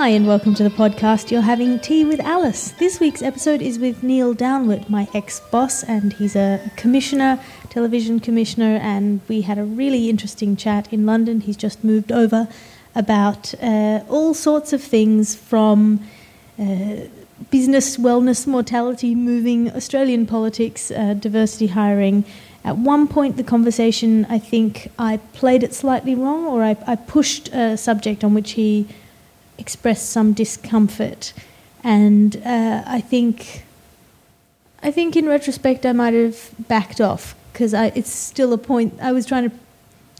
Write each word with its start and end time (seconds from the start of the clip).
Hi, 0.00 0.10
and 0.10 0.28
welcome 0.28 0.54
to 0.54 0.62
the 0.62 0.70
podcast. 0.70 1.32
You're 1.32 1.40
having 1.40 1.80
tea 1.80 2.04
with 2.04 2.20
Alice. 2.20 2.70
This 2.70 3.00
week's 3.00 3.20
episode 3.20 3.60
is 3.60 3.80
with 3.80 4.04
Neil 4.04 4.32
Downward, 4.32 4.88
my 4.88 5.08
ex 5.12 5.40
boss, 5.50 5.82
and 5.82 6.12
he's 6.12 6.36
a 6.36 6.70
commissioner, 6.76 7.40
television 7.68 8.20
commissioner, 8.20 8.78
and 8.80 9.20
we 9.26 9.40
had 9.40 9.58
a 9.58 9.64
really 9.64 10.08
interesting 10.08 10.54
chat 10.54 10.92
in 10.92 11.04
London. 11.04 11.40
He's 11.40 11.56
just 11.56 11.82
moved 11.82 12.12
over 12.12 12.46
about 12.94 13.52
uh, 13.60 14.04
all 14.08 14.34
sorts 14.34 14.72
of 14.72 14.80
things 14.80 15.34
from 15.34 15.98
uh, 16.60 17.08
business, 17.50 17.96
wellness, 17.96 18.46
mortality, 18.46 19.16
moving, 19.16 19.68
Australian 19.72 20.26
politics, 20.26 20.92
uh, 20.92 21.14
diversity 21.14 21.66
hiring. 21.66 22.24
At 22.62 22.76
one 22.76 23.08
point, 23.08 23.36
the 23.36 23.42
conversation, 23.42 24.26
I 24.30 24.38
think 24.38 24.92
I 24.96 25.16
played 25.32 25.64
it 25.64 25.74
slightly 25.74 26.14
wrong, 26.14 26.44
or 26.46 26.62
I, 26.62 26.76
I 26.86 26.94
pushed 26.94 27.48
a 27.48 27.76
subject 27.76 28.22
on 28.22 28.32
which 28.32 28.52
he 28.52 28.86
expressed 29.58 30.10
some 30.10 30.32
discomfort, 30.32 31.32
and 31.82 32.36
uh, 32.44 32.82
I 32.86 33.00
think, 33.00 33.64
I 34.82 34.90
think 34.90 35.16
in 35.16 35.26
retrospect, 35.26 35.84
I 35.84 35.92
might 35.92 36.14
have 36.14 36.50
backed 36.68 37.00
off 37.00 37.34
because 37.52 37.74
it's 37.74 38.10
still 38.10 38.52
a 38.52 38.58
point. 38.58 38.94
I 39.02 39.12
was 39.12 39.26
trying 39.26 39.50
to 39.50 39.56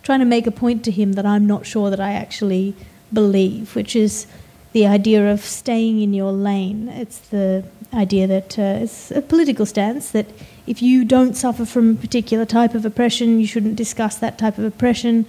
trying 0.02 0.20
to 0.20 0.24
make 0.24 0.46
a 0.46 0.50
point 0.50 0.84
to 0.84 0.90
him 0.90 1.12
that 1.14 1.26
I'm 1.26 1.46
not 1.46 1.66
sure 1.66 1.90
that 1.90 2.00
I 2.00 2.12
actually 2.12 2.74
believe, 3.12 3.74
which 3.74 3.94
is 3.94 4.26
the 4.72 4.86
idea 4.86 5.30
of 5.30 5.40
staying 5.40 6.00
in 6.00 6.14
your 6.14 6.32
lane. 6.32 6.88
It's 6.88 7.18
the 7.18 7.64
idea 7.92 8.26
that 8.26 8.58
uh, 8.58 8.82
it's 8.82 9.10
a 9.10 9.22
political 9.22 9.66
stance 9.66 10.10
that 10.10 10.26
if 10.66 10.82
you 10.82 11.04
don't 11.04 11.34
suffer 11.34 11.64
from 11.64 11.92
a 11.92 11.94
particular 11.94 12.44
type 12.44 12.74
of 12.74 12.84
oppression, 12.84 13.40
you 13.40 13.46
shouldn't 13.46 13.76
discuss 13.76 14.16
that 14.16 14.38
type 14.38 14.58
of 14.58 14.64
oppression. 14.64 15.26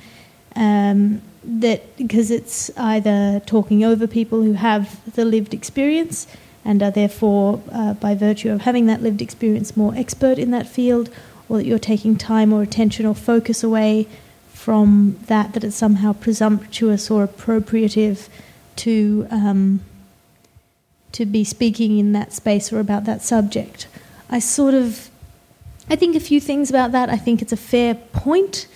Um, 0.55 1.21
that 1.43 1.95
because 1.97 2.31
it's 2.31 2.69
either 2.77 3.41
talking 3.45 3.83
over 3.83 4.07
people 4.07 4.41
who 4.43 4.53
have 4.53 5.13
the 5.15 5.25
lived 5.25 5.53
experience 5.53 6.27
and 6.65 6.83
are 6.83 6.91
therefore, 6.91 7.61
uh, 7.71 7.93
by 7.93 8.13
virtue 8.13 8.51
of 8.51 8.61
having 8.61 8.85
that 8.87 9.01
lived 9.01 9.21
experience, 9.21 9.77
more 9.77 9.95
expert 9.95 10.37
in 10.37 10.51
that 10.51 10.67
field, 10.67 11.09
or 11.47 11.57
that 11.57 11.65
you're 11.65 11.79
taking 11.79 12.17
time 12.17 12.53
or 12.53 12.61
attention 12.61 13.05
or 13.05 13.15
focus 13.15 13.63
away 13.63 14.07
from 14.53 15.17
that, 15.27 15.53
that 15.53 15.63
it's 15.63 15.75
somehow 15.75 16.13
presumptuous 16.13 17.09
or 17.09 17.25
appropriative 17.25 18.27
to 18.75 19.27
um, 19.31 19.79
to 21.11 21.25
be 21.25 21.43
speaking 21.43 21.97
in 21.97 22.11
that 22.11 22.33
space 22.33 22.71
or 22.71 22.79
about 22.79 23.05
that 23.05 23.21
subject. 23.21 23.87
I 24.29 24.39
sort 24.39 24.73
of, 24.73 25.09
I 25.89 25.95
think 25.95 26.15
a 26.15 26.19
few 26.19 26.39
things 26.39 26.69
about 26.69 26.91
that. 26.91 27.09
I 27.09 27.17
think 27.17 27.41
it's 27.41 27.51
a 27.51 27.57
fair 27.57 27.95
point. 27.95 28.67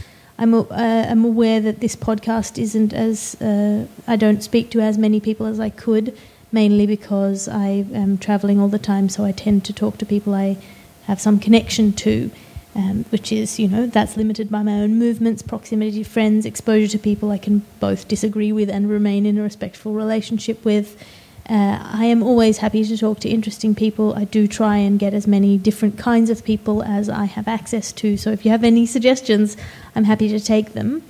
I'm, 0.44 0.54
uh, 0.54 0.66
I'm 0.72 1.24
aware 1.24 1.62
that 1.62 1.80
this 1.80 1.96
podcast 1.96 2.62
isn't 2.62 2.92
as, 2.92 3.42
uh, 3.42 3.88
I 4.06 4.18
don't 4.18 4.44
speak 4.44 4.70
to 4.72 4.82
as 4.82 4.98
many 4.98 5.22
people 5.22 5.46
as 5.46 5.58
I 5.58 5.70
could, 5.70 6.18
mainly 6.52 6.86
because 6.86 7.48
I 7.48 7.86
am 7.94 8.18
travelling 8.18 8.60
all 8.60 8.68
the 8.68 8.78
time, 8.78 9.08
so 9.08 9.24
I 9.24 9.32
tend 9.32 9.64
to 9.66 9.74
talk 9.74 9.98
to 10.00 10.06
people 10.06 10.36
I 10.36 10.58
have 11.06 11.22
some 11.22 11.40
connection 11.40 11.94
to, 11.94 12.30
um, 12.76 13.06
which 13.10 13.32
is, 13.32 13.58
you 13.58 13.70
know, 13.70 13.88
that's 13.88 14.18
limited 14.18 14.52
by 14.52 14.64
my 14.64 14.82
own 14.82 15.00
movements, 15.00 15.42
proximity 15.42 16.04
friends, 16.04 16.46
exposure 16.46 16.90
to 16.90 17.00
people 17.00 17.32
I 17.32 17.38
can 17.38 17.66
both 17.80 18.10
disagree 18.10 18.52
with 18.52 18.70
and 18.70 18.90
remain 18.90 19.26
in 19.26 19.38
a 19.38 19.44
respectful 19.44 19.94
relationship 19.94 20.66
with. 20.66 21.02
Uh, 21.50 21.78
I 21.84 22.06
am 22.06 22.24
always 22.24 22.60
happy 22.60 22.86
to 22.86 22.98
talk 22.98 23.20
to 23.20 23.30
interesting 23.30 23.76
people. 23.76 24.14
I 24.16 24.24
do 24.24 24.48
try 24.48 24.78
and 24.78 24.98
get 24.98 25.14
as 25.14 25.28
many 25.28 25.58
different 25.58 25.98
kinds 25.98 26.30
of 26.30 26.44
people 26.46 26.82
as 26.84 27.10
I 27.10 27.26
have 27.26 27.48
access 27.50 27.92
to. 27.94 28.16
So 28.16 28.32
if 28.32 28.46
you 28.46 28.52
have 28.52 28.64
any 28.64 28.86
suggestions, 28.86 29.58
I'm 29.94 30.06
happy 30.06 30.30
to 30.30 30.40
take 30.40 30.72
them. 30.74 31.04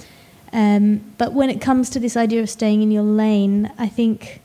Um, 0.51 1.01
but 1.17 1.33
when 1.33 1.49
it 1.49 1.61
comes 1.61 1.89
to 1.91 1.99
this 1.99 2.17
idea 2.17 2.41
of 2.41 2.49
staying 2.49 2.81
in 2.81 2.91
your 2.91 3.03
lane, 3.03 3.71
I 3.77 3.87
think, 3.87 4.41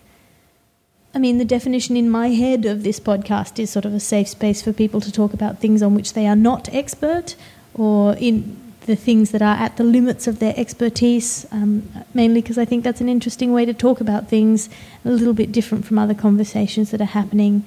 I 1.15 1.19
mean, 1.19 1.39
the 1.39 1.45
definition 1.45 1.97
in 1.97 2.11
my 2.11 2.29
head 2.29 2.67
of 2.67 2.83
this 2.83 3.01
podcast 3.01 3.59
is 3.59 3.71
sort 3.71 3.87
of 3.87 3.95
a 3.95 4.01
safe 4.01 4.29
space 4.29 4.61
for 4.61 4.75
people 4.75 5.01
to 5.01 5.13
talk 5.13 5.33
about 5.33 5.59
things 5.59 5.83
on 5.83 5.95
which 5.95 6.13
they 6.13 6.27
are 6.27 6.37
not 6.37 6.69
expert 6.73 7.35
or 7.75 8.15
in 8.17 8.68
the 8.89 8.97
things 8.97 9.31
that 9.31 9.43
are 9.43 9.57
at 9.57 9.77
the 9.77 9.85
limits 9.85 10.27
of 10.27 10.39
their 10.39 10.55
expertise, 10.57 11.47
um, 11.53 11.89
mainly 12.15 12.41
because 12.41 12.59
I 12.59 12.65
think 12.65 12.85
that's 12.85 13.03
an 13.03 13.09
interesting 13.09 13.53
way 13.53 13.67
to 13.67 13.75
talk 13.75 14.01
about 14.01 14.29
things, 14.29 14.69
a 15.05 15.11
little 15.11 15.35
bit 15.35 15.53
different 15.53 15.85
from 15.85 15.99
other 15.99 16.15
conversations 16.15 16.91
that 16.91 17.01
are 17.01 17.05
happening. 17.05 17.65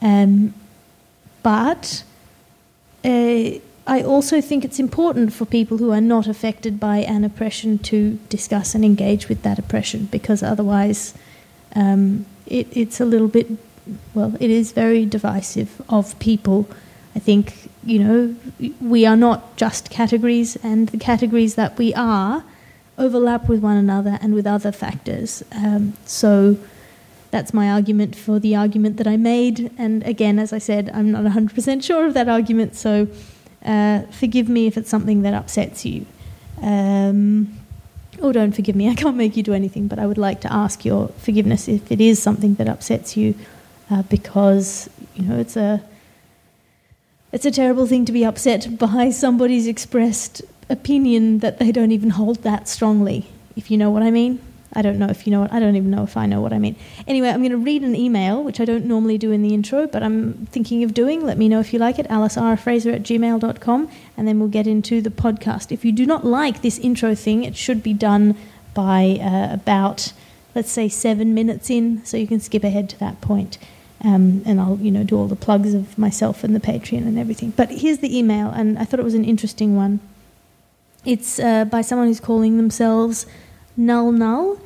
Um, 0.00 0.54
but 1.42 2.04
uh, 3.04 3.58
I 3.86 4.02
also 4.02 4.40
think 4.40 4.64
it's 4.64 4.78
important 4.78 5.32
for 5.32 5.44
people 5.44 5.78
who 5.78 5.90
are 5.90 6.00
not 6.00 6.28
affected 6.28 6.78
by 6.78 6.98
an 6.98 7.24
oppression 7.24 7.78
to 7.90 8.18
discuss 8.28 8.74
and 8.76 8.84
engage 8.84 9.28
with 9.28 9.42
that 9.42 9.58
oppression, 9.58 10.08
because 10.12 10.42
otherwise 10.42 11.12
um, 11.74 12.24
it, 12.46 12.68
it's 12.70 13.00
a 13.00 13.04
little 13.04 13.28
bit, 13.28 13.48
well, 14.14 14.36
it 14.38 14.50
is 14.50 14.70
very 14.72 15.04
divisive 15.06 15.82
of 15.88 16.16
people. 16.20 16.68
I 17.16 17.18
think 17.18 17.61
you 17.84 17.98
know, 17.98 18.36
we 18.80 19.06
are 19.06 19.16
not 19.16 19.56
just 19.56 19.90
categories, 19.90 20.56
and 20.62 20.88
the 20.88 20.98
categories 20.98 21.54
that 21.56 21.76
we 21.78 21.92
are 21.94 22.44
overlap 22.98 23.48
with 23.48 23.60
one 23.60 23.76
another 23.76 24.18
and 24.22 24.34
with 24.34 24.46
other 24.46 24.72
factors. 24.72 25.42
Um, 25.52 25.94
so 26.04 26.56
that's 27.30 27.54
my 27.54 27.70
argument 27.70 28.14
for 28.14 28.38
the 28.38 28.54
argument 28.54 28.98
that 28.98 29.06
I 29.06 29.16
made. 29.16 29.72
And 29.78 30.02
again, 30.04 30.38
as 30.38 30.52
I 30.52 30.58
said, 30.58 30.90
I'm 30.94 31.10
not 31.10 31.24
100% 31.24 31.82
sure 31.82 32.06
of 32.06 32.14
that 32.14 32.28
argument, 32.28 32.76
so 32.76 33.08
uh, 33.64 34.02
forgive 34.10 34.48
me 34.48 34.66
if 34.66 34.76
it's 34.76 34.90
something 34.90 35.22
that 35.22 35.34
upsets 35.34 35.84
you. 35.84 36.06
Um, 36.60 37.58
or 38.20 38.32
don't 38.32 38.52
forgive 38.52 38.76
me, 38.76 38.88
I 38.94 38.94
can't 38.94 39.16
make 39.16 39.36
you 39.36 39.42
do 39.42 39.54
anything, 39.54 39.88
but 39.88 39.98
I 39.98 40.06
would 40.06 40.18
like 40.18 40.40
to 40.42 40.52
ask 40.52 40.84
your 40.84 41.08
forgiveness 41.18 41.68
if 41.68 41.90
it 41.90 42.00
is 42.00 42.22
something 42.22 42.54
that 42.56 42.68
upsets 42.68 43.16
you, 43.16 43.34
uh, 43.90 44.02
because, 44.02 44.88
you 45.14 45.24
know, 45.24 45.38
it's 45.38 45.56
a 45.56 45.82
it's 47.32 47.46
a 47.46 47.50
terrible 47.50 47.86
thing 47.86 48.04
to 48.04 48.12
be 48.12 48.24
upset 48.24 48.78
by 48.78 49.10
somebody's 49.10 49.66
expressed 49.66 50.42
opinion 50.68 51.38
that 51.38 51.58
they 51.58 51.72
don't 51.72 51.90
even 51.90 52.10
hold 52.10 52.42
that 52.42 52.68
strongly, 52.68 53.26
if 53.56 53.70
you 53.70 53.78
know 53.78 53.90
what 53.90 54.02
I 54.02 54.10
mean. 54.10 54.40
I 54.74 54.80
don't 54.80 54.98
know 54.98 55.08
if 55.08 55.26
you 55.26 55.30
know 55.30 55.40
what, 55.40 55.52
I 55.52 55.60
don't 55.60 55.76
even 55.76 55.90
know 55.90 56.02
if 56.02 56.16
I 56.16 56.26
know 56.26 56.40
what 56.40 56.52
I 56.52 56.58
mean. 56.58 56.76
Anyway, 57.06 57.28
I'm 57.28 57.40
going 57.40 57.50
to 57.50 57.58
read 57.58 57.82
an 57.82 57.94
email, 57.94 58.42
which 58.42 58.58
I 58.58 58.64
don't 58.64 58.86
normally 58.86 59.18
do 59.18 59.30
in 59.30 59.42
the 59.42 59.52
intro, 59.52 59.86
but 59.86 60.02
I'm 60.02 60.46
thinking 60.46 60.82
of 60.82 60.94
doing. 60.94 61.24
Let 61.24 61.36
me 61.36 61.48
know 61.48 61.60
if 61.60 61.72
you 61.72 61.78
like 61.78 61.98
it. 61.98 62.08
AliceRFraser 62.08 62.94
at 62.94 63.02
gmail.com, 63.02 63.90
and 64.16 64.28
then 64.28 64.38
we'll 64.38 64.48
get 64.48 64.66
into 64.66 65.02
the 65.02 65.10
podcast. 65.10 65.72
If 65.72 65.84
you 65.84 65.92
do 65.92 66.06
not 66.06 66.24
like 66.24 66.62
this 66.62 66.78
intro 66.78 67.14
thing, 67.14 67.44
it 67.44 67.54
should 67.54 67.82
be 67.82 67.92
done 67.92 68.34
by 68.72 69.18
uh, 69.20 69.52
about, 69.52 70.14
let's 70.54 70.70
say, 70.70 70.88
seven 70.88 71.34
minutes 71.34 71.68
in, 71.68 72.02
so 72.06 72.16
you 72.16 72.26
can 72.26 72.40
skip 72.40 72.64
ahead 72.64 72.88
to 72.90 72.98
that 72.98 73.20
point. 73.20 73.58
Um, 74.04 74.42
and 74.44 74.60
I'll, 74.60 74.78
you 74.78 74.90
know, 74.90 75.04
do 75.04 75.16
all 75.16 75.28
the 75.28 75.36
plugs 75.36 75.74
of 75.74 75.96
myself 75.96 76.42
and 76.42 76.56
the 76.56 76.60
Patreon 76.60 77.06
and 77.06 77.16
everything. 77.16 77.50
But 77.50 77.70
here's 77.70 77.98
the 77.98 78.16
email, 78.18 78.48
and 78.48 78.76
I 78.76 78.84
thought 78.84 78.98
it 78.98 79.04
was 79.04 79.14
an 79.14 79.24
interesting 79.24 79.76
one. 79.76 80.00
It's 81.04 81.38
uh, 81.38 81.66
by 81.66 81.82
someone 81.82 82.08
who's 82.08 82.20
calling 82.20 82.56
themselves 82.56 83.26
Null 83.76 84.10
Null, 84.10 84.58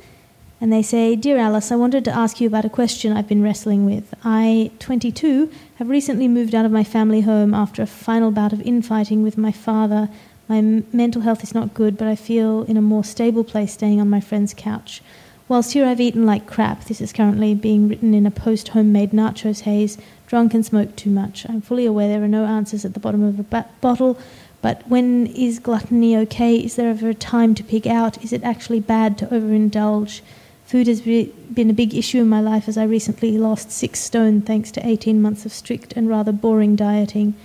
and 0.59 0.73
they 0.73 0.81
say, 0.81 1.15
Dear 1.15 1.37
Alice, 1.37 1.71
I 1.71 1.75
wanted 1.75 2.03
to 2.05 2.11
ask 2.11 2.41
you 2.41 2.47
about 2.47 2.65
a 2.65 2.69
question 2.69 3.15
I've 3.15 3.27
been 3.27 3.43
wrestling 3.43 3.85
with. 3.85 4.13
I, 4.23 4.71
22, 4.79 5.51
have 5.75 5.89
recently 5.89 6.27
moved 6.27 6.55
out 6.55 6.65
of 6.65 6.71
my 6.71 6.83
family 6.83 7.21
home 7.21 7.53
after 7.53 7.83
a 7.83 7.87
final 7.87 8.31
bout 8.31 8.53
of 8.53 8.61
infighting 8.61 9.21
with 9.21 9.37
my 9.37 9.51
father. 9.51 10.09
My 10.47 10.61
mental 10.61 11.21
health 11.21 11.43
is 11.43 11.53
not 11.53 11.75
good, 11.75 11.97
but 11.97 12.07
I 12.07 12.15
feel 12.15 12.63
in 12.63 12.77
a 12.77 12.81
more 12.81 13.03
stable 13.03 13.43
place 13.43 13.73
staying 13.73 14.01
on 14.01 14.09
my 14.09 14.19
friend's 14.19 14.53
couch. 14.55 15.03
Whilst 15.49 15.71
here 15.71 15.85
I've 15.85 16.01
eaten 16.01 16.25
like 16.25 16.45
crap, 16.45 16.85
this 16.85 16.99
is 16.99 17.13
currently 17.13 17.55
being 17.55 17.87
written 17.87 18.13
in 18.13 18.25
a 18.25 18.31
post 18.31 18.69
homemade 18.69 19.11
nachos 19.11 19.61
haze, 19.61 19.97
drunk 20.27 20.53
and 20.53 20.65
smoked 20.65 20.97
too 20.97 21.09
much. 21.09 21.45
I'm 21.47 21.61
fully 21.61 21.85
aware 21.85 22.09
there 22.09 22.23
are 22.23 22.27
no 22.27 22.45
answers 22.45 22.83
at 22.83 22.93
the 22.93 22.99
bottom 22.99 23.23
of 23.23 23.39
a 23.39 23.43
ba- 23.43 23.69
bottle, 23.79 24.19
but 24.61 24.85
when 24.89 25.27
is 25.27 25.59
gluttony 25.59 26.17
okay? 26.17 26.55
Is 26.57 26.75
there 26.75 26.89
ever 26.89 27.07
a 27.09 27.13
time 27.13 27.55
to 27.55 27.63
pig 27.63 27.87
out? 27.87 28.21
Is 28.21 28.33
it 28.33 28.43
actually 28.43 28.81
bad 28.81 29.17
to 29.19 29.27
overindulge? 29.27 30.19
Food 30.65 30.87
has 30.87 30.99
be- 30.99 31.33
been 31.53 31.69
a 31.69 31.73
big 31.73 31.95
issue 31.95 32.19
in 32.19 32.27
my 32.27 32.41
life 32.41 32.67
as 32.67 32.77
I 32.77 32.83
recently 32.83 33.37
lost 33.37 33.71
six 33.71 34.01
stone 34.01 34.41
thanks 34.41 34.69
to 34.71 34.85
18 34.85 35.21
months 35.21 35.45
of 35.45 35.53
strict 35.53 35.93
and 35.93 36.09
rather 36.09 36.33
boring 36.33 36.75
dieting. 36.75 37.35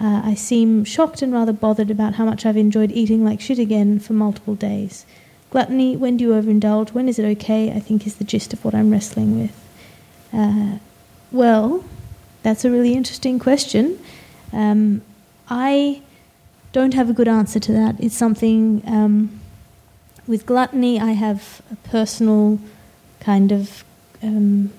Uh, 0.00 0.22
I 0.24 0.34
seem 0.34 0.84
shocked 0.84 1.20
and 1.20 1.32
rather 1.32 1.52
bothered 1.52 1.90
about 1.90 2.14
how 2.14 2.26
much 2.26 2.46
I've 2.46 2.56
enjoyed 2.56 2.92
eating 2.92 3.24
like 3.24 3.40
shit 3.40 3.58
again 3.58 3.98
for 3.98 4.12
multiple 4.12 4.54
days. 4.54 5.04
Gluttony, 5.50 5.96
when 5.96 6.16
do 6.16 6.24
you 6.24 6.30
overindulge? 6.30 6.90
When 6.90 7.08
is 7.08 7.18
it 7.18 7.24
okay? 7.38 7.72
I 7.72 7.80
think 7.80 8.06
is 8.06 8.16
the 8.16 8.24
gist 8.24 8.52
of 8.52 8.64
what 8.64 8.74
I'm 8.74 8.90
wrestling 8.90 9.40
with. 9.40 9.56
Uh, 10.32 10.78
well, 11.32 11.84
that's 12.42 12.64
a 12.64 12.70
really 12.70 12.94
interesting 12.94 13.38
question. 13.38 13.98
Um, 14.52 15.02
I 15.48 16.02
don't 16.72 16.94
have 16.94 17.10
a 17.10 17.12
good 17.12 17.28
answer 17.28 17.58
to 17.58 17.72
that. 17.72 17.96
It's 17.98 18.16
something 18.16 18.82
um, 18.86 19.40
with 20.26 20.46
gluttony, 20.46 21.00
I 21.00 21.12
have 21.12 21.60
a 21.70 21.76
personal 21.88 22.60
kind 23.18 23.50
of. 23.50 23.84
Um, 24.22 24.70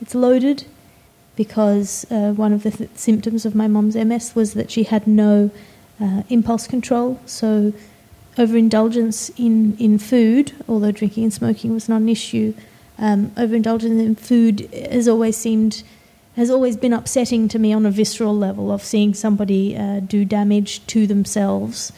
it's 0.00 0.14
loaded 0.14 0.66
because 1.36 2.06
uh, 2.10 2.32
one 2.32 2.52
of 2.52 2.62
the 2.62 2.70
th- 2.70 2.90
symptoms 2.94 3.46
of 3.46 3.54
my 3.54 3.66
mom's 3.66 3.96
MS 3.96 4.34
was 4.34 4.54
that 4.54 4.70
she 4.70 4.84
had 4.84 5.06
no 5.06 5.50
uh, 6.00 6.22
impulse 6.28 6.66
control. 6.66 7.20
So 7.24 7.72
overindulgence 8.38 9.30
in, 9.36 9.76
in 9.78 9.98
food, 9.98 10.52
although 10.68 10.90
drinking 10.90 11.24
and 11.24 11.32
smoking 11.32 11.72
was 11.72 11.88
not 11.88 12.00
an 12.00 12.08
issue, 12.08 12.54
um, 12.98 13.32
overindulgence 13.36 14.00
in 14.00 14.14
food 14.14 14.68
has 14.72 15.08
always 15.08 15.36
seemed 15.36 15.82
has 16.36 16.50
always 16.50 16.76
been 16.76 16.92
upsetting 16.92 17.46
to 17.46 17.60
me 17.60 17.72
on 17.72 17.86
a 17.86 17.90
visceral 17.92 18.36
level 18.36 18.72
of 18.72 18.82
seeing 18.82 19.14
somebody 19.14 19.76
uh, 19.76 20.00
do 20.00 20.24
damage 20.24 20.84
to 20.88 21.06
themselves. 21.06 21.92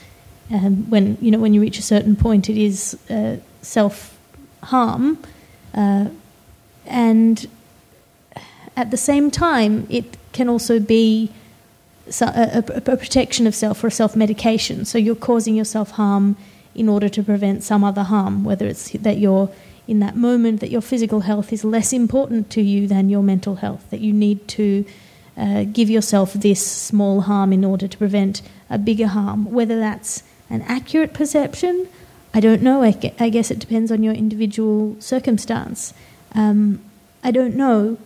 And 0.50 0.90
when 0.90 1.16
you 1.22 1.30
know 1.30 1.38
when 1.38 1.54
you 1.54 1.60
reach 1.60 1.78
a 1.78 1.82
certain 1.82 2.16
point, 2.16 2.48
it 2.48 2.56
is 2.58 2.98
uh, 3.10 3.36
self 3.62 4.18
harm, 4.62 5.18
uh, 5.74 6.08
and 6.84 7.46
at 8.76 8.90
the 8.90 8.96
same 8.96 9.30
time, 9.30 9.86
it 9.88 10.16
can 10.32 10.48
also 10.48 10.78
be 10.78 11.32
a, 12.08 12.58
a, 12.58 12.92
a 12.92 12.96
protection 12.96 13.46
of 13.46 13.54
self 13.54 13.82
or 13.82 13.90
self 13.90 14.16
medication. 14.16 14.84
So 14.84 14.98
you're 14.98 15.14
causing 15.14 15.54
yourself 15.54 15.92
harm 15.92 16.36
in 16.74 16.88
order 16.88 17.08
to 17.08 17.22
prevent 17.22 17.62
some 17.62 17.82
other 17.82 18.02
harm, 18.02 18.44
whether 18.44 18.66
it's 18.66 18.90
that 18.92 19.18
you're 19.18 19.50
in 19.88 20.00
that 20.00 20.16
moment 20.16 20.60
that 20.60 20.70
your 20.70 20.80
physical 20.80 21.20
health 21.20 21.52
is 21.52 21.64
less 21.64 21.92
important 21.92 22.50
to 22.50 22.60
you 22.60 22.86
than 22.86 23.08
your 23.08 23.22
mental 23.22 23.56
health, 23.56 23.88
that 23.90 24.00
you 24.00 24.12
need 24.12 24.46
to 24.48 24.84
uh, 25.36 25.64
give 25.64 25.88
yourself 25.88 26.32
this 26.32 26.66
small 26.66 27.22
harm 27.22 27.52
in 27.52 27.64
order 27.64 27.86
to 27.86 27.96
prevent 27.96 28.42
a 28.68 28.78
bigger 28.78 29.06
harm. 29.06 29.50
Whether 29.50 29.78
that's 29.78 30.22
an 30.50 30.62
accurate 30.62 31.12
perception, 31.14 31.88
I 32.34 32.40
don't 32.40 32.62
know. 32.62 32.82
I, 32.82 32.90
guess 32.92 33.50
it 33.50 33.58
depends 33.58 33.90
on 33.92 34.02
your 34.02 34.14
individual 34.14 34.96
circumstance. 35.00 35.94
Um, 36.32 36.82
I 37.22 37.30
don't 37.30 37.54
know. 37.54 37.98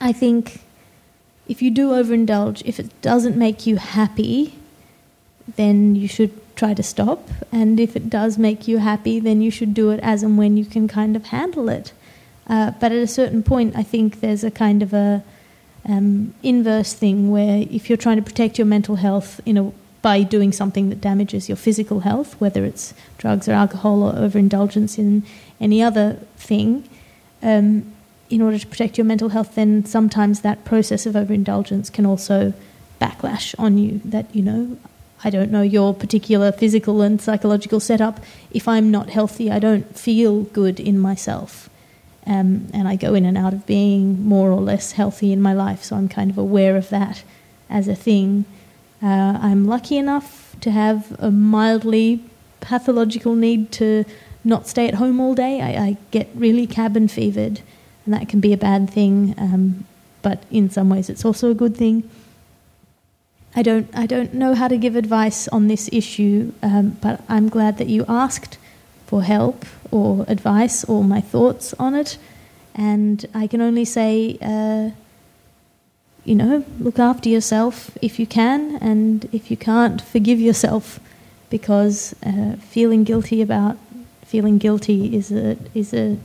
I 0.00 0.12
think 0.12 0.62
if 1.48 1.60
you 1.60 1.70
do 1.70 1.90
overindulge, 1.90 2.62
if 2.64 2.78
it 2.78 3.00
doesn't 3.02 3.36
make 3.36 3.66
you 3.66 3.76
happy, 3.76 4.54
then 5.56 5.94
you 5.94 6.08
should 6.08 6.32
try 6.56 6.74
to 6.74 6.82
stop. 6.82 7.28
And 7.50 7.80
if 7.80 7.96
it 7.96 8.08
does 8.08 8.38
make 8.38 8.68
you 8.68 8.78
happy, 8.78 9.18
then 9.18 9.42
you 9.42 9.50
should 9.50 9.74
do 9.74 9.90
it 9.90 10.00
as 10.02 10.22
and 10.22 10.38
when 10.38 10.56
you 10.56 10.64
can 10.64 10.88
kind 10.88 11.16
of 11.16 11.26
handle 11.26 11.68
it. 11.68 11.92
Uh, 12.46 12.72
but 12.80 12.92
at 12.92 12.98
a 12.98 13.06
certain 13.06 13.42
point, 13.42 13.76
I 13.76 13.82
think 13.82 14.20
there's 14.20 14.44
a 14.44 14.50
kind 14.50 14.82
of 14.82 14.92
a 14.92 15.22
um, 15.84 16.34
inverse 16.42 16.92
thing 16.92 17.30
where 17.30 17.66
if 17.70 17.88
you're 17.88 17.96
trying 17.96 18.16
to 18.16 18.22
protect 18.22 18.58
your 18.58 18.66
mental 18.66 18.96
health 18.96 19.40
in 19.44 19.56
a, 19.56 19.72
by 20.00 20.22
doing 20.22 20.52
something 20.52 20.88
that 20.90 21.00
damages 21.00 21.48
your 21.48 21.56
physical 21.56 22.00
health, 22.00 22.40
whether 22.40 22.64
it's 22.64 22.94
drugs 23.18 23.48
or 23.48 23.52
alcohol 23.52 24.02
or 24.02 24.16
overindulgence 24.16 24.98
in 24.98 25.22
any 25.60 25.82
other 25.82 26.18
thing, 26.36 26.88
um, 27.42 27.92
in 28.32 28.40
order 28.40 28.58
to 28.58 28.66
protect 28.66 28.96
your 28.96 29.04
mental 29.04 29.28
health, 29.28 29.54
then 29.54 29.84
sometimes 29.84 30.40
that 30.40 30.64
process 30.64 31.04
of 31.06 31.14
overindulgence 31.14 31.90
can 31.90 32.06
also 32.06 32.54
backlash 33.00 33.54
on 33.58 33.76
you. 33.76 34.00
That, 34.04 34.34
you 34.34 34.42
know, 34.42 34.78
I 35.22 35.30
don't 35.30 35.50
know 35.50 35.62
your 35.62 35.94
particular 35.94 36.50
physical 36.50 37.02
and 37.02 37.20
psychological 37.20 37.78
setup. 37.78 38.20
If 38.50 38.66
I'm 38.66 38.90
not 38.90 39.10
healthy, 39.10 39.50
I 39.50 39.58
don't 39.58 39.98
feel 39.98 40.44
good 40.44 40.80
in 40.80 40.98
myself. 40.98 41.68
Um, 42.26 42.68
and 42.72 42.88
I 42.88 42.96
go 42.96 43.14
in 43.14 43.24
and 43.24 43.36
out 43.36 43.52
of 43.52 43.66
being 43.66 44.24
more 44.24 44.50
or 44.50 44.60
less 44.60 44.92
healthy 44.92 45.32
in 45.32 45.42
my 45.42 45.52
life, 45.52 45.82
so 45.84 45.96
I'm 45.96 46.08
kind 46.08 46.30
of 46.30 46.38
aware 46.38 46.76
of 46.76 46.88
that 46.88 47.24
as 47.68 47.86
a 47.86 47.96
thing. 47.96 48.44
Uh, 49.02 49.38
I'm 49.42 49.66
lucky 49.66 49.96
enough 49.98 50.56
to 50.60 50.70
have 50.70 51.14
a 51.18 51.30
mildly 51.30 52.24
pathological 52.60 53.34
need 53.34 53.72
to 53.72 54.04
not 54.44 54.68
stay 54.68 54.86
at 54.88 54.94
home 54.94 55.20
all 55.20 55.34
day. 55.34 55.60
I, 55.60 55.86
I 55.86 55.96
get 56.12 56.28
really 56.34 56.66
cabin 56.66 57.08
fevered, 57.08 57.60
and 58.04 58.14
that 58.14 58.28
can 58.28 58.40
be 58.40 58.52
a 58.52 58.56
bad 58.56 58.90
thing, 58.90 59.34
um, 59.38 59.84
but 60.22 60.42
in 60.50 60.70
some 60.70 60.88
ways 60.88 61.08
it's 61.08 61.24
also 61.24 61.50
a 61.50 61.54
good 61.54 61.76
thing. 61.76 62.08
I 63.54 63.62
don't, 63.62 63.88
I 63.94 64.06
don't 64.06 64.32
know 64.32 64.54
how 64.54 64.68
to 64.68 64.78
give 64.78 64.96
advice 64.96 65.46
on 65.48 65.68
this 65.68 65.88
issue, 65.92 66.52
um, 66.62 66.96
but 67.02 67.20
I'm 67.28 67.48
glad 67.48 67.76
that 67.78 67.88
you 67.88 68.04
asked 68.08 68.58
for 69.06 69.22
help 69.22 69.66
or 69.90 70.24
advice 70.26 70.84
or 70.84 71.04
my 71.04 71.20
thoughts 71.20 71.74
on 71.78 71.94
it. 71.94 72.16
And 72.74 73.26
I 73.34 73.46
can 73.46 73.60
only 73.60 73.84
say, 73.84 74.38
uh, 74.40 74.90
you 76.24 76.34
know, 76.34 76.64
look 76.80 76.98
after 76.98 77.28
yourself 77.28 77.90
if 78.00 78.18
you 78.18 78.26
can, 78.26 78.76
and 78.76 79.28
if 79.32 79.50
you 79.50 79.56
can't, 79.56 80.00
forgive 80.00 80.40
yourself 80.40 80.98
because 81.50 82.14
uh, 82.24 82.56
feeling 82.56 83.04
guilty 83.04 83.42
about 83.42 83.76
feeling 84.24 84.56
guilty 84.56 85.14
is 85.14 85.30
a, 85.30 85.58
is 85.74 85.92
a 85.92 86.16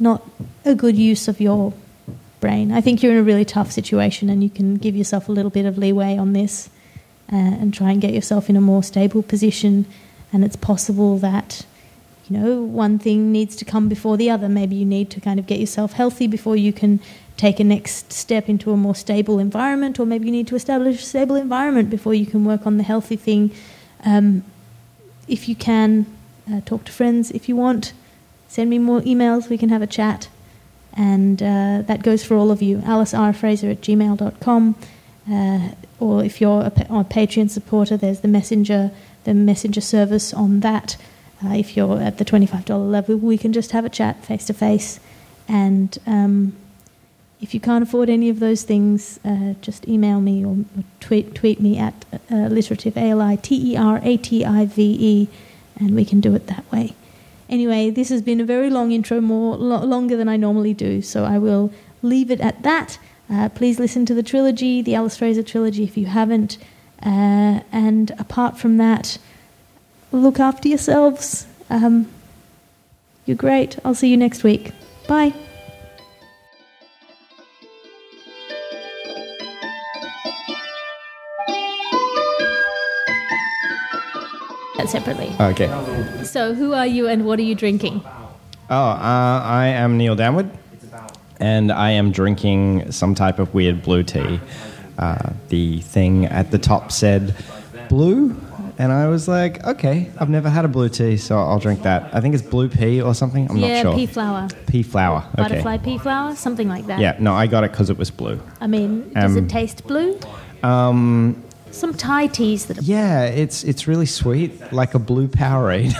not 0.00 0.28
a 0.64 0.74
good 0.74 0.96
use 0.96 1.28
of 1.28 1.40
your 1.40 1.72
brain. 2.40 2.72
I 2.72 2.80
think 2.80 3.02
you're 3.02 3.12
in 3.12 3.18
a 3.18 3.22
really 3.22 3.44
tough 3.44 3.70
situation 3.70 4.28
and 4.30 4.42
you 4.42 4.50
can 4.50 4.76
give 4.76 4.96
yourself 4.96 5.28
a 5.28 5.32
little 5.32 5.50
bit 5.50 5.66
of 5.66 5.78
leeway 5.78 6.16
on 6.16 6.32
this 6.32 6.70
uh, 7.32 7.36
and 7.36 7.72
try 7.72 7.92
and 7.92 8.00
get 8.00 8.14
yourself 8.14 8.48
in 8.48 8.56
a 8.56 8.60
more 8.60 8.82
stable 8.82 9.22
position. 9.22 9.86
And 10.32 10.44
it's 10.44 10.56
possible 10.56 11.18
that, 11.18 11.66
you 12.28 12.38
know, 12.38 12.62
one 12.62 12.98
thing 12.98 13.30
needs 13.30 13.54
to 13.56 13.64
come 13.64 13.88
before 13.88 14.16
the 14.16 14.30
other. 14.30 14.48
Maybe 14.48 14.76
you 14.76 14.86
need 14.86 15.10
to 15.10 15.20
kind 15.20 15.38
of 15.38 15.46
get 15.46 15.60
yourself 15.60 15.92
healthy 15.92 16.26
before 16.26 16.56
you 16.56 16.72
can 16.72 17.00
take 17.36 17.58
a 17.58 17.64
next 17.64 18.12
step 18.12 18.48
into 18.48 18.70
a 18.70 18.76
more 18.76 18.94
stable 18.94 19.38
environment, 19.38 19.98
or 19.98 20.04
maybe 20.04 20.26
you 20.26 20.32
need 20.32 20.46
to 20.46 20.56
establish 20.56 21.02
a 21.02 21.04
stable 21.04 21.36
environment 21.36 21.88
before 21.88 22.12
you 22.12 22.26
can 22.26 22.44
work 22.44 22.66
on 22.66 22.76
the 22.76 22.82
healthy 22.82 23.16
thing. 23.16 23.50
Um, 24.04 24.44
if 25.26 25.48
you 25.48 25.54
can, 25.54 26.06
uh, 26.52 26.60
talk 26.66 26.84
to 26.84 26.92
friends 26.92 27.30
if 27.30 27.48
you 27.48 27.56
want. 27.56 27.92
Send 28.50 28.68
me 28.68 28.80
more 28.80 29.00
emails, 29.02 29.48
we 29.48 29.56
can 29.56 29.68
have 29.68 29.80
a 29.80 29.86
chat. 29.86 30.28
And 30.94 31.40
uh, 31.40 31.82
that 31.86 32.02
goes 32.02 32.24
for 32.24 32.36
all 32.36 32.50
of 32.50 32.60
you. 32.60 32.82
Alice 32.84 33.14
R. 33.14 33.32
Fraser 33.32 33.70
at 33.70 33.80
gmail.com. 33.80 34.74
Uh, 35.30 35.68
or 36.00 36.24
if 36.24 36.40
you're 36.40 36.62
a, 36.62 36.72
a, 36.90 37.04
Patreon 37.04 37.48
supporter, 37.48 37.96
there's 37.96 38.22
the 38.22 38.28
messenger, 38.28 38.90
the 39.22 39.34
messenger 39.34 39.80
service 39.80 40.34
on 40.34 40.60
that. 40.60 40.96
Uh, 41.44 41.50
if 41.50 41.76
you're 41.76 42.02
at 42.02 42.18
the 42.18 42.24
$25 42.24 42.90
level, 42.90 43.14
we 43.14 43.38
can 43.38 43.52
just 43.52 43.70
have 43.70 43.84
a 43.84 43.88
chat 43.88 44.24
face 44.24 44.46
to 44.46 44.52
face. 44.52 44.98
And 45.46 45.96
um, 46.04 46.56
if 47.40 47.54
you 47.54 47.60
can't 47.60 47.84
afford 47.84 48.10
any 48.10 48.30
of 48.30 48.40
those 48.40 48.64
things, 48.64 49.20
uh, 49.24 49.54
just 49.60 49.86
email 49.86 50.20
me 50.20 50.44
or, 50.44 50.56
tweet, 50.98 51.36
tweet 51.36 51.60
me 51.60 51.78
at 51.78 52.04
uh, 52.12 52.48
literative, 52.48 52.96
A 52.96 53.10
L 53.10 53.20
I 53.20 53.36
T 53.36 53.74
E 53.74 53.76
R 53.76 54.00
A 54.02 54.16
T 54.16 54.44
I 54.44 54.66
V 54.66 54.96
E, 54.98 55.28
and 55.78 55.94
we 55.94 56.04
can 56.04 56.20
do 56.20 56.34
it 56.34 56.48
that 56.48 56.68
way. 56.72 56.94
Anyway, 57.50 57.90
this 57.90 58.08
has 58.08 58.22
been 58.22 58.40
a 58.40 58.44
very 58.44 58.70
long 58.70 58.92
intro, 58.92 59.20
more 59.20 59.56
lo- 59.56 59.84
longer 59.84 60.16
than 60.16 60.28
I 60.28 60.36
normally 60.36 60.72
do, 60.72 61.02
so 61.02 61.24
I 61.24 61.36
will 61.36 61.72
leave 62.00 62.30
it 62.30 62.40
at 62.40 62.62
that. 62.62 62.98
Uh, 63.28 63.48
please 63.48 63.78
listen 63.78 64.06
to 64.06 64.14
the 64.14 64.22
trilogy, 64.22 64.80
the 64.80 64.94
Alice 64.94 65.16
Fraser 65.16 65.42
trilogy, 65.42 65.84
if 65.84 65.96
you 65.96 66.06
haven't. 66.06 66.58
Uh, 67.02 67.60
and 67.72 68.12
apart 68.18 68.56
from 68.56 68.76
that, 68.76 69.18
look 70.12 70.38
after 70.38 70.68
yourselves. 70.68 71.46
Um, 71.68 72.08
you're 73.26 73.36
great. 73.36 73.78
I'll 73.84 73.94
see 73.94 74.08
you 74.08 74.16
next 74.16 74.44
week. 74.44 74.72
Bye. 75.08 75.34
Separately. 84.90 85.32
Okay. 85.40 85.68
So, 86.24 86.54
who 86.54 86.72
are 86.72 86.86
you 86.86 87.08
and 87.08 87.24
what 87.24 87.38
are 87.38 87.42
you 87.42 87.54
drinking? 87.54 88.02
Oh, 88.68 88.74
uh, 88.74 89.42
I 89.44 89.66
am 89.66 89.96
Neil 89.96 90.14
Downward, 90.14 90.50
and 91.38 91.72
I 91.72 91.92
am 91.92 92.12
drinking 92.12 92.92
some 92.92 93.14
type 93.14 93.38
of 93.38 93.54
weird 93.54 93.82
blue 93.82 94.02
tea. 94.02 94.40
Uh, 94.98 95.32
the 95.48 95.80
thing 95.80 96.26
at 96.26 96.50
the 96.50 96.58
top 96.58 96.92
said 96.92 97.34
blue, 97.88 98.36
and 98.78 98.92
I 98.92 99.08
was 99.08 99.28
like, 99.28 99.64
okay, 99.66 100.10
I've 100.18 100.28
never 100.28 100.50
had 100.50 100.64
a 100.64 100.68
blue 100.68 100.88
tea, 100.88 101.16
so 101.16 101.38
I'll 101.38 101.58
drink 101.58 101.82
that. 101.82 102.14
I 102.14 102.20
think 102.20 102.34
it's 102.34 102.42
blue 102.42 102.68
pea 102.68 103.00
or 103.00 103.14
something. 103.14 103.50
I'm 103.50 103.56
yeah, 103.56 103.82
not 103.82 103.82
sure. 103.82 103.90
Yeah, 103.92 103.96
pea 103.96 104.06
flower. 104.06 104.48
Pea 104.66 104.82
flower. 104.82 105.18
Okay. 105.18 105.42
Butterfly 105.42 105.78
pea 105.78 105.98
flower, 105.98 106.34
something 106.36 106.68
like 106.68 106.86
that. 106.86 107.00
Yeah, 107.00 107.16
no, 107.18 107.34
I 107.34 107.46
got 107.46 107.64
it 107.64 107.70
because 107.72 107.90
it 107.90 107.98
was 107.98 108.10
blue. 108.10 108.40
I 108.60 108.66
mean, 108.66 109.12
does 109.12 109.36
um, 109.36 109.44
it 109.44 109.50
taste 109.50 109.86
blue? 109.86 110.18
Um, 110.62 111.42
some 111.70 111.94
Thai 111.94 112.26
teas 112.26 112.66
that 112.66 112.78
are. 112.78 112.82
Yeah, 112.82 113.24
it's 113.24 113.64
it's 113.64 113.86
really 113.86 114.06
sweet, 114.06 114.72
like 114.72 114.94
a 114.94 114.98
blue 114.98 115.28
Powerade. 115.28 115.94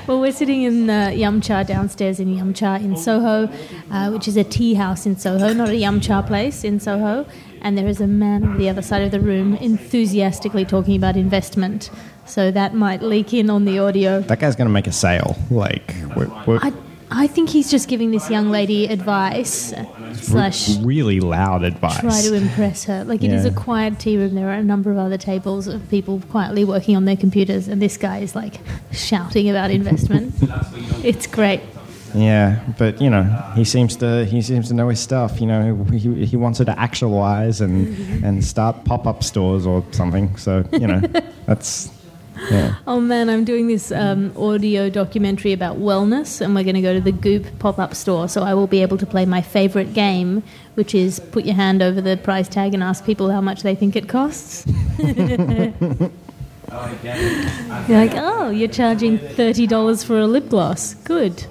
well, 0.06 0.20
we're 0.20 0.32
sitting 0.32 0.62
in 0.62 0.86
the 0.86 1.12
Yumchaa 1.14 1.66
downstairs 1.66 2.20
in 2.20 2.34
Yumchaa 2.34 2.82
in 2.82 2.96
Soho, 2.96 3.48
uh, 3.90 4.10
which 4.10 4.28
is 4.28 4.36
a 4.36 4.44
tea 4.44 4.74
house 4.74 5.06
in 5.06 5.16
Soho, 5.16 5.52
not 5.52 5.68
a 5.68 5.76
Yum 5.76 6.00
Cha 6.00 6.22
place 6.22 6.64
in 6.64 6.80
Soho. 6.80 7.26
And 7.62 7.76
there 7.76 7.86
is 7.86 8.00
a 8.00 8.06
man 8.06 8.42
on 8.44 8.58
the 8.58 8.70
other 8.70 8.80
side 8.80 9.02
of 9.02 9.10
the 9.10 9.20
room 9.20 9.54
enthusiastically 9.56 10.64
talking 10.64 10.96
about 10.96 11.16
investment. 11.16 11.90
So 12.24 12.50
that 12.52 12.74
might 12.74 13.02
leak 13.02 13.34
in 13.34 13.50
on 13.50 13.66
the 13.66 13.78
audio. 13.78 14.20
That 14.20 14.40
guy's 14.40 14.56
going 14.56 14.68
to 14.68 14.72
make 14.72 14.86
a 14.86 14.92
sale. 14.92 15.36
Like, 15.50 15.94
we're, 16.16 16.30
we're 16.46 16.58
I, 16.62 16.72
I 17.12 17.26
think 17.26 17.48
he's 17.48 17.70
just 17.70 17.88
giving 17.88 18.12
this 18.12 18.30
young 18.30 18.50
lady 18.50 18.86
advice 18.86 19.74
slash 20.14 20.76
really 20.78 21.20
loud 21.20 21.64
advice. 21.64 22.00
Try 22.00 22.20
to 22.22 22.34
impress 22.34 22.84
her. 22.84 23.04
Like 23.04 23.22
it 23.22 23.30
yeah. 23.30 23.36
is 23.36 23.44
a 23.44 23.50
quiet 23.50 23.98
tea 23.98 24.16
room. 24.16 24.34
There 24.34 24.48
are 24.48 24.54
a 24.54 24.62
number 24.62 24.92
of 24.92 24.98
other 24.98 25.18
tables 25.18 25.66
of 25.66 25.88
people 25.90 26.22
quietly 26.30 26.64
working 26.64 26.96
on 26.96 27.06
their 27.06 27.16
computers, 27.16 27.66
and 27.68 27.82
this 27.82 27.96
guy 27.96 28.18
is 28.18 28.36
like 28.36 28.60
shouting 28.92 29.50
about 29.50 29.70
investment. 29.70 30.34
it's 31.04 31.26
great. 31.26 31.60
Yeah, 32.14 32.64
but 32.78 33.00
you 33.00 33.10
know, 33.10 33.22
he 33.54 33.64
seems 33.64 33.96
to 33.96 34.24
he 34.24 34.42
seems 34.42 34.68
to 34.68 34.74
know 34.74 34.88
his 34.88 35.00
stuff. 35.00 35.40
You 35.40 35.46
know, 35.46 35.84
he, 35.92 36.24
he 36.24 36.36
wants 36.36 36.58
her 36.58 36.64
to 36.64 36.78
actualize 36.78 37.60
and 37.60 37.88
mm-hmm. 37.88 38.24
and 38.24 38.44
start 38.44 38.84
pop 38.84 39.06
up 39.06 39.22
stores 39.22 39.66
or 39.66 39.84
something. 39.92 40.36
So 40.36 40.64
you 40.72 40.86
know, 40.86 41.00
that's 41.46 41.90
Yeah. 42.50 42.74
Oh 42.86 43.00
man, 43.00 43.30
I'm 43.30 43.44
doing 43.44 43.68
this 43.68 43.92
um, 43.92 44.32
audio 44.36 44.90
documentary 44.90 45.52
about 45.52 45.78
wellness, 45.78 46.40
and 46.40 46.54
we're 46.54 46.64
going 46.64 46.74
to 46.74 46.82
go 46.82 46.92
to 46.92 47.00
the 47.00 47.12
Goop 47.12 47.46
pop 47.58 47.78
up 47.78 47.94
store. 47.94 48.28
So 48.28 48.42
I 48.42 48.54
will 48.54 48.66
be 48.66 48.82
able 48.82 48.98
to 48.98 49.06
play 49.06 49.24
my 49.24 49.40
favorite 49.40 49.94
game, 49.94 50.42
which 50.74 50.94
is 50.94 51.20
put 51.20 51.44
your 51.44 51.54
hand 51.54 51.82
over 51.82 52.00
the 52.00 52.16
price 52.16 52.48
tag 52.48 52.74
and 52.74 52.82
ask 52.82 53.04
people 53.04 53.30
how 53.30 53.40
much 53.40 53.62
they 53.62 53.74
think 53.74 53.96
it 53.96 54.08
costs. 54.08 54.66
You're 57.88 57.98
like, 57.98 58.12
oh, 58.14 58.50
you're 58.50 58.68
charging 58.68 59.18
$30 59.18 60.04
for 60.04 60.20
a 60.20 60.26
lip 60.26 60.48
gloss. 60.48 60.94
Good. 60.94 61.46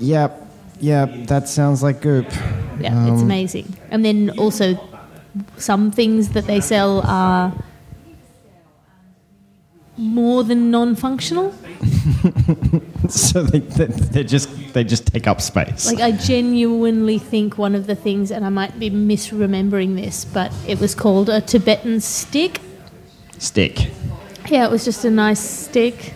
Yep, 0.00 0.50
yep, 0.80 1.28
that 1.28 1.48
sounds 1.48 1.80
like 1.82 2.00
goop. 2.00 2.26
Yeah, 2.80 3.12
it's 3.12 3.22
amazing. 3.22 3.76
And 3.92 4.04
then 4.04 4.30
also, 4.30 4.76
some 5.56 5.92
things 5.92 6.30
that 6.30 6.46
they 6.46 6.60
sell 6.60 7.02
are 7.06 7.52
more 9.96 10.42
than 10.44 10.70
non-functional. 10.70 11.54
So 13.08 13.42
they, 13.42 13.58
they, 13.58 13.84
they 13.84 14.24
just 14.24 14.48
they 14.72 14.82
just 14.82 15.06
take 15.08 15.26
up 15.26 15.42
space. 15.42 15.86
Like 15.92 16.00
I 16.00 16.12
genuinely 16.12 17.18
think 17.18 17.58
one 17.58 17.74
of 17.74 17.86
the 17.86 17.94
things, 17.94 18.30
and 18.30 18.46
I 18.46 18.48
might 18.48 18.78
be 18.78 18.88
misremembering 18.90 19.94
this, 19.94 20.24
but 20.24 20.50
it 20.66 20.80
was 20.80 20.94
called 20.94 21.28
a 21.28 21.42
Tibetan 21.42 22.00
stick. 22.00 22.60
Stick. 23.38 23.90
Yeah, 24.48 24.64
it 24.64 24.70
was 24.70 24.86
just 24.86 25.04
a 25.04 25.10
nice 25.10 25.38
stick. 25.40 26.14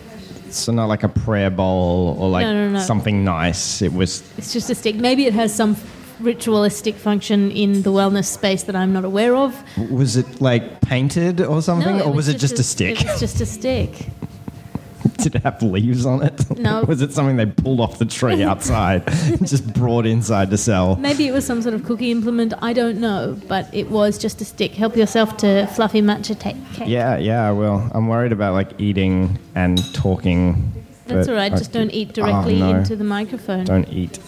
So 0.49 0.71
not 0.71 0.87
like 0.87 1.03
a 1.03 1.09
prayer 1.09 1.51
bowl 1.51 2.17
or 2.19 2.27
like 2.29 2.43
No, 2.43 2.53
no, 2.53 2.69
no. 2.71 2.79
something 2.79 3.23
nice. 3.23 3.83
It 3.83 3.93
was 3.93 4.23
It's 4.37 4.51
just 4.51 4.69
a 4.71 4.75
stick. 4.75 4.95
Maybe 4.95 5.27
it 5.27 5.33
has 5.33 5.53
some 5.53 5.75
ritualistic 6.19 6.95
function 6.95 7.51
in 7.51 7.81
the 7.83 7.91
wellness 7.91 8.25
space 8.25 8.63
that 8.63 8.75
I'm 8.75 8.93
not 8.93 9.05
aware 9.05 9.35
of. 9.35 9.55
was 9.89 10.17
it 10.17 10.41
like 10.41 10.81
painted 10.81 11.41
or 11.41 11.61
something, 11.61 11.97
No, 11.97 12.05
or 12.05 12.13
was, 12.13 12.27
it 12.27 12.37
just 12.37 12.59
a, 12.59 12.63
stick? 12.63 13.01
It 13.01 13.07
was 13.07 13.19
just 13.19 13.41
a 13.41 13.45
stick. 13.45 14.07
Did 15.17 15.35
it 15.35 15.43
have 15.43 15.61
leaves 15.61 16.05
on 16.05 16.23
it? 16.23 16.57
No. 16.57 16.83
was 16.87 17.01
it 17.01 17.11
something 17.13 17.35
they 17.37 17.45
pulled 17.45 17.79
off 17.79 17.99
the 17.99 18.05
tree 18.05 18.41
outside, 18.43 19.03
and 19.07 19.45
just 19.47 19.73
brought 19.73 20.05
inside 20.05 20.49
to 20.51 20.57
sell? 20.57 20.95
Maybe 20.95 21.27
it 21.27 21.31
was 21.31 21.45
some 21.45 21.61
sort 21.61 21.73
of 21.75 21.83
cookie 21.85 22.11
implement. 22.11 22.53
I 22.61 22.73
don't 22.73 22.99
know, 22.99 23.37
but 23.47 23.73
it 23.73 23.89
was 23.89 24.17
just 24.17 24.39
a 24.41 24.45
stick. 24.45 24.71
Help 24.73 24.95
yourself 24.95 25.35
to 25.37 25.67
fluffy 25.67 26.01
matcha 26.01 26.37
ta- 26.39 26.53
cake. 26.73 26.87
Yeah, 26.87 27.17
yeah, 27.17 27.47
I 27.47 27.51
will. 27.51 27.89
I'm 27.93 28.07
worried 28.07 28.31
about 28.31 28.53
like 28.53 28.79
eating 28.79 29.37
and 29.55 29.77
talking. 29.93 30.73
That's 31.07 31.27
all 31.27 31.35
right. 31.35 31.51
I- 31.51 31.57
Just 31.57 31.71
don't 31.73 31.89
eat 31.91 32.09
ah, 32.11 32.13
directly 32.13 32.61
Oh, 32.61 32.71
no. 32.71 32.77
into 32.79 32.95
the 32.95 33.03
microphone. 33.03 33.65
Don't 33.65 33.89
eat. 33.89 34.19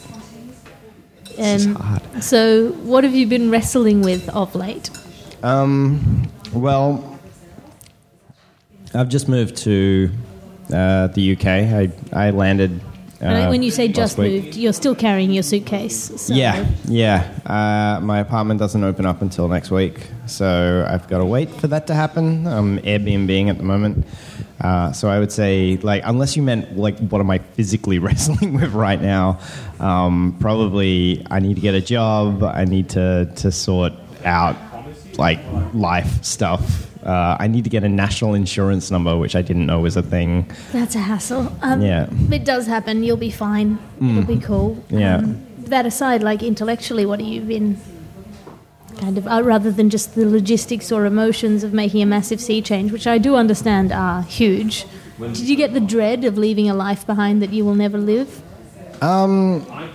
This 1.37 1.61
is 1.61 1.67
Um, 1.67 1.75
hard. 1.75 2.01
So, 2.23 2.71
what 2.83 3.03
have 3.03 3.13
you 3.15 3.27
been 3.27 3.49
wrestling 3.51 4.01
with 4.01 4.29
of 4.29 4.53
late? 4.55 4.89
Um, 5.43 6.27
well, 6.53 7.19
I've 8.93 9.09
just 9.09 9.27
moved 9.29 9.55
to 9.57 10.09
uh, 10.73 11.07
the 11.07 11.33
UK. 11.33 11.45
I, 11.47 11.91
I 12.13 12.29
landed. 12.31 12.79
Uh, 13.21 13.25
And 13.25 13.49
when 13.49 13.61
you 13.63 13.69
say 13.71 13.87
just 13.87 14.17
week. 14.17 14.43
moved, 14.45 14.55
you're 14.57 14.73
still 14.73 14.95
carrying 14.95 15.31
your 15.31 15.43
suitcase. 15.43 16.11
So 16.21 16.33
Yeah, 16.33 16.65
yeah. 16.85 17.29
Uh, 17.45 17.99
my 18.01 18.19
apartment 18.19 18.59
doesn't 18.59 18.83
open 18.83 19.05
up 19.05 19.21
until 19.21 19.47
next 19.47 19.69
week, 19.71 20.07
so 20.25 20.85
I've 20.89 21.07
got 21.07 21.19
to 21.19 21.25
wait 21.25 21.49
for 21.51 21.67
that 21.67 21.85
to 21.87 21.93
happen. 21.93 22.47
I'm 22.47 22.79
Airbnb 22.79 23.49
at 23.49 23.57
the 23.57 23.63
moment, 23.63 24.05
uh, 24.63 24.91
so 24.91 25.09
I 25.09 25.19
would 25.19 25.31
say, 25.31 25.77
like, 25.81 26.03
unless 26.05 26.35
you 26.37 26.43
meant 26.43 26.77
like, 26.77 26.97
what 26.99 27.19
am 27.19 27.29
I 27.31 27.39
physically 27.39 27.99
wrestling 28.05 28.53
with 28.53 28.73
right 28.73 29.01
now? 29.01 29.39
Um, 29.79 30.37
probably, 30.39 31.25
I 31.31 31.39
need 31.39 31.55
to 31.55 31.61
get 31.61 31.73
a 31.75 31.81
job. 31.81 32.43
I 32.43 32.65
need 32.65 32.89
to 32.89 33.31
to 33.37 33.51
sort 33.51 33.93
out 34.23 34.55
like 35.17 35.39
life 35.73 36.23
stuff. 36.23 36.87
Uh, 37.05 37.35
I 37.39 37.47
need 37.47 37.63
to 37.63 37.69
get 37.71 37.83
a 37.83 37.89
national 37.89 38.35
insurance 38.35 38.91
number, 38.91 39.17
which 39.17 39.35
I 39.35 39.41
didn't 39.41 39.65
know 39.65 39.79
was 39.79 39.97
a 39.97 40.03
thing. 40.03 40.49
That's 40.71 40.93
a 40.95 40.99
hassle. 40.99 41.51
Um, 41.63 41.81
Yeah. 41.81 42.07
It 42.31 42.45
does 42.45 42.67
happen. 42.67 43.03
You'll 43.03 43.17
be 43.17 43.31
fine. 43.31 43.79
It'll 43.99 44.23
be 44.23 44.37
cool. 44.39 44.77
Yeah. 44.89 45.17
Um, 45.17 45.43
that 45.69 45.85
aside, 45.87 46.21
like 46.21 46.43
intellectually, 46.43 47.05
what 47.07 47.19
have 47.19 47.27
you 47.27 47.41
been 47.41 47.77
kind 49.01 49.17
of, 49.17 49.27
uh, 49.27 49.41
rather 49.43 49.71
than 49.71 49.89
just 49.89 50.15
the 50.15 50.25
logistics 50.29 50.91
or 50.91 51.05
emotions 51.05 51.63
of 51.63 51.73
making 51.73 52.01
a 52.01 52.05
massive 52.05 52.39
sea 52.39 52.61
change, 52.61 52.91
which 52.91 53.07
I 53.07 53.17
do 53.17 53.35
understand 53.35 53.91
are 53.91 54.21
huge, 54.21 54.85
did 55.19 55.39
you 55.39 55.55
get 55.55 55.73
the 55.73 55.79
dread 55.79 56.23
of 56.23 56.37
leaving 56.37 56.69
a 56.69 56.73
life 56.73 57.05
behind 57.05 57.41
that 57.41 57.51
you 57.51 57.65
will 57.65 57.75
never 57.75 57.97
live? 57.97 58.41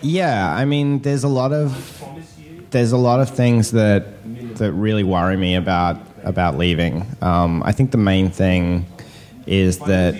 Yeah, 0.02 0.52
I 0.52 0.64
mean, 0.64 1.00
there's 1.00 1.24
a 1.24 1.28
lot 1.28 1.52
of 1.52 2.02
there's 2.70 2.92
a 2.92 2.96
lot 2.96 3.20
of 3.20 3.30
things 3.30 3.70
that 3.70 4.04
that 4.56 4.72
really 4.72 5.04
worry 5.04 5.36
me 5.36 5.54
about 5.54 6.00
about 6.24 6.58
leaving. 6.58 7.06
Um, 7.22 7.62
I 7.62 7.70
think 7.72 7.92
the 7.92 7.98
main 7.98 8.30
thing 8.30 8.86
is 9.46 9.78
that 9.80 10.14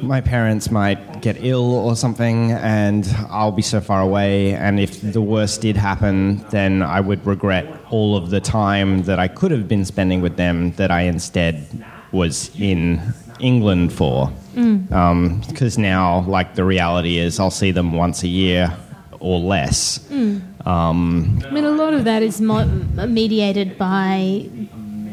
my 0.00 0.20
parents 0.20 0.70
might 0.70 1.07
get 1.22 1.36
ill 1.40 1.74
or 1.74 1.96
something, 1.96 2.52
and 2.52 3.08
I'll 3.30 3.52
be 3.52 3.62
so 3.62 3.80
far 3.80 4.00
away. 4.00 4.54
And 4.54 4.78
if 4.80 5.00
the 5.00 5.22
worst 5.22 5.60
did 5.60 5.76
happen, 5.76 6.44
then 6.50 6.82
I 6.82 7.00
would 7.00 7.24
regret 7.26 7.66
all 7.90 8.16
of 8.16 8.30
the 8.30 8.40
time 8.40 9.02
that 9.04 9.18
I 9.18 9.28
could 9.28 9.50
have 9.50 9.68
been 9.68 9.84
spending 9.84 10.20
with 10.20 10.36
them 10.36 10.72
that 10.72 10.90
I 10.90 11.02
instead 11.02 11.66
was 12.12 12.50
in 12.58 13.00
England 13.40 13.92
for. 13.92 14.32
Mm. 14.54 14.90
Um, 14.90 15.42
because 15.48 15.78
now, 15.78 16.20
like, 16.26 16.54
the 16.54 16.64
reality 16.64 17.18
is 17.18 17.38
I'll 17.38 17.50
see 17.50 17.70
them 17.70 17.92
once 17.92 18.22
a 18.22 18.28
year 18.28 18.76
or 19.20 19.38
less. 19.38 19.98
Mm. 20.10 20.66
Um, 20.66 21.40
I 21.46 21.50
mean, 21.50 21.64
a 21.64 21.70
lot 21.70 21.94
of 21.94 22.04
that 22.04 22.22
is 22.22 22.40
mo- 22.40 22.66
mediated 23.06 23.78
by 23.78 24.48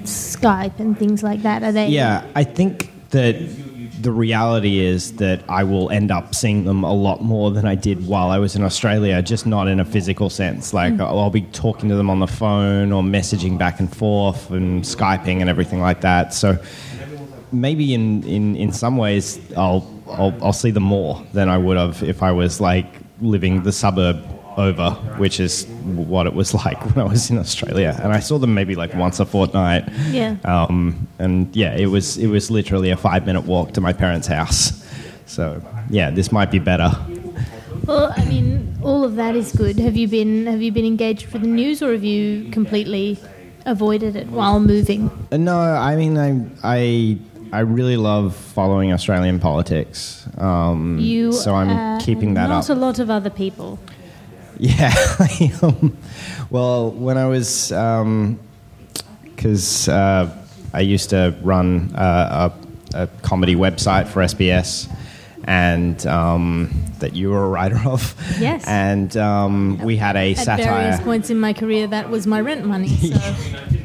Skype 0.04 0.80
and 0.80 0.98
things 0.98 1.24
like 1.24 1.44
that. 1.44 1.64
Are 1.64 1.72
they? 1.72 1.88
Yeah, 1.88 2.26
I 2.36 2.44
think 2.44 2.92
that 3.12 3.36
the 4.02 4.12
reality 4.12 4.80
is 4.80 5.14
that 5.14 5.42
I 5.50 5.64
will 5.64 5.90
end 5.90 6.12
up 6.12 6.36
seeing 6.36 6.66
them 6.66 6.84
a 6.84 6.94
lot 6.94 7.22
more 7.22 7.52
than 7.52 7.66
I 7.66 7.76
did 7.76 8.08
while 8.08 8.30
I 8.30 8.38
was 8.40 8.56
in 8.56 8.64
Australia, 8.64 9.22
just 9.22 9.46
not 9.46 9.68
in 9.68 9.80
a 9.80 9.86
physical 9.86 10.30
sense. 10.30 10.74
Like 10.74 11.00
I'll 11.00 11.20
I'll 11.20 11.30
be 11.30 11.42
talking 11.42 11.90
to 11.90 11.96
them 11.96 12.10
on 12.10 12.20
the 12.20 12.28
phone 12.28 12.92
or 12.92 13.02
messaging 13.02 13.58
back 13.58 13.80
and 13.80 13.96
forth 13.96 14.52
and 14.52 14.84
Skyping 14.84 15.40
and 15.42 15.50
everything 15.50 15.82
like 15.82 16.02
that. 16.02 16.34
So 16.34 16.58
maybe 17.52 17.94
in, 17.94 18.24
in, 18.24 18.56
in 18.56 18.72
some 18.74 18.98
ways 18.98 19.40
I'll, 19.56 19.90
I'll 20.08 20.36
I'll 20.42 20.54
see 20.54 20.72
them 20.72 20.84
more 20.84 21.24
than 21.34 21.50
I 21.50 21.58
would 21.58 21.78
have 21.78 22.04
if 22.04 22.22
I 22.22 22.32
was 22.32 22.60
like 22.60 22.88
living 23.22 23.64
the 23.64 23.72
suburb 23.72 24.35
over, 24.58 24.92
which 25.18 25.40
is 25.40 25.66
what 25.84 26.28
it 26.28 26.34
was 26.34 26.54
like 26.66 26.80
when 26.86 27.06
I 27.06 27.10
was 27.10 27.30
in 27.30 27.38
Australia. 27.38 27.98
And 28.04 28.12
I 28.14 28.20
saw 28.20 28.38
them 28.38 28.54
maybe 28.54 28.76
like 28.76 28.94
once 28.96 29.20
a 29.20 29.26
fortnight. 29.26 29.88
Yeah. 30.10 30.38
Um, 30.46 31.08
and 31.20 31.54
yeah, 31.56 31.76
it 31.76 31.88
was 31.88 32.18
it 32.18 32.28
was 32.28 32.50
literally 32.52 32.90
a 32.92 32.98
five 32.98 33.26
minute 33.26 33.46
walk 33.46 33.74
to 33.74 33.82
my 33.82 33.94
parents' 33.94 34.28
house. 34.28 34.84
So 35.26 35.62
yeah, 35.90 36.12
this 36.12 36.32
might 36.32 36.52
be 36.52 36.60
better. 36.60 36.92
Well, 37.86 38.14
I 38.18 38.26
mean, 38.26 38.78
all 38.84 39.04
of 39.04 39.16
that 39.16 39.36
is 39.36 39.52
good. 39.52 39.78
Have 39.80 39.96
you 39.96 40.08
been 40.08 40.48
Have 40.48 40.62
you 40.62 40.72
been 40.72 40.86
engaged 40.86 41.32
with 41.34 41.42
the 41.44 41.48
news, 41.48 41.82
or 41.84 41.92
have 41.94 42.04
you 42.04 42.50
completely 42.52 43.18
avoided 43.66 44.16
it 44.16 44.28
while 44.28 44.60
moving? 44.60 45.10
Uh, 45.32 45.38
No, 45.38 45.58
I 45.60 45.96
mean 45.96 46.18
I 46.18 46.30
I 46.64 47.18
I 47.54 47.60
really 47.60 47.96
love 47.98 48.36
following 48.36 48.92
Australian 48.94 49.40
politics. 49.40 50.28
Um, 50.38 50.98
You. 51.00 51.32
so 51.32 51.54
I'm 51.56 51.70
uh, 51.70 52.00
keeping 52.00 52.34
that 52.36 52.50
not 52.50 52.70
up. 52.70 52.78
a 52.78 52.80
lot 52.80 53.00
of 53.00 53.10
other 53.10 53.30
people. 53.30 53.78
Yeah. 54.60 54.94
Um, 55.62 55.98
well, 56.50 56.92
when 56.92 57.18
I 57.18 57.26
was, 57.26 57.70
because 59.36 59.90
uh, 59.90 60.46
I 60.74 60.80
used 60.80 61.10
to 61.10 61.36
run 61.42 61.94
uh, 61.96 62.52
a, 62.94 63.04
a 63.04 63.08
comedy 63.22 63.56
website 63.56 64.08
for 64.08 64.22
SBS, 64.22 64.90
and 65.44 66.06
um, 66.08 66.72
that 67.00 67.14
you 67.16 67.32
were 67.32 67.44
a 67.46 67.50
writer 67.50 67.80
of. 67.86 68.16
Yes. 68.40 68.66
And 68.68 69.16
um, 69.18 69.78
we 69.80 69.98
had 69.98 70.16
a 70.16 70.32
At 70.32 70.38
satire. 70.38 70.68
At 70.68 70.82
various 70.82 71.02
points 71.02 71.30
in 71.30 71.40
my 71.40 71.54
career, 71.54 71.88
that 71.88 72.10
was 72.10 72.26
my 72.26 72.42
rent 72.42 72.66
money. 72.66 72.88
So. 72.90 73.36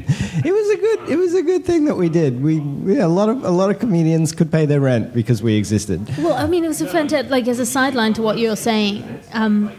It 0.43 0.53
was 0.53 0.71
a 0.71 0.77
good. 0.77 1.09
It 1.11 1.17
was 1.17 1.35
a 1.35 1.43
good 1.43 1.67
thing 1.67 1.85
that 1.85 1.97
we 1.97 2.09
did. 2.09 2.43
We 2.43 2.61
yeah, 2.95 3.05
a 3.05 3.09
lot 3.09 3.29
of 3.29 3.45
a 3.45 3.51
lot 3.51 3.69
of 3.69 3.79
comedians 3.79 4.33
could 4.33 4.51
pay 4.51 4.65
their 4.65 4.81
rent 4.81 5.13
because 5.13 5.43
we 5.43 5.57
existed. 5.57 6.09
Well, 6.17 6.33
I 6.33 6.47
mean, 6.47 6.65
it 6.65 6.69
was 6.69 6.81
a 6.81 6.87
fantastic. 6.87 7.31
Like 7.31 7.47
as 7.47 7.59
a 7.59 7.67
sideline 7.67 8.15
to 8.15 8.23
what 8.23 8.39
you're 8.39 8.57
saying, 8.57 9.05
um, 9.35 9.71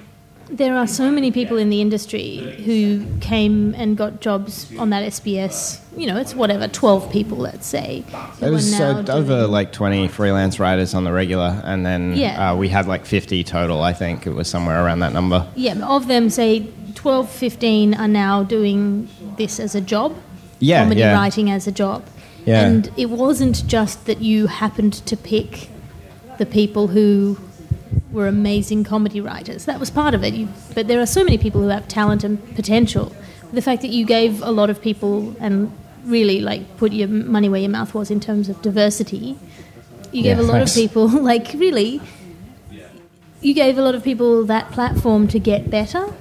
there 0.51 0.75
are 0.75 0.86
so 0.88 1.10
many 1.12 1.31
people 1.31 1.58
in 1.58 1.70
the 1.70 1.81
industry 1.81 2.38
who 2.65 3.05
came 3.22 3.74
and 3.75 3.96
got 3.98 4.20
jobs 4.20 4.67
on 4.77 4.89
that 4.89 5.03
SBS. 5.12 5.79
You 5.98 6.08
know, 6.08 6.17
it's 6.17 6.36
whatever, 6.36 6.67
twelve 6.67 7.10
people, 7.12 7.38
let's 7.38 7.65
say. 7.65 8.03
are 8.41 8.50
was 8.50 8.79
uh, 8.79 9.03
over 9.10 9.48
like 9.48 9.72
20 9.72 10.08
freelance 10.10 10.60
writers 10.60 10.93
on 10.93 11.03
the 11.03 11.12
regular, 11.12 11.62
and 11.63 11.86
then 11.86 12.15
Yeah. 12.15 12.51
uh, 12.51 12.55
we 12.55 12.67
had 12.70 12.86
like 12.88 13.05
50 13.05 13.43
total. 13.43 13.81
I 13.81 13.93
think 13.93 14.27
it 14.27 14.31
was 14.34 14.50
somewhere 14.50 14.84
around 14.84 15.00
that 15.00 15.13
number. 15.13 15.48
Yeah, 15.55 15.75
of 15.88 16.08
them, 16.08 16.29
say 16.29 16.67
12, 16.96 17.29
15 17.29 17.93
are 17.96 18.08
now 18.08 18.43
doing 18.43 19.08
this 19.38 19.60
as 19.60 19.74
a 19.75 19.81
job. 19.81 20.15
Yeah, 20.60 20.84
comedy 20.84 21.00
yeah. 21.00 21.13
writing 21.13 21.50
as 21.50 21.65
a 21.65 21.72
job. 21.72 22.05
Yeah. 22.46 22.65
And 22.65 22.91
it 22.98 23.10
wasn't 23.10 23.65
just 23.67 24.05
that 24.05 24.22
you 24.22 24.48
happened 24.48 24.93
to 25.05 25.15
pick 25.17 25.70
the 26.38 26.46
people 26.46 26.88
who 26.88 27.38
were 28.12 28.27
amazing 28.27 28.83
comedy 28.83 29.21
writers. 29.21 29.65
That 29.65 29.79
was 29.79 29.89
part 29.89 30.13
of 30.13 30.24
it. 30.24 30.33
You, 30.33 30.48
but 30.75 30.88
there 30.88 31.00
are 31.01 31.05
so 31.05 31.24
many 31.24 31.38
people 31.38 31.62
who 31.62 31.67
have 31.69 31.88
talent 31.88 32.24
and 32.24 32.39
potential. 32.55 33.15
The 33.53 33.62
fact 33.62 33.81
that 33.81 33.89
you 33.89 34.05
gave 34.05 34.41
a 34.41 34.51
lot 34.51 34.69
of 34.69 34.81
people 34.81 35.36
and 35.39 35.71
really 36.05 36.39
like 36.41 36.77
put 36.77 36.91
your 36.93 37.07
money 37.07 37.48
where 37.50 37.60
your 37.62 37.69
mouth 37.69 37.93
was 37.93 38.10
in 38.10 38.19
terms 38.19 38.50
of 38.50 38.62
diversity 38.62 39.38
You 40.12 40.24
gave 40.24 40.38
Yeah, 40.38 40.43
a 40.43 40.48
lot 40.48 40.53
thanks. 40.53 40.71
of 40.75 40.81
people, 40.81 41.07
like, 41.31 41.53
really, 41.55 42.01
you 43.41 43.53
gave 43.53 43.77
a 43.77 43.81
lot 43.81 43.95
of 43.95 44.03
people 44.03 44.45
that 44.45 44.71
platform 44.71 45.27
to 45.29 45.39
get 45.39 45.69
better, 45.69 46.13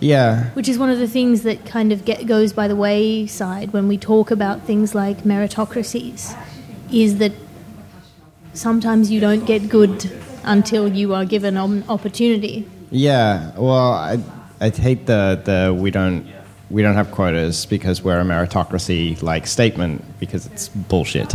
Yeah. 0.00 0.50
which 0.54 0.68
is 0.68 0.78
one 0.78 0.90
of 0.90 0.98
the 0.98 1.08
things 1.08 1.42
that 1.42 1.64
kind 1.66 1.92
of 1.92 2.04
get, 2.04 2.26
goes 2.26 2.52
by 2.52 2.66
the 2.68 2.76
wayside 2.76 3.72
when 3.72 3.88
we 3.88 3.98
talk 3.98 4.30
about 4.30 4.62
things 4.62 4.94
like 4.94 5.18
meritocracies, 5.24 6.36
is 6.92 7.18
that 7.18 7.32
sometimes 8.54 9.10
you 9.10 9.20
don't 9.20 9.44
get 9.44 9.68
good 9.68 10.10
until 10.46 10.88
you 10.88 11.14
are 11.14 11.24
given 11.24 11.56
an 11.56 11.84
opportunity. 11.88 12.66
Yeah, 12.90 13.52
well, 13.56 13.92
I 13.92 14.18
I 14.60 14.70
hate 14.70 15.06
the 15.06 15.40
the 15.44 15.74
we 15.74 15.90
don't 15.90 16.26
we 16.70 16.82
don't 16.82 16.94
have 16.94 17.10
quotas 17.10 17.66
because 17.66 18.02
we're 18.02 18.20
a 18.20 18.24
meritocracy 18.24 19.22
like 19.22 19.46
statement 19.46 20.02
because 20.18 20.46
it's 20.46 20.68
bullshit. 20.68 21.34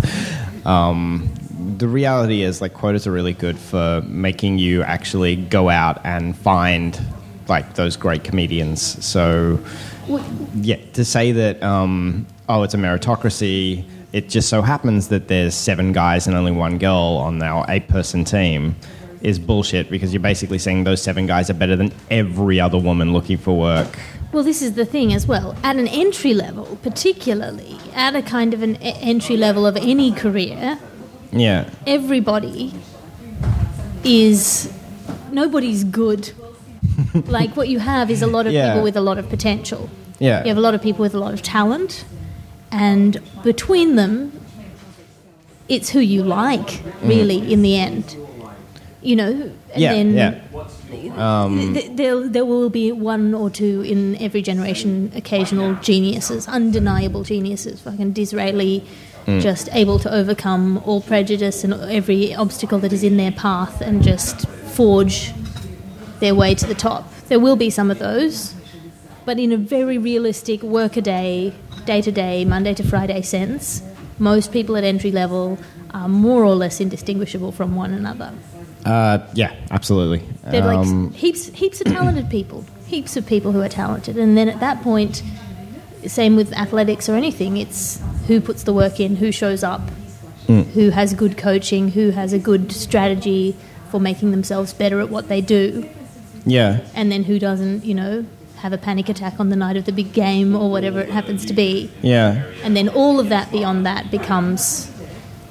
Um, 0.65 1.29
the 1.77 1.87
reality 1.87 2.41
is 2.41 2.61
like 2.61 2.73
quotas 2.73 3.07
are 3.07 3.11
really 3.11 3.33
good 3.33 3.57
for 3.57 4.01
making 4.07 4.59
you 4.59 4.83
actually 4.83 5.35
go 5.35 5.69
out 5.69 6.01
and 6.03 6.35
find 6.35 6.99
like 7.47 7.75
those 7.75 7.95
great 7.95 8.23
comedians. 8.23 8.81
So 9.05 9.59
yeah, 10.55 10.77
to 10.93 11.05
say 11.05 11.31
that 11.31 11.61
um, 11.61 12.25
oh 12.49 12.63
it's 12.63 12.73
a 12.73 12.77
meritocracy. 12.77 13.85
It 14.13 14.27
just 14.27 14.49
so 14.49 14.61
happens 14.61 15.07
that 15.07 15.29
there's 15.29 15.55
seven 15.55 15.93
guys 15.93 16.27
and 16.27 16.35
only 16.35 16.51
one 16.51 16.77
girl 16.77 17.21
on 17.23 17.41
our 17.41 17.65
eight-person 17.69 18.25
team 18.25 18.75
is 19.21 19.39
bullshit 19.39 19.89
because 19.89 20.13
you're 20.13 20.21
basically 20.21 20.57
saying 20.57 20.83
those 20.83 21.01
seven 21.01 21.27
guys 21.27 21.49
are 21.49 21.53
better 21.53 21.75
than 21.75 21.91
every 22.09 22.59
other 22.59 22.77
woman 22.77 23.13
looking 23.13 23.37
for 23.37 23.57
work. 23.57 23.97
Well, 24.31 24.43
this 24.43 24.61
is 24.61 24.73
the 24.73 24.85
thing 24.85 25.13
as 25.13 25.27
well. 25.27 25.55
At 25.63 25.75
an 25.75 25.87
entry 25.87 26.33
level, 26.33 26.77
particularly 26.81 27.77
at 27.93 28.15
a 28.15 28.21
kind 28.21 28.53
of 28.53 28.61
an 28.63 28.75
e- 28.77 28.95
entry 29.01 29.37
level 29.37 29.65
of 29.65 29.75
any 29.77 30.11
career, 30.11 30.79
Yeah, 31.31 31.69
everybody 31.85 32.73
is 34.03 34.71
nobody's 35.31 35.83
good. 35.83 36.31
like 37.27 37.55
what 37.55 37.67
you 37.69 37.79
have 37.79 38.09
is 38.09 38.21
a 38.21 38.27
lot 38.27 38.47
of 38.47 38.53
Yeah. 38.53 38.69
people 38.71 38.83
with 38.83 38.97
a 38.97 39.01
lot 39.01 39.17
of 39.17 39.29
potential. 39.29 39.89
yeah, 40.19 40.43
You 40.43 40.49
have 40.49 40.57
a 40.57 40.61
lot 40.61 40.75
of 40.75 40.81
people 40.81 41.01
with 41.01 41.13
a 41.13 41.19
lot 41.19 41.33
of 41.33 41.41
talent, 41.41 42.05
and 42.71 43.19
between 43.43 43.95
them, 43.95 44.31
it's 45.69 45.89
who 45.89 45.99
you 45.99 46.23
like, 46.23 46.81
really, 47.03 47.39
mm. 47.41 47.49
in 47.51 47.61
the 47.61 47.77
end. 47.77 48.15
You 49.01 49.15
know, 49.15 49.31
and 49.73 49.81
yeah, 49.81 49.93
then 49.93 50.13
yeah. 50.13 50.41
Um, 51.13 51.19
um, 51.19 51.73
th- 51.73 51.91
there, 51.95 52.27
there 52.27 52.45
will 52.45 52.69
be 52.69 52.91
one 52.91 53.33
or 53.33 53.49
two 53.49 53.81
in 53.81 54.15
every 54.17 54.43
generation, 54.43 55.11
occasional 55.15 55.73
geniuses, 55.75 56.47
undeniable 56.47 57.23
geniuses, 57.23 57.81
fucking 57.81 58.13
Disraeli, 58.13 58.85
hmm. 59.25 59.39
just 59.39 59.69
able 59.71 59.97
to 59.99 60.13
overcome 60.13 60.77
all 60.85 61.01
prejudice 61.01 61.63
and 61.63 61.73
every 61.73 62.35
obstacle 62.35 62.77
that 62.79 62.93
is 62.93 63.03
in 63.03 63.17
their 63.17 63.31
path 63.31 63.81
and 63.81 64.03
just 64.03 64.47
forge 64.47 65.33
their 66.19 66.35
way 66.35 66.53
to 66.53 66.67
the 66.67 66.75
top. 66.75 67.11
There 67.27 67.39
will 67.39 67.55
be 67.55 67.69
some 67.69 67.89
of 67.89 67.97
those, 67.97 68.53
but 69.25 69.39
in 69.39 69.51
a 69.51 69.57
very 69.57 69.97
realistic 69.97 70.61
workaday, 70.61 71.53
day 71.85 72.01
to 72.01 72.11
day, 72.11 72.45
Monday 72.45 72.73
to 72.75 72.83
Friday 72.83 73.21
sense, 73.21 73.81
most 74.19 74.51
people 74.51 74.77
at 74.77 74.83
entry 74.83 75.11
level 75.11 75.57
are 75.93 76.07
more 76.07 76.43
or 76.43 76.55
less 76.55 76.79
indistinguishable 76.79 77.51
from 77.51 77.75
one 77.75 77.93
another. 77.93 78.33
Uh, 78.85 79.19
yeah, 79.33 79.53
absolutely. 79.69 80.23
They're 80.43 80.63
Um, 80.73 81.11
s- 81.13 81.19
heaps, 81.21 81.47
heaps 81.49 81.81
of 81.81 81.87
talented 81.97 82.29
people, 82.29 82.65
heaps 82.87 83.15
of 83.17 83.25
people 83.25 83.51
who 83.51 83.61
are 83.61 83.69
talented, 83.69 84.17
and 84.17 84.37
then 84.37 84.49
at 84.49 84.59
that 84.59 84.81
point, 84.81 85.21
same 86.07 86.35
with 86.35 86.51
athletics 86.53 87.07
or 87.07 87.15
anything. 87.15 87.57
It's 87.57 88.01
who 88.27 88.41
puts 88.41 88.63
the 88.63 88.73
work 88.73 88.99
in, 88.99 89.17
who 89.17 89.31
shows 89.31 89.63
up, 89.63 89.81
who 90.47 90.89
has 90.89 91.13
good 91.13 91.37
coaching, 91.37 91.91
who 91.91 92.09
has 92.09 92.33
a 92.33 92.39
good 92.39 92.71
strategy 92.73 93.55
for 93.89 94.01
making 94.01 94.31
themselves 94.31 94.73
better 94.73 94.99
at 94.99 95.09
what 95.09 95.29
they 95.29 95.39
do, 95.41 95.87
yeah, 96.45 96.79
and 96.93 97.09
then 97.11 97.23
who 97.23 97.39
doesn't, 97.39 97.85
you 97.85 97.93
know, 97.93 98.25
have 98.57 98.73
a 98.73 98.77
panic 98.77 99.07
attack 99.09 99.39
on 99.39 99.47
the 99.49 99.55
night 99.55 99.77
of 99.77 99.85
the 99.85 99.91
big 99.93 100.11
game 100.11 100.53
or 100.55 100.69
whatever 100.69 100.99
it 100.99 101.09
happens 101.09 101.45
to 101.45 101.53
be, 101.53 101.89
yeah. 102.01 102.43
and 102.63 102.75
then 102.75 102.89
all 102.89 103.17
of 103.19 103.29
that 103.29 103.49
beyond 103.51 103.85
that 103.85 104.11
becomes 104.11 104.90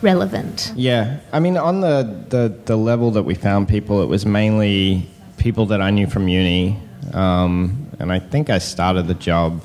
relevant. 0.02 0.72
Yeah, 0.76 1.20
I 1.32 1.40
mean, 1.40 1.56
on 1.56 1.80
the, 1.80 2.24
the, 2.28 2.54
the 2.64 2.76
level 2.76 3.10
that 3.12 3.22
we 3.22 3.34
found 3.34 3.68
people, 3.68 4.02
it 4.02 4.06
was 4.06 4.26
mainly 4.26 5.08
people 5.36 5.66
that 5.66 5.80
I 5.80 5.90
knew 5.90 6.06
from 6.06 6.28
uni. 6.28 6.78
Um, 7.12 7.88
and 7.98 8.12
I 8.12 8.18
think 8.18 8.50
I 8.50 8.58
started 8.58 9.06
the 9.06 9.14
job. 9.14 9.64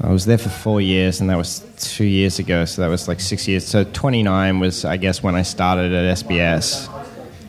I 0.00 0.10
was 0.10 0.26
there 0.26 0.38
for 0.38 0.48
four 0.48 0.80
years, 0.80 1.20
and 1.20 1.30
that 1.30 1.38
was 1.38 1.60
two 1.78 2.04
years 2.04 2.38
ago, 2.38 2.64
so 2.64 2.82
that 2.82 2.88
was 2.88 3.08
like 3.08 3.20
six 3.20 3.46
years. 3.46 3.66
So 3.66 3.84
29 3.84 4.60
was, 4.60 4.84
I 4.84 4.96
guess, 4.96 5.22
when 5.22 5.34
I 5.34 5.42
started 5.42 5.92
at 5.92 6.18
SBS. 6.18 6.90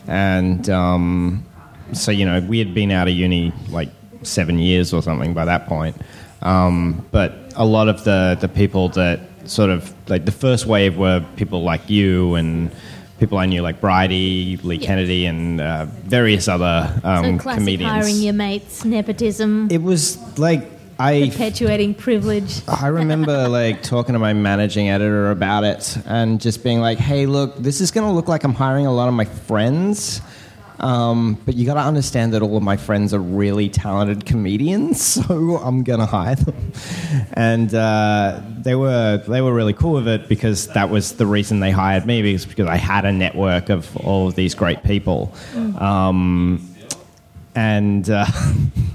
And 0.06 0.68
um, 0.70 1.44
so, 1.92 2.12
you 2.12 2.24
know, 2.24 2.40
we 2.40 2.58
had 2.58 2.72
been 2.72 2.92
out 2.92 3.08
of 3.08 3.14
uni 3.14 3.52
like 3.68 3.88
seven 4.22 4.58
years 4.58 4.92
or 4.92 5.02
something 5.02 5.34
by 5.34 5.44
that 5.44 5.66
point. 5.66 5.96
Um, 6.42 7.04
but 7.10 7.52
a 7.56 7.64
lot 7.64 7.88
of 7.88 8.04
the, 8.04 8.38
the 8.40 8.48
people 8.48 8.88
that 8.90 9.20
sort 9.46 9.70
of 9.70 9.94
like 10.08 10.24
the 10.24 10.32
first 10.32 10.66
wave 10.66 10.96
were 10.96 11.24
people 11.36 11.62
like 11.62 11.88
you 11.90 12.34
and 12.34 12.70
people 13.18 13.38
I 13.38 13.46
knew 13.46 13.62
like 13.62 13.80
Bridie, 13.80 14.58
Lee 14.62 14.78
Kennedy, 14.78 15.26
and 15.26 15.60
uh, 15.60 15.86
various 15.86 16.48
other 16.48 17.00
um, 17.02 17.38
so 17.38 17.42
classic 17.42 17.60
comedians. 17.60 17.92
hiring 17.92 18.16
your 18.16 18.34
mates, 18.34 18.84
nepotism, 18.84 19.68
it 19.70 19.82
was 19.82 20.38
like 20.38 20.70
I 20.98 21.28
perpetuating 21.30 21.94
privilege. 21.94 22.62
I 22.68 22.88
remember 22.88 23.48
like 23.60 23.82
talking 23.82 24.14
to 24.14 24.18
my 24.18 24.32
managing 24.32 24.88
editor 24.88 25.30
about 25.30 25.64
it 25.64 25.96
and 26.06 26.40
just 26.40 26.62
being 26.62 26.80
like, 26.80 26.98
"Hey, 26.98 27.26
look, 27.26 27.56
this 27.56 27.80
is 27.80 27.90
going 27.90 28.06
to 28.06 28.12
look 28.12 28.28
like 28.28 28.44
I'm 28.44 28.54
hiring 28.54 28.86
a 28.86 28.92
lot 28.92 29.08
of 29.08 29.14
my 29.14 29.24
friends." 29.24 30.20
Um, 30.78 31.38
but 31.46 31.54
you 31.54 31.64
got 31.64 31.74
to 31.74 31.80
understand 31.80 32.34
that 32.34 32.42
all 32.42 32.56
of 32.56 32.62
my 32.62 32.76
friends 32.76 33.14
are 33.14 33.20
really 33.20 33.68
talented 33.68 34.26
comedians, 34.26 35.02
so 35.26 35.58
I'm 35.58 35.82
gonna 35.82 36.06
hire 36.06 36.34
them. 36.34 36.72
And 37.32 37.74
uh, 37.74 38.40
they 38.58 38.74
were 38.74 39.22
they 39.26 39.40
were 39.40 39.54
really 39.54 39.72
cool 39.72 39.92
with 39.92 40.08
it 40.08 40.28
because 40.28 40.68
that 40.68 40.90
was 40.90 41.14
the 41.14 41.26
reason 41.26 41.60
they 41.60 41.70
hired 41.70 42.06
me 42.06 42.22
because 42.22 42.46
because 42.46 42.68
I 42.68 42.76
had 42.76 43.04
a 43.04 43.12
network 43.12 43.70
of 43.70 43.96
all 43.98 44.28
of 44.28 44.34
these 44.34 44.54
great 44.54 44.82
people. 44.82 45.34
Um, 45.78 46.68
and 47.54 48.08
uh, 48.10 48.26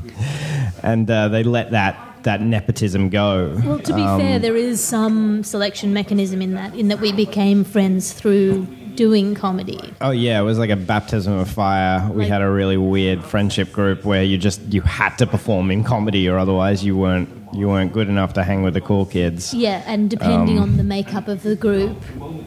and 0.84 1.10
uh, 1.10 1.28
they 1.30 1.44
let 1.44 1.72
that 1.72 2.11
that 2.24 2.42
nepotism 2.42 3.10
go. 3.10 3.60
Well, 3.66 3.80
to 3.80 3.94
be 3.94 4.02
fair, 4.04 4.36
um, 4.36 4.42
there 4.42 4.56
is 4.56 4.84
some 4.84 5.44
selection 5.44 5.94
mechanism 5.94 6.42
in 6.42 6.54
that, 6.56 6.76
in 6.76 6.88
that 6.90 7.00
we 7.00 7.12
became 7.12 7.64
friends 7.64 8.14
through 8.14 8.66
doing 8.96 9.34
comedy. 9.36 9.80
Oh 10.02 10.12
yeah, 10.12 10.40
it 10.40 10.44
was 10.44 10.60
like 10.60 10.70
a 10.70 10.76
baptism 10.76 11.34
of 11.34 11.50
fire. 11.50 12.08
We 12.12 12.24
Like- 12.24 12.30
had 12.30 12.42
a 12.42 12.50
really 12.50 12.78
weird 12.78 13.24
friendship 13.24 13.72
group 13.72 14.04
where 14.06 14.24
you 14.24 14.38
just 14.38 14.62
you 14.74 14.82
had 14.82 15.16
to 15.20 15.26
perform 15.28 15.72
in 15.72 15.84
comedy 15.84 16.28
or 16.28 16.38
otherwise 16.38 16.84
you 16.84 16.98
weren't 16.98 17.30
you 17.54 17.68
weren't 17.68 17.92
good 17.94 18.08
enough 18.10 18.34
to 18.34 18.44
hang 18.44 18.64
with 18.64 18.74
the 18.74 18.82
cool 18.82 19.06
kids. 19.06 19.54
Yeah, 19.54 19.84
and 19.86 20.10
depending 20.10 20.58
Um, 20.58 20.64
on 20.64 20.78
the 20.78 20.84
makeup 20.84 21.28
of 21.28 21.44
the 21.44 21.56
group, 21.56 21.98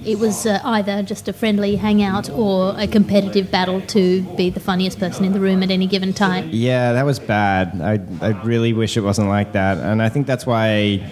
it 0.04 0.18
was 0.18 0.46
uh, 0.46 0.60
either 0.64 1.02
just 1.02 1.28
a 1.28 1.32
friendly 1.32 1.76
hangout 1.76 2.30
or 2.30 2.74
a 2.78 2.86
competitive 2.86 3.50
battle 3.50 3.80
to 3.82 4.22
be 4.36 4.50
the 4.50 4.60
funniest 4.60 4.98
person 4.98 5.24
in 5.24 5.32
the 5.32 5.40
room 5.40 5.62
at 5.62 5.70
any 5.70 5.86
given 5.86 6.12
time. 6.12 6.48
Yeah, 6.52 6.92
that 6.94 7.04
was 7.04 7.18
bad. 7.18 7.80
I 7.82 8.00
I 8.26 8.30
really 8.44 8.72
wish 8.72 8.96
it 8.96 9.02
wasn't 9.02 9.28
like 9.28 9.52
that. 9.52 9.78
And 9.78 10.00
I 10.02 10.08
think 10.08 10.26
that's 10.26 10.46
why 10.46 11.02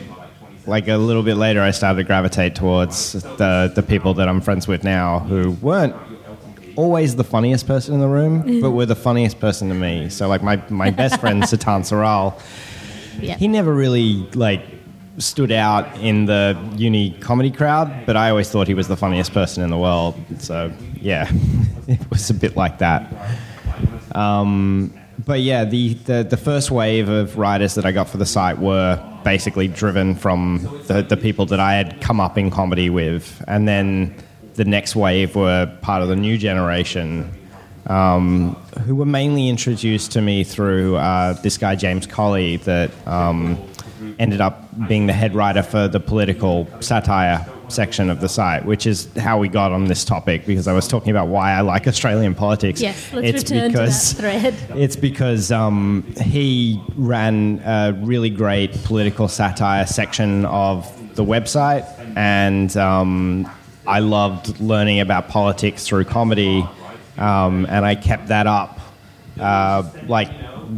like 0.67 0.87
a 0.89 0.97
little 0.97 1.23
bit 1.25 1.37
later 1.37 1.61
I 1.61 1.73
started 1.73 1.99
to 1.99 2.05
gravitate 2.05 2.55
towards 2.55 3.13
the 3.13 3.71
the 3.75 3.83
people 3.83 4.15
that 4.15 4.29
I'm 4.29 4.41
friends 4.41 4.67
with 4.69 4.85
now 4.85 5.19
who 5.21 5.51
weren't 5.61 5.95
always 6.77 7.17
the 7.17 7.25
funniest 7.25 7.67
person 7.67 7.95
in 7.95 8.01
the 8.01 8.09
room, 8.09 8.61
but 8.63 8.71
were 8.71 8.87
the 8.87 8.95
funniest 8.97 9.39
person 9.41 9.69
to 9.69 9.75
me. 9.75 10.09
So 10.09 10.27
like 10.29 10.43
my, 10.43 10.57
my 10.71 10.91
best 10.91 11.21
friend 11.21 11.47
Satan 11.53 11.83
Saral, 11.83 12.41
Yeah. 13.21 13.37
he 13.37 13.49
never 13.49 13.73
really 13.73 14.27
like 14.35 14.63
stood 15.19 15.53
out 15.53 15.99
in 15.99 16.25
the 16.25 16.57
uni 16.77 17.13
comedy 17.21 17.51
crowd, 17.51 18.07
but 18.07 18.17
I 18.17 18.31
always 18.31 18.51
thought 18.51 18.67
he 18.67 18.75
was 18.75 18.89
the 18.89 18.97
funniest 18.97 19.33
person 19.33 19.63
in 19.63 19.71
the 19.71 19.79
world. 19.79 20.15
So 20.39 20.73
yeah, 21.01 21.31
it 21.89 22.11
was 22.11 22.31
a 22.31 22.35
bit 22.35 22.57
like 22.57 22.79
that. 22.79 23.13
Um, 24.15 24.95
but 25.25 25.41
yeah, 25.41 25.65
the, 25.65 25.95
the, 25.95 26.27
the 26.29 26.37
first 26.37 26.71
wave 26.71 27.09
of 27.09 27.39
writers 27.39 27.75
that 27.75 27.85
I 27.85 27.93
got 27.93 28.09
for 28.09 28.17
the 28.17 28.27
site 28.27 28.59
were 28.59 29.01
basically 29.25 29.69
driven 29.69 30.15
from 30.15 30.63
the, 30.87 31.03
the 31.03 31.17
people 31.17 31.47
that 31.47 31.61
I 31.61 31.75
had 31.75 32.01
come 32.01 32.21
up 32.21 32.37
in 32.39 32.51
comedy 32.51 32.91
with. 32.91 33.43
And 33.47 33.69
then 33.69 34.17
the 34.55 34.65
next 34.65 34.97
wave 34.97 35.37
were 35.37 35.67
part 35.83 36.03
of 36.03 36.09
the 36.09 36.17
new 36.17 36.37
generation 36.39 37.33
um, 37.87 38.55
who 38.87 38.95
were 38.95 39.07
mainly 39.07 39.49
introduced 39.49 40.13
to 40.13 40.21
me 40.21 40.45
through 40.45 40.97
uh, 40.97 41.35
this 41.43 41.59
guy, 41.59 41.75
James 41.77 42.07
Colley, 42.07 42.57
that 42.59 42.91
um, 43.07 43.59
ended 44.19 44.41
up 44.41 44.69
being 44.89 45.07
the 45.07 45.13
head 45.13 45.35
writer 45.35 45.63
for 45.63 45.89
the 45.89 46.01
political 46.01 46.69
satire 46.81 47.47
section 47.69 48.11
of 48.11 48.21
the 48.21 48.29
site, 48.29 48.65
which 48.65 48.87
is 48.87 49.13
how 49.17 49.39
we 49.39 49.49
got 49.49 49.73
on 49.73 49.87
this 49.87 50.05
topic 50.05 50.47
because 50.47 50.69
I 50.69 50.73
was 50.73 50.87
talking 50.87 51.11
about 51.11 51.29
why 51.29 51.53
I 51.53 51.63
like 51.63 51.87
Australian 51.89 52.35
politics. 52.35 52.81
Yes, 52.81 53.13
let's 53.13 53.29
it's 53.29 53.51
return 53.51 53.73
because 53.73 54.15
to 54.15 54.23
that 54.23 54.55
thread. 54.55 54.79
it's 54.79 54.97
because 54.97 55.51
um, 55.51 56.05
he 56.21 56.81
ran 56.97 57.61
a 57.65 57.99
really 58.03 58.31
great 58.31 58.73
political 58.85 59.29
satire 59.29 59.87
section 59.87 60.45
of 60.45 60.87
the 61.15 61.25
website, 61.25 61.85
and 62.17 62.77
um, 62.77 63.51
I 63.87 64.01
loved 64.01 64.61
learning 64.61 65.01
about 65.01 65.29
politics 65.29 65.87
through 65.87 66.05
comedy, 66.05 66.67
um, 67.19 67.67
and 67.69 67.85
I 67.85 67.95
kept 67.95 68.29
that 68.29 68.47
up. 68.47 68.79
Uh, 69.41 69.91
like 70.07 70.29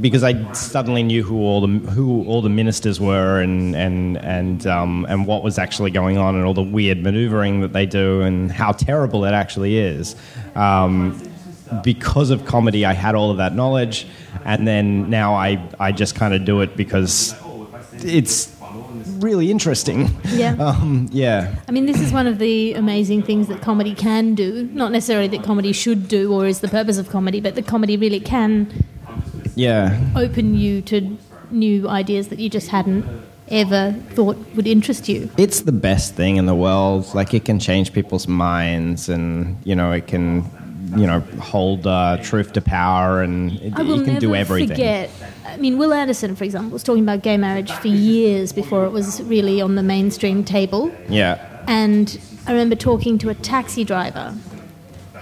because 0.01 0.23
I 0.23 0.53
suddenly 0.53 1.03
knew 1.03 1.23
who 1.23 1.39
all 1.39 1.61
the 1.61 1.91
who 1.91 2.25
all 2.27 2.43
the 2.43 2.49
ministers 2.49 3.01
were 3.01 3.41
and 3.41 3.75
and 3.75 4.17
and 4.19 4.67
um, 4.67 5.07
and 5.09 5.27
what 5.27 5.43
was 5.43 5.59
actually 5.59 5.91
going 5.91 6.19
on 6.19 6.35
and 6.35 6.45
all 6.45 6.55
the 6.55 6.63
weird 6.63 7.03
maneuvering 7.03 7.61
that 7.61 7.73
they 7.73 7.87
do 7.87 8.23
and 8.23 8.51
how 8.51 8.73
terrible 8.73 9.25
it 9.25 9.33
actually 9.33 9.79
is. 9.79 10.17
Um, 10.55 11.21
because 11.83 12.31
of 12.31 12.45
comedy, 12.45 12.85
I 12.85 12.93
had 12.93 13.15
all 13.15 13.31
of 13.31 13.39
that 13.39 13.55
knowledge, 13.55 14.07
and 14.45 14.67
then 14.67 15.11
now 15.11 15.35
I 15.35 15.69
I 15.81 15.93
just 15.93 16.15
kind 16.15 16.35
of 16.35 16.45
do 16.45 16.61
it 16.61 16.77
because 16.77 17.35
it's 17.93 18.54
really 19.21 19.51
interesting. 19.51 20.11
Yeah. 20.29 20.55
Um, 20.65 21.09
yeah. 21.13 21.55
I 21.69 21.73
mean, 21.73 21.87
this 21.87 22.01
is 22.01 22.13
one 22.13 22.27
of 22.27 22.39
the 22.39 22.75
amazing 22.75 23.23
things 23.23 23.49
that 23.49 23.61
comedy 23.63 23.95
can 23.95 24.35
do. 24.35 24.69
Not 24.73 24.93
necessarily 24.93 25.29
that 25.29 25.43
comedy 25.45 25.73
should 25.73 26.09
do 26.09 26.33
or 26.33 26.47
is 26.47 26.61
the 26.61 26.69
purpose 26.69 26.97
of 26.99 27.09
comedy, 27.11 27.41
but 27.41 27.55
that 27.55 27.67
comedy 27.67 27.97
really 27.97 28.21
can 28.21 28.85
Yeah. 29.55 29.99
open 30.17 30.55
you 30.57 30.81
to 30.83 31.17
new 31.51 31.89
ideas 31.89 32.29
that 32.29 32.39
you 32.39 32.49
just 32.49 32.69
hadn't 32.69 33.05
ever 33.49 33.95
thought 34.15 34.37
would 34.57 34.67
interest 34.67 35.09
you. 35.09 35.29
It's 35.37 35.61
the 35.61 35.73
best 35.73 36.15
thing 36.15 36.37
in 36.37 36.47
the 36.47 36.55
world. 36.55 37.15
Like 37.15 37.35
it 37.35 37.45
can 37.45 37.59
change 37.59 37.93
people's 37.93 38.27
minds, 38.27 39.09
and 39.09 39.57
you 39.65 39.77
know 39.77 39.93
it 39.93 40.07
can, 40.07 40.45
you 40.97 41.07
know, 41.07 41.21
hold 41.41 41.87
uh, 41.87 42.19
truth 42.23 42.53
to 42.55 42.61
power, 42.61 43.23
and 43.23 43.53
it, 43.61 43.79
you 43.79 44.05
can 44.05 44.19
do 44.19 44.35
everything. 44.35 44.69
forget. 44.69 45.11
I 45.47 45.57
mean, 45.57 45.79
Wil 45.79 45.93
Anderson, 45.93 46.35
for 46.35 46.45
example, 46.45 46.73
was 46.73 46.83
talking 46.83 47.03
about 47.03 47.23
gay 47.23 47.37
marriage 47.37 47.71
for 47.71 47.89
years 47.89 48.53
before 48.53 48.85
it 48.85 48.91
was 48.91 49.23
really 49.23 49.61
on 49.61 49.77
the 49.77 49.83
mainstream 49.83 50.45
table. 50.45 50.93
Yeah. 51.09 51.65
And 51.69 52.21
I 52.47 52.53
remember 52.53 52.75
talking 52.75 53.19
to 53.19 53.31
a 53.31 53.35
taxi 53.35 53.85
driver 53.85 54.35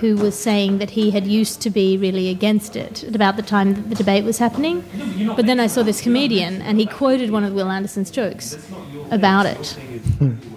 who 0.02 0.16
was 0.16 0.36
saying 0.36 0.78
that 0.78 0.90
he 0.90 1.12
had 1.12 1.26
used 1.28 1.60
to 1.62 1.70
be 1.70 1.96
really 1.96 2.28
against 2.28 2.74
it 2.74 3.04
at 3.04 3.14
about 3.14 3.36
the 3.36 3.42
time 3.42 3.74
that 3.74 3.88
the 3.88 3.94
debate 3.94 4.24
was 4.24 4.38
happening. 4.38 4.82
But 5.36 5.46
then 5.46 5.60
I 5.60 5.68
saw 5.68 5.84
this 5.84 6.00
comedian 6.00 6.60
and 6.60 6.80
he 6.80 6.86
quoted 6.86 7.30
one 7.30 7.44
of 7.44 7.52
Wil 7.52 7.70
Anderson's 7.70 8.10
jokes 8.10 8.58
about 9.12 9.46
it. 9.46 9.76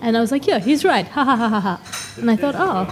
And 0.02 0.18
I 0.18 0.20
was 0.20 0.32
like, 0.32 0.48
yeah, 0.48 0.58
he's 0.58 0.84
right. 0.84 1.08
Ha 1.10 1.24
ha 1.24 1.36
ha 1.36 1.50
ha 1.50 1.60
ha. 1.60 1.82
And 2.18 2.32
I 2.32 2.36
thought, 2.36 2.56
oh, 2.58 2.92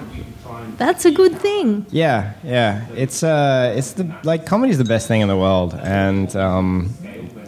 that's 0.78 1.06
a 1.06 1.12
good 1.12 1.38
thing. 1.40 1.86
Yeah, 1.92 2.34
yeah. 2.44 2.86
It's 2.96 3.24
uh, 3.24 3.74
it's 3.76 3.94
the 3.94 4.14
like 4.24 4.46
comedy's 4.46 4.78
the 4.78 4.86
best 4.86 5.08
thing 5.08 5.22
in 5.22 5.28
the 5.28 5.38
world, 5.38 5.74
and 5.76 6.34
um, 6.36 6.94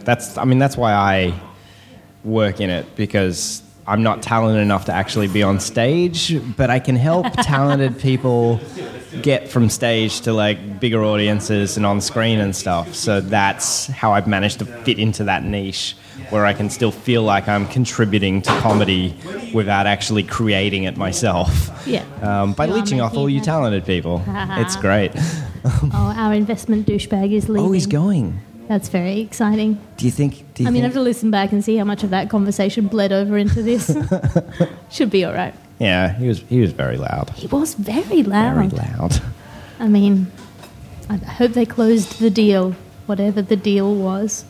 that's 0.04 0.38
I 0.38 0.44
mean 0.44 0.58
that's 0.58 0.76
why 0.76 0.92
I 0.92 1.34
work 2.24 2.60
in 2.60 2.70
it 2.70 2.96
because 2.96 3.62
I'm 3.88 4.02
not 4.02 4.22
talented 4.22 4.62
enough 4.62 4.86
to 4.86 4.92
actually 4.92 5.28
be 5.28 5.42
on 5.42 5.60
stage, 5.60 6.34
but 6.56 6.70
I 6.70 6.80
can 6.80 6.96
help 6.96 7.26
talented 7.42 7.98
people 7.98 8.60
get 9.22 9.48
from 9.48 9.68
stage 9.68 10.20
to 10.22 10.32
like 10.32 10.80
bigger 10.80 11.04
audiences 11.04 11.76
and 11.76 11.86
on 11.86 12.00
screen 12.00 12.40
and 12.40 12.54
stuff. 12.54 12.94
So 12.94 13.20
that's 13.20 13.86
how 13.86 14.12
I've 14.12 14.26
managed 14.26 14.58
to 14.58 14.64
fit 14.66 14.98
into 14.98 15.24
that 15.24 15.44
niche 15.44 15.96
where 16.30 16.44
I 16.44 16.52
can 16.52 16.70
still 16.70 16.90
feel 16.90 17.22
like 17.22 17.46
I'm 17.46 17.68
contributing 17.68 18.42
to 18.42 18.50
comedy 18.60 19.14
without 19.54 19.86
actually 19.86 20.24
creating 20.24 20.84
it 20.84 20.96
myself. 20.96 21.70
Yeah. 21.86 22.04
Um, 22.22 22.52
by 22.54 22.66
You 22.66 22.74
leeching 22.74 23.00
off 23.00 23.16
all 23.16 23.28
you 23.28 23.40
talented 23.40 23.86
people. 23.86 24.22
it's 24.28 24.76
great. 24.76 25.12
Oh, 25.64 26.14
our 26.16 26.32
investment 26.32 26.86
douchebag 26.86 27.32
is 27.32 27.48
leaving. 27.48 27.68
Oh, 27.68 27.72
he's 27.72 27.86
going. 27.86 28.40
That's 28.68 28.88
very 28.88 29.20
exciting. 29.20 29.78
Do 29.96 30.04
you 30.04 30.10
think? 30.10 30.44
Do 30.54 30.62
you 30.62 30.68
I 30.68 30.72
mean, 30.72 30.82
I 30.82 30.86
have 30.86 30.94
to 30.94 31.00
listen 31.00 31.30
back 31.30 31.52
and 31.52 31.64
see 31.64 31.76
how 31.76 31.84
much 31.84 32.02
of 32.02 32.10
that 32.10 32.28
conversation 32.30 32.88
bled 32.88 33.12
over 33.12 33.36
into 33.38 33.62
this. 33.62 33.96
Should 34.90 35.10
be 35.10 35.24
all 35.24 35.32
right. 35.34 35.54
yeah, 35.78 36.12
he 36.14 36.26
was. 36.28 36.40
He 36.48 36.60
was 36.60 36.72
very 36.72 36.96
loud. 36.96 37.30
He 37.30 37.46
was 37.46 37.74
very 37.74 38.22
loud. 38.22 38.70
Very 38.72 38.88
loud. 38.88 39.20
I 39.78 39.86
mean, 39.88 40.26
I 41.08 41.16
hope 41.16 41.52
they 41.52 41.66
closed 41.66 42.18
the 42.18 42.30
deal, 42.30 42.72
whatever 43.06 43.40
the 43.42 43.56
deal 43.56 43.94
was. 43.94 44.44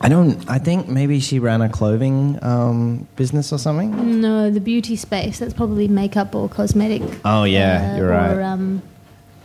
I 0.00 0.08
don't. 0.08 0.48
I 0.48 0.58
think 0.58 0.88
maybe 0.88 1.18
she 1.20 1.38
ran 1.38 1.60
a 1.60 1.68
clothing 1.68 2.38
um, 2.42 3.06
business 3.16 3.52
or 3.52 3.58
something. 3.58 4.20
No, 4.20 4.50
the 4.50 4.60
beauty 4.60 4.96
space. 4.96 5.38
That's 5.40 5.54
probably 5.54 5.88
makeup 5.88 6.34
or 6.34 6.48
cosmetic. 6.48 7.02
Oh 7.24 7.44
yeah, 7.44 7.92
uh, 7.92 7.96
you're 7.96 8.08
right. 8.08 8.32
Or, 8.32 8.42
um, 8.42 8.82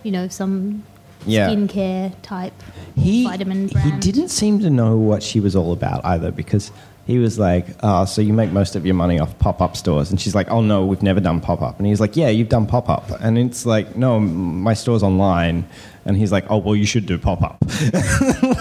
you 0.03 0.11
know, 0.11 0.27
some 0.27 0.83
Yeah. 1.25 1.49
skincare 1.49 2.13
type 2.21 2.53
he 2.95 3.23
vitamin 3.23 3.67
he 3.69 3.91
didn't 3.99 4.29
seem 4.29 4.60
to 4.60 4.69
know 4.69 4.97
what 4.97 5.23
she 5.23 5.39
was 5.39 5.56
all 5.56 5.71
about 5.73 6.03
either 6.06 6.32
because 6.32 6.71
he 7.06 7.17
was 7.19 7.38
like, 7.38 7.65
"Oh, 7.84 8.06
so 8.06 8.21
you 8.21 8.32
make 8.32 8.51
most 8.51 8.77
of 8.77 8.86
your 8.86 8.95
money 8.95 9.19
off 9.19 9.38
pop-up 9.38 9.75
stores?" 9.75 10.10
And 10.10 10.21
she's 10.21 10.34
like, 10.34 10.49
"Oh 10.49 10.62
no, 10.62 10.86
we've 10.86 11.03
never 11.03 11.19
done 11.19 11.41
pop-up." 11.41 11.77
And 11.77 11.86
he's 11.86 11.99
like, 11.99 12.15
"Yeah, 12.15 12.29
you've 12.29 12.47
done 12.47 12.65
pop-up." 12.65 13.10
And 13.19 13.38
it's 13.38 13.65
like, 13.65 13.97
"No, 13.97 14.21
my 14.21 14.73
store's 14.73 15.03
online." 15.03 15.65
And 16.06 16.15
he's 16.15 16.32
like, 16.32 16.45
"Oh, 16.49 16.60
well, 16.60 16.77
you 16.77 16.86
should 16.86 17.06
do 17.06 17.17
pop-up." 17.17 17.58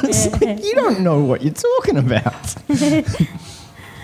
It's 0.04 0.26
like, 0.42 0.64
you 0.64 0.74
don't 0.74 1.00
know 1.00 1.20
what 1.22 1.42
you're 1.42 1.54
talking 1.54 1.98
about. 1.98 2.54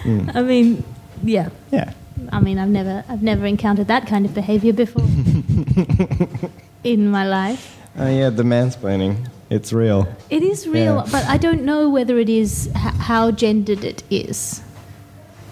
Hmm. 0.05 0.31
I 0.33 0.43
mean, 0.43 0.85
yeah. 1.25 1.49
Yeah. 1.73 1.93
I 2.31 2.39
mean, 2.39 2.59
I've 2.61 2.69
never, 2.69 3.05
I've 3.09 3.23
never 3.23 3.47
encountered 3.47 3.89
that 3.89 4.07
kind 4.07 4.25
of 4.25 4.33
behavior 4.33 4.73
before 4.73 5.03
in 6.85 7.11
my 7.11 7.27
life. 7.27 7.77
Oh 7.97 8.09
yeah, 8.09 8.31
the 8.31 8.45
mansplaining. 8.45 9.29
It's 9.51 9.73
real. 9.73 10.07
It 10.31 10.43
is 10.43 10.67
real, 10.69 10.97
Yeah. 11.05 11.09
but 11.11 11.25
I 11.27 11.39
don't 11.39 11.65
know 11.65 11.89
whether 11.89 12.19
it 12.19 12.29
is 12.29 12.69
h- 12.69 12.95
how 13.09 13.31
gendered 13.31 13.83
it 13.85 14.03
is. 14.11 14.61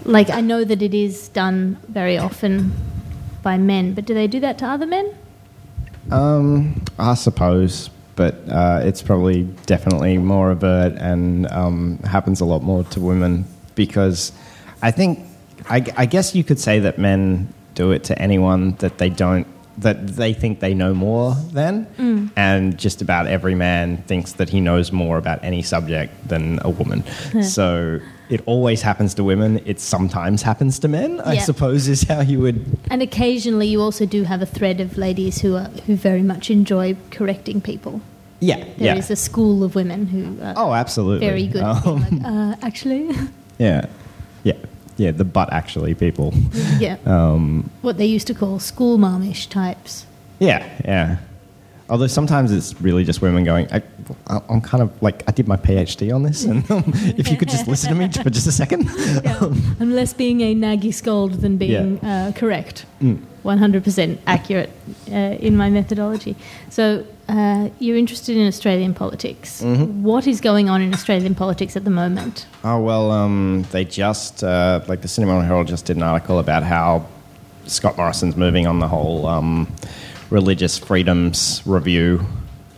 Like 0.05 0.29
I 0.31 0.41
know 0.41 0.65
that 0.65 0.83
it 0.83 0.95
is 0.95 1.29
done 1.29 1.79
very 1.89 2.19
often 2.19 2.73
by 3.43 3.57
men, 3.59 3.95
but 3.95 4.05
do 4.05 4.13
they 4.15 4.27
do 4.27 4.39
that 4.41 4.59
to 4.59 4.67
other 4.67 4.87
men? 4.87 5.11
Um, 6.11 6.83
I 6.99 7.15
suppose, 7.15 7.91
but 8.17 8.35
uh, 8.49 8.81
it's 8.85 9.03
probably 9.03 9.45
definitely 9.67 10.19
more 10.19 10.51
overt 10.51 10.93
and 10.99 11.51
um, 11.51 11.99
happens 12.01 12.41
a 12.41 12.45
lot 12.45 12.63
more 12.63 12.85
to 12.85 13.01
women 13.01 13.45
because 13.75 14.31
I 14.83 14.91
think, 14.91 15.21
I, 15.69 15.85
I 15.97 16.07
guess 16.07 16.35
you 16.35 16.45
could 16.45 16.61
say 16.61 16.79
that 16.81 16.99
men 16.99 17.53
do 17.75 17.91
it 17.93 18.05
to 18.05 18.19
anyone 18.23 18.73
that 18.77 18.99
they 18.99 19.09
don't, 19.11 19.47
that 19.79 20.07
they 20.17 20.33
think 20.33 20.61
they 20.61 20.75
know 20.75 20.95
more 20.95 21.35
than, 21.53 21.87
and 22.37 22.79
just 22.79 23.03
about 23.03 23.27
every 23.27 23.55
man 23.55 23.99
thinks 24.07 24.33
that 24.35 24.49
he 24.49 24.61
knows 24.61 24.91
more 24.93 25.19
about 25.19 25.39
any 25.43 25.63
subject 25.63 26.13
than 26.29 26.59
a 26.63 26.71
woman. 26.71 27.05
so. 27.43 28.01
It 28.29 28.41
always 28.47 28.83
happens 28.83 29.15
to 29.15 29.23
women. 29.23 29.61
It 29.67 29.79
sometimes 29.79 30.43
happens 30.43 30.81
to 30.81 30.89
men. 30.89 31.21
I 31.21 31.35
Yeah. 31.35 31.43
suppose 31.43 31.87
is 31.87 32.03
how 32.03 32.23
you 32.23 32.41
would. 32.41 32.59
And 32.91 33.01
occasionally, 33.01 33.69
you 33.69 33.81
also 33.81 34.05
do 34.05 34.25
have 34.25 34.43
a 34.43 34.47
thread 34.47 34.81
of 34.81 34.99
ladies 34.99 35.43
who 35.43 35.55
are 35.55 35.71
who 35.87 35.95
very 35.95 36.23
much 36.25 36.51
enjoy 36.51 36.97
correcting 37.13 37.61
people. 37.61 38.01
Yeah, 38.41 38.65
There 38.79 38.97
is 38.99 39.09
yeah. 39.11 39.13
a 39.13 39.17
school 39.17 39.63
of 39.63 39.77
women 39.77 40.07
who 40.07 40.43
are 40.45 40.55
Oh, 40.57 40.73
absolutely. 40.75 41.25
very 41.25 41.47
good. 41.47 41.63
Um, 41.63 42.01
like, 42.03 42.25
uh, 42.25 42.57
actually, 42.67 43.11
Yeah, 43.61 43.87
yeah, 44.43 44.55
yeah. 44.97 45.11
The 45.13 45.25
but 45.25 45.53
actually 45.53 45.95
people. 45.95 46.33
yeah, 46.79 46.97
Um, 47.07 47.71
what 47.83 47.97
they 47.99 48.07
used 48.07 48.27
to 48.29 48.35
call 48.35 48.59
school 48.59 48.99
momish 48.99 49.49
types. 49.49 50.07
yeah, 50.39 50.69
yeah. 50.85 51.19
Although 51.89 52.09
sometimes 52.09 52.51
it's 52.51 52.81
really 52.81 53.05
just 53.05 53.23
women 53.23 53.45
going. 53.45 53.69
I, 53.73 53.81
I'm 54.27 54.61
kind 54.61 54.83
of 54.83 54.91
like 55.01 55.23
I 55.29 55.31
did 55.31 55.47
my 55.47 55.57
PhD 55.57 56.13
on 56.13 56.25
this, 56.25 56.43
and 56.45 56.69
um, 56.69 56.83
if 57.17 57.31
you 57.31 57.37
could 57.37 57.49
just 57.49 57.69
listen 57.69 57.91
to 57.91 57.95
me 57.95 58.09
for 58.11 58.29
just 58.29 58.49
a 58.49 58.53
second. 58.53 58.89
I'm 59.81 59.93
less 59.93 60.13
being 60.13 60.41
a 60.41 60.53
naggy 60.53 60.93
scold 60.93 61.35
than 61.35 61.59
being 61.59 62.01
uh, 62.01 62.33
correct. 62.35 62.87
100% 63.47 64.19
accurate 64.27 64.71
uh, 65.11 65.15
in 65.15 65.57
my 65.57 65.71
methodology. 65.71 66.37
So, 66.69 67.07
uh, 67.29 67.71
you're 67.81 67.97
interested 67.97 68.37
in 68.37 68.47
Australian 68.47 68.95
politics. 68.95 69.61
What 69.63 70.27
is 70.29 70.41
going 70.41 70.69
on 70.69 70.81
in 70.81 70.95
Australian 70.95 71.35
politics 71.35 71.77
at 71.77 71.85
the 71.85 71.91
moment? 71.91 72.47
Oh 72.63 72.81
well, 72.81 73.11
um, 73.11 73.67
they 73.73 73.85
just 73.85 74.45
uh, 74.45 74.81
like 74.87 75.01
the 75.03 75.09
Sydney 75.09 75.27
Morning 75.31 75.47
Herald 75.47 75.67
just 75.67 75.87
did 75.87 75.97
an 75.97 76.05
article 76.05 76.39
about 76.39 76.63
how 76.63 77.07
Scott 77.67 77.97
Morrison's 77.97 78.37
moving 78.37 78.67
on 78.67 78.79
the 78.79 78.87
whole 78.87 79.27
um, 79.27 79.73
religious 80.31 80.79
freedoms 80.79 81.63
review. 81.67 82.25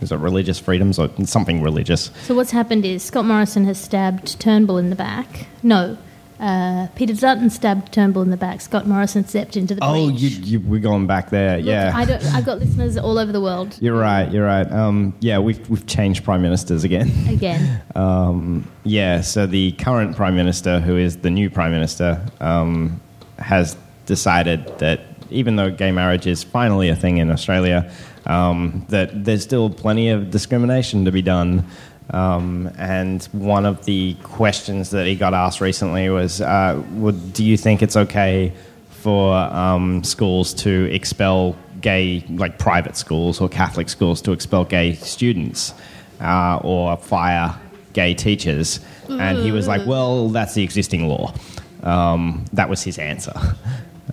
Is 0.01 0.11
it 0.11 0.15
religious 0.15 0.59
freedoms 0.59 0.97
or 0.97 1.09
something 1.25 1.61
religious? 1.61 2.09
So, 2.23 2.33
what's 2.33 2.51
happened 2.51 2.85
is 2.85 3.03
Scott 3.03 3.25
Morrison 3.25 3.65
has 3.65 3.79
stabbed 3.79 4.39
Turnbull 4.39 4.77
in 4.77 4.89
the 4.89 4.95
back. 4.95 5.47
No, 5.61 5.97
uh, 6.39 6.87
Peter 6.95 7.13
Dutton 7.13 7.49
stabbed 7.49 7.91
Turnbull 7.91 8.21
in 8.23 8.29
the 8.29 8.37
back. 8.37 8.61
Scott 8.61 8.87
Morrison 8.87 9.25
stepped 9.25 9.57
into 9.57 9.75
the 9.75 9.83
Oh, 9.83 10.07
breach. 10.09 10.21
you, 10.21 10.29
you, 10.29 10.59
we're 10.61 10.79
going 10.79 11.05
back 11.07 11.29
there. 11.31 11.57
Look, 11.57 11.65
yeah, 11.65 11.91
I 11.93 12.05
don't, 12.05 12.23
I've 12.33 12.45
got 12.45 12.59
listeners 12.59 12.97
all 12.97 13.17
over 13.17 13.31
the 13.31 13.41
world. 13.41 13.77
You're 13.81 13.99
right. 13.99 14.31
You're 14.31 14.45
right. 14.45 14.69
Um, 14.71 15.13
yeah, 15.19 15.39
we've 15.39 15.69
we've 15.69 15.85
changed 15.85 16.23
prime 16.23 16.41
ministers 16.41 16.83
again. 16.83 17.11
Again, 17.27 17.81
Um, 17.95 18.69
yeah. 18.83 19.21
So 19.21 19.45
the 19.45 19.73
current 19.73 20.15
prime 20.15 20.35
minister, 20.35 20.79
who 20.79 20.95
is 20.97 21.17
the 21.17 21.29
new 21.29 21.49
prime 21.49 21.71
minister, 21.71 22.25
um, 22.39 23.01
has 23.37 23.75
decided 24.05 24.65
that 24.79 25.01
even 25.29 25.55
though 25.57 25.69
gay 25.69 25.91
marriage 25.91 26.25
is 26.25 26.43
finally 26.43 26.89
a 26.89 26.95
thing 26.95 27.17
in 27.17 27.29
Australia, 27.29 27.91
um, 28.25 28.85
that 28.89 29.25
there's 29.25 29.43
still 29.43 29.69
plenty 29.69 30.09
of 30.09 30.31
discrimination 30.31 31.05
to 31.05 31.11
be 31.11 31.21
done. 31.21 31.65
Um, 32.11 32.71
and 32.77 33.23
one 33.31 33.65
of 33.65 33.85
the 33.85 34.15
questions 34.23 34.89
that 34.91 35.05
he 35.05 35.15
got 35.15 35.33
asked 35.33 35.61
recently 35.61 36.09
was, 36.09 36.41
uh, 36.41 36.81
would, 36.93 37.33
"Do 37.33 37.43
you 37.43 37.55
think 37.55 37.81
it's 37.81 37.95
okay 37.95 38.51
for 38.89 39.35
um, 39.35 40.03
schools 40.03 40.53
to 40.53 40.93
expel 40.93 41.55
gay, 41.81 42.23
like 42.29 42.57
private 42.59 42.97
schools 42.97 43.39
or 43.41 43.49
Catholic 43.49 43.89
schools 43.89 44.21
to 44.23 44.31
expel 44.31 44.65
gay 44.65 44.93
students 44.95 45.73
uh, 46.19 46.59
or 46.63 46.97
fire 46.97 47.55
gay 47.93 48.13
teachers. 48.13 48.79
And 49.07 49.39
he 49.39 49.51
was 49.51 49.67
like, 49.67 49.87
well, 49.87 50.29
that's 50.29 50.53
the 50.53 50.63
existing 50.63 51.07
law. 51.07 51.33
Um, 51.81 52.45
that 52.53 52.69
was 52.69 52.83
his 52.83 52.97
answer. 52.99 53.33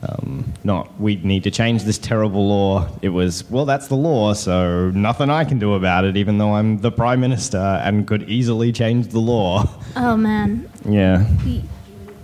Um, 0.03 0.53
not, 0.63 1.01
we 1.01 1.17
need 1.17 1.45
to 1.45 1.51
change 1.51 1.85
this 1.85 1.97
terrible 1.99 2.47
law. 2.49 2.89
It 3.03 3.09
was, 3.11 3.49
well, 3.51 3.65
that's 3.65 3.89
the 3.89 3.95
law, 3.97 4.35
so 4.35 4.91
nothing 4.91 5.31
I 5.31 5.45
can 5.45 5.59
do 5.59 5.75
about 5.75 6.05
it, 6.05 6.17
even 6.17 6.39
though 6.39 6.55
I'm 6.55 6.79
the 6.81 6.91
prime 6.93 7.21
minister 7.21 7.57
and 7.59 8.07
could 8.07 8.29
easily 8.29 8.73
change 8.73 9.09
the 9.09 9.21
law. 9.21 9.69
Oh 9.97 10.17
man, 10.17 10.71
Yeah. 10.85 11.27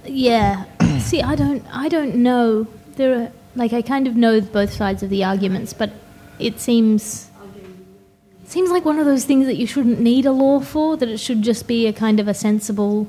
yeah. 0.04 0.64
See, 0.98 1.22
I 1.22 1.34
don't, 1.34 1.64
I 1.72 1.88
don't 1.88 2.16
know. 2.16 2.66
There 2.96 3.14
are 3.22 3.32
like 3.54 3.72
I 3.72 3.82
kind 3.82 4.06
of 4.06 4.16
know 4.16 4.40
both 4.40 4.72
sides 4.72 5.02
of 5.02 5.10
the 5.10 5.24
arguments, 5.24 5.72
but 5.72 5.90
it 6.38 6.60
seems 6.60 7.28
seems 8.46 8.70
like 8.70 8.84
one 8.84 8.98
of 8.98 9.06
those 9.06 9.24
things 9.24 9.46
that 9.46 9.56
you 9.56 9.66
shouldn't 9.66 9.98
need 10.00 10.26
a 10.26 10.32
law 10.32 10.60
for. 10.60 10.96
That 10.96 11.08
it 11.08 11.18
should 11.18 11.42
just 11.42 11.66
be 11.66 11.86
a 11.86 11.92
kind 11.92 12.20
of 12.20 12.28
a 12.28 12.34
sensible 12.34 13.06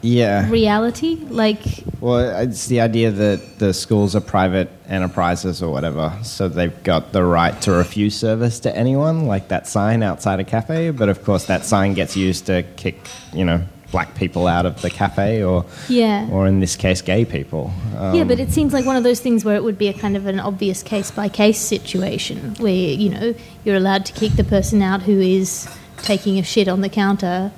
Yeah. 0.00 0.48
reality. 0.50 1.16
Like, 1.28 1.62
Well, 2.00 2.40
it's 2.40 2.66
the 2.66 2.80
idea 2.80 3.10
that 3.10 3.58
the 3.58 3.74
schools 3.74 4.14
are 4.14 4.20
private 4.20 4.70
enterprises 4.88 5.62
or 5.62 5.72
whatever, 5.72 6.12
so 6.22 6.48
they've 6.48 6.82
got 6.84 7.12
the 7.12 7.24
right 7.24 7.60
to 7.62 7.72
refuse 7.72 8.16
service 8.16 8.60
to 8.60 8.76
anyone, 8.76 9.26
like 9.26 9.48
that 9.48 9.66
sign 9.66 10.02
outside 10.02 10.40
a 10.40 10.44
cafe. 10.44 10.90
But 10.90 11.08
of 11.08 11.24
course, 11.24 11.46
that 11.46 11.64
sign 11.64 11.94
gets 11.94 12.16
used 12.16 12.46
to 12.46 12.62
kick, 12.76 12.96
you 13.32 13.44
know, 13.44 13.62
black 13.90 14.14
people 14.14 14.46
out 14.46 14.66
of 14.66 14.80
the 14.82 14.90
cafe, 14.90 15.42
or 15.42 15.64
yeah. 15.88 16.28
or 16.30 16.46
in 16.46 16.60
this 16.60 16.76
case, 16.76 17.00
gay 17.02 17.24
people. 17.24 17.72
Um, 17.96 18.14
Yeah, 18.14 18.24
but 18.24 18.38
it 18.38 18.50
seems 18.50 18.72
like 18.72 18.84
one 18.84 18.96
of 18.96 19.02
those 19.02 19.20
things 19.20 19.44
where 19.44 19.56
it 19.56 19.64
would 19.64 19.78
be 19.78 19.88
a 19.88 19.94
kind 19.94 20.16
of 20.16 20.26
an 20.26 20.38
obvious 20.38 20.82
case 20.82 21.10
by 21.10 21.28
case 21.28 21.58
situation 21.58 22.54
where, 22.58 22.72
you 22.72 23.08
know, 23.08 23.34
you're 23.64 23.76
allowed 23.76 24.04
to 24.06 24.12
kick 24.12 24.32
the 24.32 24.44
person 24.44 24.82
out 24.82 25.02
who 25.02 25.18
is 25.18 25.68
taking 26.02 26.38
a 26.38 26.42
shit 26.42 26.68
on 26.68 26.80
the 26.82 26.88
counter, 26.88 27.50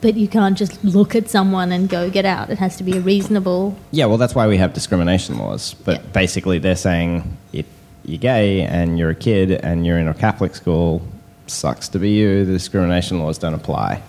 but 0.00 0.16
you 0.16 0.28
can't 0.28 0.56
just 0.56 0.82
look 0.84 1.14
at 1.14 1.28
someone 1.28 1.72
and 1.72 1.88
go 1.88 2.10
get 2.10 2.24
out. 2.24 2.50
It 2.50 2.58
has 2.58 2.76
to 2.76 2.84
be 2.84 2.96
a 2.96 3.00
reasonable. 3.00 3.76
Yeah, 3.90 4.06
well, 4.06 4.18
that's 4.18 4.34
why 4.34 4.46
we 4.46 4.56
have 4.58 4.72
discrimination 4.74 5.38
laws. 5.38 5.74
But 5.84 5.96
Yeah. 5.96 6.02
basically, 6.12 6.58
they're 6.58 6.76
saying 6.76 7.36
if 7.52 7.66
you're 8.04 8.18
gay 8.18 8.62
and 8.62 8.98
you're 8.98 9.10
a 9.10 9.14
kid 9.14 9.50
and 9.52 9.84
you're 9.86 9.98
in 9.98 10.08
a 10.08 10.14
Catholic 10.14 10.54
school, 10.54 11.02
sucks 11.46 11.88
to 11.90 11.98
be 11.98 12.10
you. 12.10 12.44
The 12.44 12.52
discrimination 12.52 13.18
laws 13.20 13.38
don't 13.38 13.54
apply. 13.54 14.02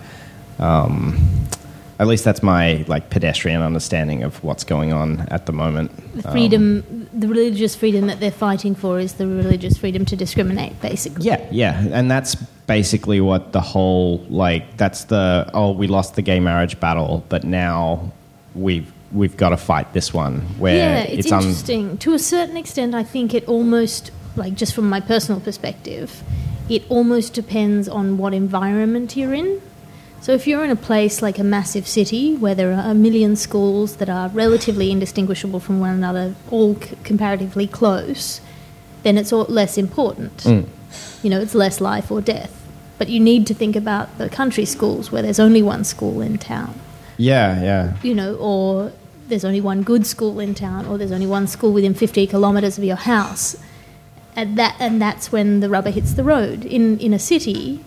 Um, 0.58 1.18
at 1.98 2.06
least 2.06 2.24
that's 2.24 2.42
my 2.42 2.84
like 2.86 3.10
pedestrian 3.10 3.60
understanding 3.62 4.22
of 4.22 4.42
what's 4.44 4.64
going 4.64 4.92
on 4.92 5.26
at 5.30 5.46
the 5.46 5.52
moment. 5.52 5.90
The 6.22 6.28
Um, 6.28 6.32
freedom, 6.32 7.08
the 7.12 7.26
religious 7.28 7.74
freedom 7.74 8.06
that 8.06 8.20
they're 8.20 8.30
fighting 8.30 8.74
for 8.74 9.00
is 9.00 9.14
the 9.14 9.26
religious 9.26 9.76
freedom 9.76 10.04
to 10.06 10.16
discriminate, 10.16 10.80
basically. 10.80 11.26
yeah, 11.26 11.44
yeah, 11.50 11.84
and 11.92 12.10
that's 12.10 12.34
basically 12.66 13.20
what 13.20 13.52
the 13.52 13.60
whole 13.60 14.24
like. 14.28 14.76
That's 14.76 15.04
the 15.04 15.50
oh, 15.54 15.72
we 15.72 15.86
lost 15.88 16.14
the 16.14 16.22
gay 16.22 16.40
marriage 16.40 16.78
battle, 16.78 17.24
but 17.28 17.42
now 17.44 18.12
we've 18.54 18.90
we've 19.10 19.36
got 19.36 19.48
to 19.50 19.56
fight 19.56 19.92
this 19.94 20.12
one 20.12 20.40
where 20.58 20.76
yeah, 20.76 20.98
it's, 21.02 21.32
un- 21.32 21.40
interesting. 21.42 21.96
to 21.98 22.12
a 22.12 22.18
certain 22.18 22.56
extent, 22.58 22.94
I 22.94 23.02
think 23.02 23.32
it 23.32 23.42
almost, 23.48 24.10
like 24.36 24.54
just 24.54 24.74
from 24.74 24.88
my 24.88 25.00
personal 25.00 25.40
perspective, 25.40 26.22
it 26.68 26.82
almost 26.90 27.32
depends 27.32 27.88
on 27.88 28.18
what 28.18 28.34
environment 28.34 29.16
you're 29.16 29.32
in. 29.32 29.62
So 30.20 30.32
if 30.32 30.46
you're 30.46 30.64
in 30.64 30.70
a 30.70 30.76
place 30.76 31.22
like 31.22 31.38
a 31.38 31.44
massive 31.44 31.86
city 31.86 32.36
where 32.36 32.54
there 32.54 32.72
are 32.72 32.90
a 32.90 32.94
million 32.94 33.36
schools 33.36 33.96
that 33.96 34.10
are 34.10 34.28
relatively 34.28 34.90
indistinguishable 34.90 35.60
from 35.60 35.80
one 35.80 35.94
another, 35.94 36.34
all 36.50 36.74
c- 36.74 36.96
comparatively 37.04 37.66
close, 37.66 38.40
then 39.04 39.16
it's 39.16 39.32
all 39.32 39.44
less 39.44 39.78
important. 39.78 40.38
Mm. 40.38 40.66
You 41.22 41.30
know, 41.30 41.40
it's 41.40 41.54
less 41.54 41.80
life 41.80 42.10
or 42.10 42.20
death. 42.20 42.54
But 42.98 43.08
you 43.08 43.20
need 43.20 43.46
to 43.46 43.54
think 43.54 43.76
about 43.76 44.18
the 44.18 44.28
country 44.28 44.64
schools 44.64 45.12
where 45.12 45.22
there's 45.22 45.38
only 45.38 45.62
one 45.62 45.84
school 45.84 46.20
in 46.20 46.36
town 46.36 46.74
yeah, 47.18 47.60
yeah. 47.60 47.96
you 48.02 48.14
know, 48.14 48.36
or 48.36 48.92
there's 49.26 49.44
only 49.44 49.60
one 49.60 49.82
good 49.82 50.06
school 50.06 50.40
in 50.40 50.54
town, 50.54 50.86
or 50.86 50.96
there's 50.96 51.12
only 51.12 51.26
one 51.26 51.46
school 51.46 51.72
within 51.72 51.92
50 51.92 52.26
kilometres 52.28 52.78
of 52.78 52.84
your 52.84 52.96
house. 52.96 53.56
And, 54.34 54.56
that, 54.56 54.76
and 54.78 55.02
that's 55.02 55.30
when 55.32 55.60
the 55.60 55.68
rubber 55.68 55.90
hits 55.90 56.14
the 56.14 56.24
road. 56.24 56.64
In, 56.64 56.98
in 57.00 57.12
a 57.12 57.18
city, 57.18 57.84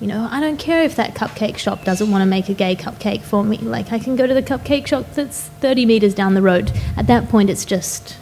you 0.00 0.06
know, 0.06 0.26
I 0.30 0.40
don't 0.40 0.56
care 0.58 0.82
if 0.82 0.96
that 0.96 1.14
cupcake 1.14 1.58
shop 1.58 1.84
doesn't 1.84 2.10
want 2.10 2.22
to 2.22 2.26
make 2.26 2.48
a 2.48 2.54
gay 2.54 2.74
cupcake 2.74 3.20
for 3.22 3.44
me. 3.44 3.58
Like, 3.58 3.92
I 3.92 3.98
can 3.98 4.16
go 4.16 4.26
to 4.26 4.32
the 4.34 4.42
cupcake 4.42 4.86
shop 4.86 5.04
that's 5.14 5.42
30 5.60 5.84
metres 5.86 6.14
down 6.14 6.34
the 6.34 6.42
road. 6.42 6.72
At 6.96 7.06
that 7.08 7.28
point, 7.28 7.50
it's 7.50 7.64
just. 7.64 8.16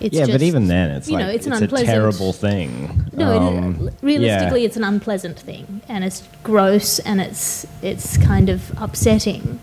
It's 0.00 0.14
yeah, 0.14 0.22
just, 0.26 0.32
but 0.32 0.42
even 0.42 0.66
then, 0.68 0.90
it's 0.90 1.08
you 1.08 1.14
like 1.14 1.24
know, 1.24 1.30
it's, 1.30 1.46
it's, 1.46 1.46
an 1.46 1.52
a 1.54 1.64
unpleasant, 1.64 1.88
terrible 1.88 2.32
thing. 2.32 3.06
no, 3.12 3.38
Um, 3.38 3.88
it, 3.88 3.94
realistically, 4.02 4.60
yeah. 4.60 4.66
it's 4.66 4.76
an 4.76 4.84
unpleasant 4.84 5.38
thing, 5.38 5.80
and 5.88 6.04
it's 6.04 6.22
gross, 6.42 6.98
and 6.98 7.20
it's 7.20 7.64
it's 7.80 8.16
kind 8.18 8.48
of 8.50 8.72
upsetting. 8.76 9.60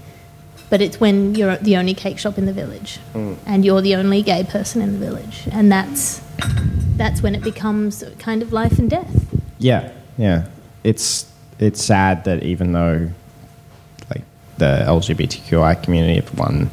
But 0.70 0.82
it's 0.82 1.00
when 1.02 1.36
you're 1.36 1.58
the 1.58 1.76
only 1.78 1.94
cake 1.94 2.18
shop 2.18 2.38
in 2.38 2.46
the 2.46 2.54
village, 2.54 3.00
Mm. 3.14 3.36
and 3.46 3.66
you're 3.66 3.82
the 3.82 3.94
only 3.96 4.22
gay 4.24 4.44
person 4.44 4.82
in 4.82 4.94
the 4.94 4.98
village, 5.06 5.48
and 5.52 5.72
that's 5.72 6.22
that's 6.96 7.22
when 7.22 7.36
it 7.36 7.44
becomes 7.44 8.04
kind 8.18 8.42
of 8.42 8.52
life 8.54 8.80
and 8.80 8.90
death. 8.90 9.28
Yeah, 9.60 9.92
yeah. 10.18 10.46
It's 10.84 11.32
it's 11.60 11.84
sad 11.84 12.24
that 12.24 12.44
even 12.44 12.72
though 12.72 13.10
like 14.10 14.24
the 14.58 14.84
LGBTQI 14.88 15.84
community 15.84 16.16
have 16.16 16.38
won 16.38 16.70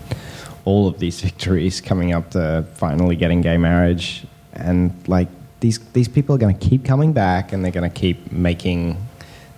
all 0.64 0.88
of 0.88 0.98
these 0.98 1.20
victories 1.28 1.80
coming 1.80 2.12
up 2.12 2.30
to 2.30 2.64
finally 2.74 3.16
getting 3.16 3.40
gay 3.40 3.58
marriage 3.58 4.24
and 4.52 4.92
like 5.06 5.28
these 5.60 5.78
these 5.92 6.08
people 6.08 6.34
are 6.34 6.38
going 6.38 6.56
to 6.56 6.68
keep 6.68 6.84
coming 6.84 7.12
back 7.12 7.52
and 7.52 7.64
they're 7.64 7.72
going 7.72 7.88
to 7.88 7.96
keep 7.96 8.30
making 8.32 8.96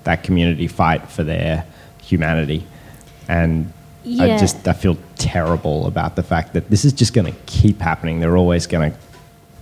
that 0.05 0.23
community 0.23 0.67
fight 0.67 1.09
for 1.09 1.23
their 1.23 1.65
humanity. 2.03 2.67
And 3.29 3.73
I 4.05 4.39
just 4.39 4.67
I 4.67 4.73
feel 4.73 4.97
terrible 5.17 5.87
about 5.87 6.17
the 6.17 6.23
fact 6.23 6.55
that 6.55 6.71
this 6.71 6.85
is 6.85 6.93
just 6.93 7.13
going 7.13 7.33
to 7.33 7.39
keep 7.47 7.81
happening. 7.81 8.21
They're 8.21 8.37
always 8.37 8.67
going 8.67 8.93
to 8.93 8.99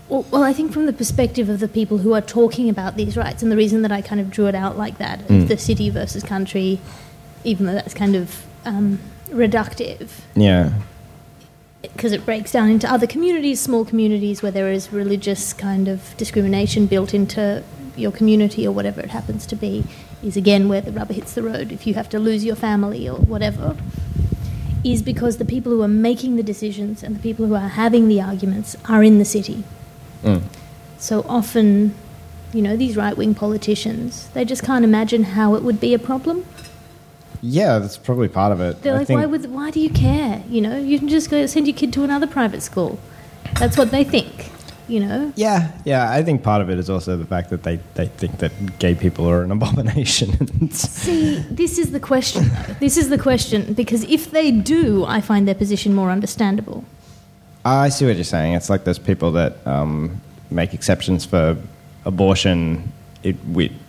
Well, 0.08 0.24
well, 0.30 0.42
I 0.42 0.52
think 0.52 0.72
from 0.72 0.86
the 0.86 0.92
perspective 0.92 1.48
of 1.48 1.60
the 1.60 1.68
people 1.68 1.98
who 1.98 2.14
are 2.14 2.20
talking 2.20 2.68
about 2.68 2.96
these 2.96 3.16
rights, 3.16 3.42
and 3.42 3.52
the 3.52 3.56
reason 3.56 3.82
that 3.82 3.92
I 3.92 4.00
kind 4.00 4.20
of 4.20 4.30
drew 4.30 4.46
it 4.46 4.54
out 4.54 4.78
like 4.78 4.98
that, 4.98 5.20
mm. 5.28 5.46
the 5.48 5.58
city 5.58 5.90
versus 5.90 6.22
country, 6.22 6.80
even 7.44 7.66
though 7.66 7.74
that's 7.74 7.94
kind 7.94 8.16
of 8.16 8.46
um, 8.64 8.98
reductive, 9.28 10.08
yeah 10.34 10.72
because 11.82 12.12
it 12.12 12.24
breaks 12.24 12.52
down 12.52 12.68
into 12.68 12.90
other 12.90 13.06
communities, 13.06 13.60
small 13.60 13.84
communities 13.84 14.42
where 14.42 14.52
there 14.52 14.70
is 14.70 14.92
religious 14.92 15.52
kind 15.52 15.88
of 15.88 16.16
discrimination 16.16 16.86
built 16.86 17.14
into 17.14 17.62
your 17.96 18.12
community 18.12 18.66
or 18.66 18.72
whatever 18.72 19.00
it 19.00 19.10
happens 19.10 19.46
to 19.46 19.56
be, 19.56 19.84
is 20.22 20.36
again 20.36 20.68
where 20.68 20.80
the 20.80 20.92
rubber 20.92 21.12
hits 21.12 21.34
the 21.34 21.42
road. 21.42 21.72
If 21.72 21.86
you 21.86 21.94
have 21.94 22.08
to 22.10 22.18
lose 22.18 22.44
your 22.44 22.56
family 22.56 23.08
or 23.08 23.16
whatever, 23.16 23.76
is 24.84 25.02
because 25.02 25.38
the 25.38 25.44
people 25.44 25.72
who 25.72 25.82
are 25.82 25.88
making 25.88 26.36
the 26.36 26.42
decisions 26.42 27.02
and 27.02 27.16
the 27.16 27.20
people 27.20 27.46
who 27.46 27.54
are 27.54 27.68
having 27.68 28.08
the 28.08 28.20
arguments 28.20 28.76
are 28.88 29.02
in 29.02 29.18
the 29.18 29.24
city. 29.24 29.64
Mm. 30.22 30.42
So 30.98 31.24
often, 31.28 31.94
you 32.52 32.62
know, 32.62 32.76
these 32.76 32.96
right 32.96 33.16
wing 33.16 33.34
politicians, 33.34 34.28
they 34.34 34.44
just 34.44 34.62
can't 34.64 34.84
imagine 34.84 35.22
how 35.24 35.54
it 35.54 35.62
would 35.62 35.80
be 35.80 35.94
a 35.94 35.98
problem. 35.98 36.44
yeah 37.40 37.78
that's 37.78 37.96
probably 37.96 38.26
part 38.28 38.50
of 38.52 38.60
it 38.60 38.82
They're 38.82 38.94
I 38.96 38.98
like, 38.98 39.08
why, 39.08 39.26
would, 39.26 39.46
why 39.52 39.70
do 39.70 39.78
you 39.80 39.90
care? 39.90 40.42
You 40.48 40.60
know, 40.60 40.76
you 40.76 40.98
can 40.98 41.08
just 41.08 41.30
go 41.30 41.46
send 41.46 41.66
your 41.68 41.76
kid 41.76 41.92
to 41.92 42.02
another 42.02 42.26
private 42.26 42.62
school. 42.62 42.98
That's 43.60 43.78
what 43.78 43.90
they 43.92 44.02
think, 44.02 44.50
you 44.88 44.98
know? 45.00 45.32
Yeah, 45.36 45.70
yeah. 45.84 46.10
I 46.10 46.22
think 46.24 46.42
part 46.42 46.60
of 46.62 46.68
it 46.68 46.78
is 46.78 46.90
also 46.90 47.16
the 47.16 47.24
fact 47.34 47.50
that 47.50 47.62
they, 47.62 47.76
they 47.94 48.06
think 48.06 48.38
that 48.38 48.52
gay 48.80 48.94
people 48.96 49.24
are 49.30 49.42
an 49.44 49.52
abomination. 49.58 50.28
See, 50.72 51.38
this 51.48 51.78
is 51.78 51.92
the 51.92 52.00
question, 52.00 52.48
though. 52.48 52.74
This 52.80 52.96
is 52.96 53.08
the 53.08 53.18
question, 53.18 53.72
because 53.72 54.02
if 54.04 54.30
they 54.32 54.50
do, 54.50 55.04
I 55.06 55.20
find 55.20 55.46
their 55.46 55.54
position 55.54 55.94
more 55.94 56.10
understandable. 56.10 56.84
I 57.68 57.88
see 57.88 58.06
what 58.06 58.16
you're 58.16 58.24
saying. 58.24 58.54
It's 58.54 58.70
like 58.70 58.84
those 58.84 58.98
people 58.98 59.32
that 59.32 59.66
um, 59.66 60.20
make 60.50 60.74
exceptions 60.74 61.24
for 61.24 61.56
abortion 62.04 62.92
it, 63.22 63.36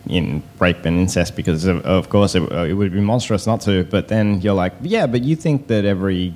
in 0.08 0.44
rape 0.60 0.86
and 0.86 1.00
incest 1.00 1.36
because, 1.36 1.66
of, 1.66 1.86
of 1.86 2.10
course, 2.10 2.36
it, 2.36 2.44
it 2.52 2.74
would 2.74 2.94
be 2.94 3.02
monstrous 3.02 3.46
not 3.46 3.62
to. 3.62 3.84
But 3.84 4.08
then 4.08 4.42
you're 4.42 4.54
like, 4.54 4.74
yeah, 4.82 5.08
but 5.08 5.24
you 5.24 5.36
think 5.36 5.68
that 5.68 5.86
every 5.86 6.34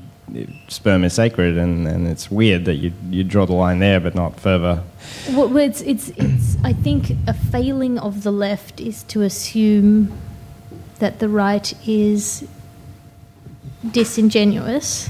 sperm 0.67 1.03
is 1.03 1.13
sacred, 1.13 1.57
and, 1.57 1.87
and 1.87 2.07
it's 2.07 2.31
weird 2.31 2.65
that 2.65 2.75
you, 2.75 2.93
you 3.09 3.23
draw 3.23 3.45
the 3.45 3.53
line 3.53 3.79
there, 3.79 3.99
but 3.99 4.15
not 4.15 4.39
further. 4.39 4.81
Well, 5.31 5.55
it's, 5.57 5.81
it's, 5.81 6.09
it's, 6.09 6.57
I 6.63 6.73
think 6.73 7.11
a 7.27 7.33
failing 7.33 7.99
of 7.99 8.23
the 8.23 8.31
left 8.31 8.79
is 8.79 9.03
to 9.03 9.21
assume 9.21 10.11
that 10.99 11.19
the 11.19 11.29
right 11.29 11.73
is 11.87 12.47
disingenuous, 13.91 15.09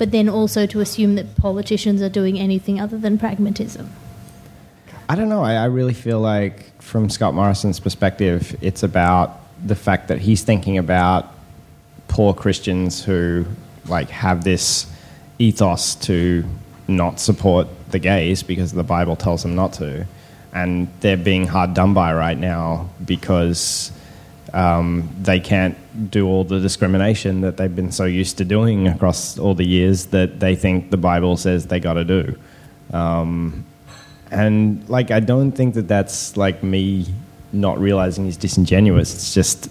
but 0.00 0.12
then 0.12 0.30
also 0.30 0.64
to 0.64 0.80
assume 0.80 1.14
that 1.16 1.36
politicians 1.36 2.00
are 2.00 2.08
doing 2.08 2.38
anything 2.38 2.80
other 2.80 2.96
than 2.96 3.18
pragmatism. 3.18 3.90
I 5.10 5.14
don't 5.14 5.28
know. 5.28 5.42
I, 5.42 5.56
I 5.56 5.66
really 5.66 5.92
feel 5.92 6.20
like, 6.20 6.80
from 6.80 7.10
Scott 7.10 7.34
Morrison's 7.34 7.78
perspective, 7.78 8.56
it's 8.62 8.82
about 8.82 9.38
the 9.62 9.74
fact 9.74 10.08
that 10.08 10.18
he's 10.18 10.42
thinking 10.42 10.78
about 10.78 11.34
poor 12.08 12.32
Christians 12.32 13.04
who 13.04 13.44
like 13.88 14.08
have 14.08 14.42
this 14.42 14.90
ethos 15.38 15.96
to 15.96 16.46
not 16.88 17.20
support 17.20 17.68
the 17.90 17.98
gays 17.98 18.42
because 18.42 18.72
the 18.72 18.82
Bible 18.82 19.16
tells 19.16 19.42
them 19.42 19.54
not 19.54 19.74
to, 19.74 20.06
and 20.54 20.88
they're 21.00 21.18
being 21.18 21.46
hard 21.46 21.74
done 21.74 21.92
by 21.92 22.14
right 22.14 22.38
now 22.38 22.88
because 23.04 23.92
um, 24.52 25.08
they 25.20 25.40
can't 25.40 25.76
do 26.10 26.26
all 26.26 26.44
the 26.44 26.60
discrimination 26.60 27.40
that 27.42 27.56
they've 27.56 27.74
been 27.74 27.92
so 27.92 28.04
used 28.04 28.38
to 28.38 28.44
doing 28.44 28.88
across 28.88 29.38
all 29.38 29.54
the 29.54 29.66
years 29.66 30.06
that 30.06 30.40
they 30.40 30.56
think 30.56 30.90
the 30.90 30.96
Bible 30.96 31.36
says 31.36 31.66
they 31.66 31.80
got 31.80 31.94
to 31.94 32.04
do. 32.04 32.36
Um, 32.92 33.64
and 34.30 34.88
like, 34.88 35.10
I 35.10 35.20
don't 35.20 35.52
think 35.52 35.74
that 35.74 35.88
that's 35.88 36.36
like 36.36 36.62
me 36.62 37.06
not 37.52 37.78
realizing 37.78 38.24
he's 38.24 38.36
disingenuous. 38.36 39.14
It's 39.14 39.34
just 39.34 39.70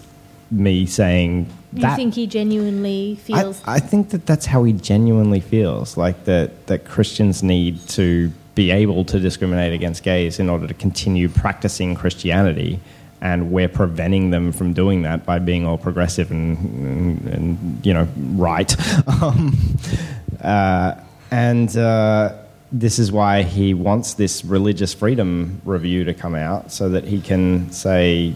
me 0.50 0.84
saying 0.84 1.48
You 1.72 1.82
that. 1.82 1.96
think 1.96 2.14
he 2.14 2.26
genuinely 2.26 3.12
I, 3.12 3.22
feels. 3.22 3.62
I 3.66 3.78
think 3.78 4.10
that 4.10 4.26
that's 4.26 4.46
how 4.46 4.64
he 4.64 4.72
genuinely 4.72 5.40
feels. 5.40 5.96
Like 5.96 6.24
that, 6.24 6.66
that 6.66 6.84
Christians 6.84 7.42
need 7.42 7.86
to 7.90 8.32
be 8.54 8.70
able 8.70 9.04
to 9.06 9.18
discriminate 9.20 9.72
against 9.72 10.02
gays 10.02 10.38
in 10.38 10.50
order 10.50 10.66
to 10.66 10.74
continue 10.74 11.28
practicing 11.28 11.94
Christianity. 11.94 12.80
And 13.22 13.52
we're 13.52 13.68
preventing 13.68 14.30
them 14.30 14.50
from 14.50 14.72
doing 14.72 15.02
that 15.02 15.26
by 15.26 15.38
being 15.40 15.66
all 15.66 15.76
progressive 15.76 16.30
and, 16.30 16.56
and, 16.58 17.28
and 17.28 17.86
you 17.86 17.92
know, 17.92 18.08
right. 18.16 18.74
um, 19.22 19.56
uh, 20.42 20.94
and 21.30 21.76
uh, 21.76 22.34
this 22.72 22.98
is 22.98 23.12
why 23.12 23.42
he 23.42 23.74
wants 23.74 24.14
this 24.14 24.44
religious 24.44 24.94
freedom 24.94 25.60
review 25.64 26.04
to 26.04 26.14
come 26.14 26.34
out 26.34 26.72
so 26.72 26.88
that 26.88 27.04
he 27.04 27.20
can 27.20 27.70
say 27.72 28.34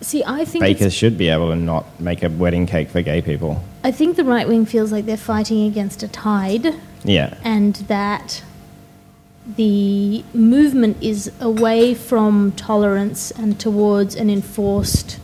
See, 0.00 0.22
I 0.26 0.44
think 0.44 0.62
bakers 0.62 0.92
should 0.92 1.16
be 1.16 1.28
able 1.28 1.48
to 1.48 1.56
not 1.56 1.98
make 1.98 2.22
a 2.22 2.28
wedding 2.28 2.66
cake 2.66 2.90
for 2.90 3.00
gay 3.00 3.22
people. 3.22 3.62
I 3.82 3.90
think 3.90 4.16
the 4.16 4.24
right 4.24 4.46
wing 4.46 4.66
feels 4.66 4.92
like 4.92 5.06
they're 5.06 5.16
fighting 5.16 5.66
against 5.66 6.02
a 6.02 6.08
tide, 6.08 6.74
Yeah. 7.04 7.34
and 7.42 7.74
that 7.88 8.42
the 9.46 10.24
movement 10.32 10.96
is 11.02 11.30
away 11.40 11.94
from 11.94 12.52
tolerance 12.52 13.30
and 13.32 13.58
towards 13.60 14.14
an 14.14 14.30
enforced 14.30 15.18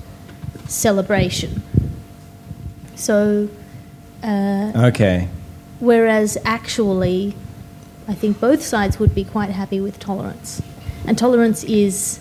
celebration. 0.68 1.62
So, 2.94 3.48
uh, 4.22 4.72
Okay. 4.74 5.28
whereas 5.80 6.36
actually, 6.44 7.34
I 8.06 8.14
think 8.14 8.40
both 8.40 8.62
sides 8.62 8.98
would 8.98 9.14
be 9.14 9.24
quite 9.24 9.50
happy 9.50 9.80
with 9.80 9.98
tolerance. 9.98 10.60
And 11.06 11.16
tolerance 11.16 11.64
is 11.64 12.18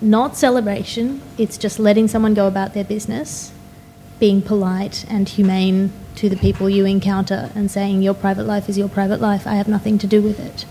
not 0.00 0.36
celebration, 0.36 1.20
it's 1.36 1.58
just 1.58 1.78
letting 1.78 2.08
someone 2.08 2.32
go 2.32 2.46
about 2.46 2.72
their 2.72 2.84
business, 2.84 3.52
being 4.18 4.40
polite 4.40 5.04
and 5.10 5.28
humane 5.28 5.92
to 6.14 6.28
the 6.28 6.36
people 6.36 6.70
you 6.70 6.86
encounter, 6.86 7.50
and 7.54 7.70
saying, 7.70 8.02
Your 8.02 8.14
private 8.14 8.44
life 8.44 8.68
is 8.68 8.78
your 8.78 8.88
private 8.88 9.20
life, 9.20 9.46
I 9.46 9.54
have 9.56 9.68
nothing 9.68 9.98
to 9.98 10.06
do 10.06 10.22
with 10.22 10.40
it. 10.40 10.64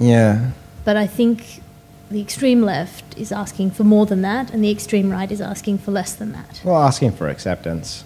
Yeah. 0.00 0.50
But 0.84 0.96
I 0.96 1.06
think 1.06 1.62
the 2.10 2.20
extreme 2.20 2.62
left 2.62 3.16
is 3.16 3.30
asking 3.30 3.70
for 3.70 3.84
more 3.84 4.06
than 4.06 4.22
that, 4.22 4.50
and 4.50 4.64
the 4.64 4.70
extreme 4.70 5.10
right 5.10 5.30
is 5.30 5.40
asking 5.40 5.78
for 5.78 5.92
less 5.92 6.14
than 6.14 6.32
that. 6.32 6.60
Well, 6.64 6.82
asking 6.82 7.12
for 7.12 7.28
acceptance. 7.28 8.04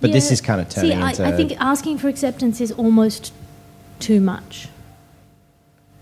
But 0.00 0.12
this 0.12 0.30
is 0.30 0.42
kind 0.42 0.60
of 0.60 0.68
turning 0.68 0.90
See, 0.90 0.96
I, 0.96 1.10
into. 1.10 1.24
I 1.24 1.32
think 1.32 1.56
asking 1.58 1.98
for 1.98 2.08
acceptance 2.08 2.60
is 2.60 2.70
almost 2.72 3.32
too 3.98 4.20
much. 4.20 4.68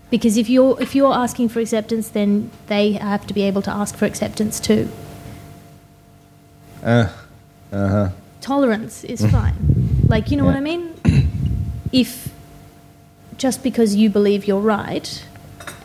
Because 0.09 0.37
if 0.37 0.49
you're 0.49 0.79
if 0.81 0.93
you're 0.95 1.13
asking 1.13 1.49
for 1.49 1.59
acceptance, 1.61 2.09
then 2.09 2.51
they 2.67 2.93
have 2.93 3.25
to 3.27 3.33
be 3.33 3.43
able 3.43 3.61
to 3.63 3.71
ask 3.71 3.95
for 3.95 4.05
acceptance 4.05 4.59
too. 4.59 4.89
Uh 6.83 7.07
huh. 7.71 8.09
Tolerance 8.41 9.03
is 9.03 9.25
fine. 9.31 10.05
Like 10.07 10.29
you 10.29 10.37
know 10.37 10.45
what 10.45 10.55
I 10.55 10.59
mean? 10.59 10.93
If 11.91 12.33
just 13.37 13.63
because 13.63 13.95
you 13.95 14.09
believe 14.09 14.45
you're 14.45 14.59
right 14.59 15.23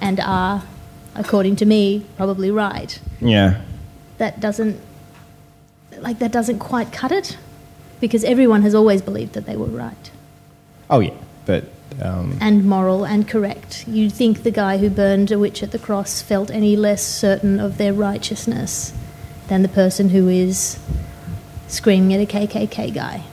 and 0.00 0.18
are, 0.20 0.62
according 1.14 1.56
to 1.56 1.66
me, 1.66 2.04
probably 2.16 2.50
right, 2.50 2.98
Yeah. 3.20 3.60
that 4.18 4.40
doesn't 4.40 4.80
like 6.00 6.18
that 6.20 6.32
doesn't 6.32 6.58
quite 6.58 6.92
cut 6.92 7.12
it. 7.12 7.36
Because 8.00 8.24
everyone 8.24 8.62
has 8.62 8.74
always 8.74 9.02
believed 9.02 9.34
that 9.34 9.44
they 9.44 9.56
were 9.56 9.66
right. 9.66 10.10
Oh, 10.88 11.00
yeah. 11.00 11.12
But. 11.44 11.64
Um, 12.00 12.38
and 12.40 12.64
moral 12.64 13.04
and 13.04 13.28
correct. 13.28 13.86
You'd 13.86 14.12
think 14.14 14.42
the 14.42 14.50
guy 14.50 14.78
who 14.78 14.88
burned 14.88 15.30
a 15.30 15.38
witch 15.38 15.62
at 15.62 15.70
the 15.70 15.78
cross 15.78 16.22
felt 16.22 16.50
any 16.50 16.76
less 16.76 17.02
certain 17.02 17.60
of 17.60 17.76
their 17.76 17.92
righteousness 17.92 18.94
than 19.48 19.60
the 19.60 19.68
person 19.68 20.08
who 20.08 20.28
is 20.28 20.78
screaming 21.68 22.14
at 22.14 22.20
a 22.22 22.26
KKK 22.26 22.94
guy. 22.94 23.24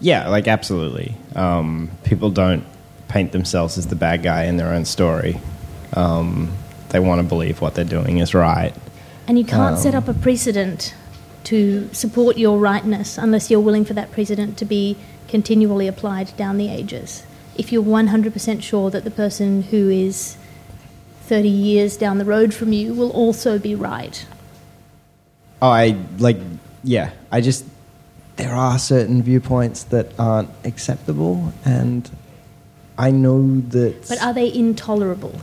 yeah, 0.00 0.28
like, 0.28 0.48
absolutely. 0.48 1.14
Um, 1.36 1.90
people 2.04 2.30
don't 2.30 2.64
paint 3.14 3.30
themselves 3.30 3.78
as 3.78 3.86
the 3.86 3.94
bad 3.94 4.24
guy 4.24 4.42
in 4.42 4.56
their 4.56 4.74
own 4.74 4.84
story. 4.84 5.40
Um, 5.92 6.52
they 6.88 6.98
want 6.98 7.20
to 7.20 7.22
believe 7.26 7.60
what 7.60 7.76
they're 7.76 7.84
doing 7.84 8.18
is 8.18 8.34
right. 8.34 8.74
And 9.28 9.38
you 9.38 9.44
can't 9.44 9.78
set 9.78 9.94
up 9.94 10.08
a 10.08 10.14
precedent 10.14 10.94
to 11.44 11.88
support 11.94 12.36
your 12.36 12.58
rightness 12.58 13.16
unless 13.16 13.52
you're 13.52 13.60
willing 13.60 13.84
for 13.84 13.94
that 13.94 14.10
precedent 14.10 14.58
to 14.58 14.64
be 14.64 14.96
continually 15.28 15.86
applied 15.86 16.36
down 16.36 16.58
the 16.58 16.68
ages. 16.68 17.24
If 17.56 17.70
you're 17.70 17.84
100% 17.84 18.62
sure 18.64 18.90
that 18.90 19.04
the 19.04 19.12
person 19.12 19.62
who 19.62 19.88
is 19.88 20.36
30 21.22 21.48
years 21.48 21.96
down 21.96 22.18
the 22.18 22.24
road 22.24 22.52
from 22.52 22.72
you 22.72 22.94
will 22.94 23.12
also 23.12 23.60
be 23.60 23.76
right. 23.76 24.26
Oh, 25.62 25.68
I 25.68 25.96
like, 26.18 26.38
yeah. 26.82 27.12
I 27.30 27.40
just 27.40 27.64
there 28.36 28.54
are 28.54 28.76
certain 28.76 29.22
viewpoints 29.22 29.84
that 29.84 30.08
aren't 30.18 30.50
acceptable, 30.64 31.52
and 31.64 32.10
I 32.96 33.10
know 33.10 33.60
that. 33.60 34.08
But 34.08 34.22
are 34.22 34.32
they 34.32 34.52
intolerable? 34.52 35.34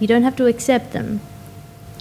You 0.00 0.06
don't 0.06 0.22
have 0.22 0.36
to 0.36 0.46
accept 0.46 0.92
them. 0.92 1.20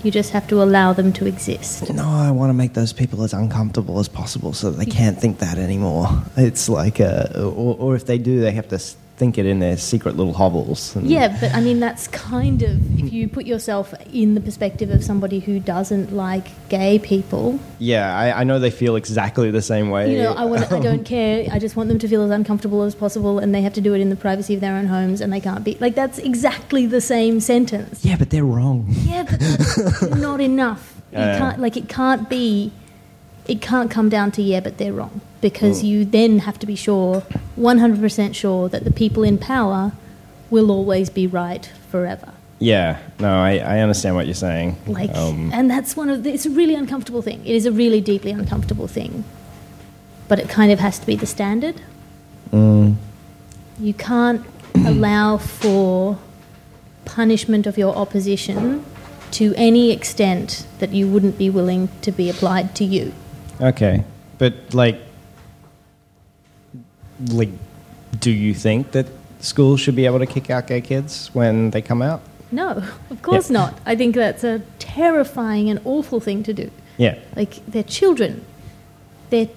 You 0.04 0.12
just 0.12 0.32
have 0.32 0.48
to 0.50 0.62
allow 0.62 0.94
them 0.94 1.12
to 1.14 1.26
exist. 1.26 1.92
no, 1.92 2.08
I 2.08 2.30
want 2.30 2.50
to 2.50 2.54
make 2.54 2.74
those 2.74 2.94
people 2.94 3.24
as 3.24 3.34
uncomfortable 3.34 4.00
as 4.00 4.08
possible 4.08 4.54
so 4.54 4.70
that 4.70 4.78
they 4.78 4.86
can't 4.86 5.20
think 5.20 5.40
that 5.40 5.58
anymore. 5.58 6.08
It's 6.38 6.70
like, 6.70 7.00
uh, 7.00 7.28
or, 7.34 7.76
or 7.80 7.96
if 7.96 8.06
they 8.06 8.20
do, 8.20 8.40
they 8.40 8.52
have 8.52 8.68
to 8.70 8.80
think 9.18 9.38
it 9.38 9.46
in 9.46 9.60
their 9.60 9.78
secret 9.78 10.18
little 10.18 10.34
hovels. 10.34 10.94
Yeah, 11.02 11.38
but 11.40 11.54
I 11.54 11.62
mean, 11.62 11.80
that's 11.80 12.08
kind 12.10 12.62
of, 12.62 13.00
if 13.00 13.14
you 13.14 13.30
put 13.30 13.46
yourself 13.46 13.94
in 14.12 14.34
the 14.36 14.42
perspective 14.42 14.90
of 14.92 15.06
somebody 15.06 15.40
who 15.40 15.58
doesn't 15.60 16.12
like 16.14 16.48
gay 16.68 17.00
people, 17.00 17.58
Yeah, 17.80 18.14
I, 18.14 18.42
I 18.42 18.44
know 18.44 18.60
they 18.60 18.72
feel 18.72 18.98
exactly 18.98 19.52
the 19.52 19.62
same 19.62 19.90
way. 19.90 20.12
you 20.14 20.22
know, 20.22 20.34
I, 20.34 20.44
want, 20.44 20.70
I 20.70 20.80
don't 20.82 21.06
care. 21.16 21.48
I 21.50 21.60
just 21.60 21.78
want 21.78 21.88
them 21.88 22.00
to 22.00 22.08
feel 22.10 22.24
as 22.24 22.32
uncomfortable 22.32 22.84
as 22.84 22.94
possible, 22.94 23.40
and 23.40 23.56
they 23.56 23.62
have 23.62 23.74
to 23.76 23.82
do 23.82 23.94
it 23.94 24.02
in 24.02 24.10
the 24.10 24.18
privacy 24.18 24.54
of 24.54 24.60
their 24.60 24.76
own 24.76 24.88
homes, 24.88 25.22
and 25.22 25.32
they 25.32 25.40
can't 25.40 25.64
be. 25.64 25.78
Like, 25.80 25.96
that's 25.96 26.18
exactly 26.18 26.86
the 26.86 27.00
same 27.00 27.40
sentence. 27.40 28.04
Yeah, 28.04 28.18
but 28.18 28.32
they're 28.32 28.44
wrong. 28.44 28.86
Yeah, 28.90 29.24
but 29.24 30.18
not 30.18 30.42
enough. 30.42 31.02
You 31.14 31.20
Yeah. 31.20 31.38
can't 31.38 31.60
like 31.62 31.78
it 31.78 31.88
can't 31.88 32.30
be 32.30 32.74
it 33.48 33.62
can't 33.62 33.90
come 33.92 34.10
down 34.10 34.32
to 34.32 34.42
yeah, 34.42 34.60
but 34.60 34.78
they're 34.78 34.94
wrong. 34.94 35.22
Because 35.42 35.82
Mm. 35.84 35.88
you 35.88 36.06
then 36.06 36.40
have 36.40 36.58
to 36.60 36.66
be 36.66 36.76
sure, 36.76 37.22
one 37.56 37.78
hundred 37.78 38.00
percent 38.02 38.36
sure 38.36 38.68
that 38.70 38.84
the 38.84 38.92
people 38.92 39.24
in 39.24 39.38
power 39.38 39.92
will 40.50 40.72
always 40.72 41.10
be 41.10 41.28
right 41.28 41.70
forever. 41.92 42.30
Yeah, 42.60 43.00
no, 43.20 43.30
I, 43.42 43.58
I 43.58 43.80
understand 43.80 44.16
what 44.16 44.26
you're 44.28 44.34
saying. 44.34 44.78
Like 44.88 45.14
Um, 45.16 45.52
and 45.54 45.70
that's 45.70 45.96
one 45.98 46.10
of 46.10 46.24
the, 46.24 46.32
it's 46.34 46.46
a 46.46 46.50
really 46.50 46.74
uncomfortable 46.74 47.22
thing. 47.22 47.42
It 47.46 47.54
is 47.56 47.66
a 47.66 47.72
really 47.72 48.00
deeply 48.02 48.32
uncomfortable 48.32 48.88
thing. 48.88 49.24
But 50.28 50.40
it 50.40 50.48
kind 50.50 50.72
of 50.72 50.80
has 50.80 50.98
to 51.00 51.06
be 51.06 51.16
the 51.16 51.26
standard. 51.28 51.82
mm, 52.52 52.96
You 53.80 53.94
can't 53.94 54.42
allow 54.76 55.38
for 55.38 56.18
punishment 57.04 57.68
of 57.68 57.78
your 57.78 57.94
opposition 57.96 58.84
to 59.32 59.54
any 59.58 59.92
extent 59.92 60.66
that 60.80 60.92
you 60.92 61.08
wouldn't 61.08 61.38
be 61.38 61.50
willing 61.50 61.90
to 62.02 62.12
be 62.12 62.30
applied 62.30 62.74
to 62.76 62.84
you. 62.86 63.12
Okay, 63.62 64.04
but 64.38 64.54
like, 64.74 65.00
like, 67.32 67.50
do 68.20 68.32
you 68.32 68.54
think 68.54 68.92
that 68.92 69.08
schools 69.40 69.80
should 69.80 69.96
be 69.96 70.06
able 70.06 70.20
to 70.20 70.26
kick 70.26 70.50
out 70.50 70.68
gay 70.68 70.82
kids 70.82 71.30
when 71.34 71.72
they 71.72 71.82
come 71.82 72.02
out? 72.02 72.22
No, 72.52 72.84
of 73.10 73.22
course 73.22 73.50
Yeah. 73.50 73.60
not. 73.60 73.80
I 73.86 73.96
think 73.96 74.16
that's 74.16 74.44
a 74.44 74.62
terrifying 74.80 75.70
and 75.70 75.80
awful 75.86 76.20
thing 76.20 76.44
to 76.44 76.54
do. 76.54 76.70
Yeah, 76.98 77.16
Like 77.36 77.66
they're 77.68 77.84
children. 77.84 78.46
They're 79.30 79.50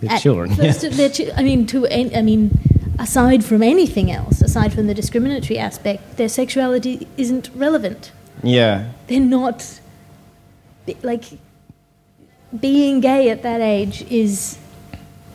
they're 0.00 0.18
children. 0.18 0.50
yeah. 0.58 0.72
chi- 1.08 1.30
I 1.36 1.42
mean, 1.44 1.66
to 1.66 1.86
I 1.88 2.22
mean, 2.22 2.58
aside 2.98 3.44
from 3.44 3.62
anything 3.62 4.10
else, 4.10 4.40
aside 4.42 4.72
from 4.72 4.86
the 4.88 4.94
discriminatory 4.94 5.58
aspect, 5.58 6.16
their 6.16 6.28
sexuality 6.28 7.06
isn't 7.16 7.50
relevant. 7.54 8.10
yeah, 8.42 8.88
They're 9.06 9.20
not 9.20 9.78
like 11.02 11.24
being 12.58 13.00
gay 13.00 13.30
at 13.30 13.42
that 13.42 13.60
age 13.60 14.02
is 14.10 14.58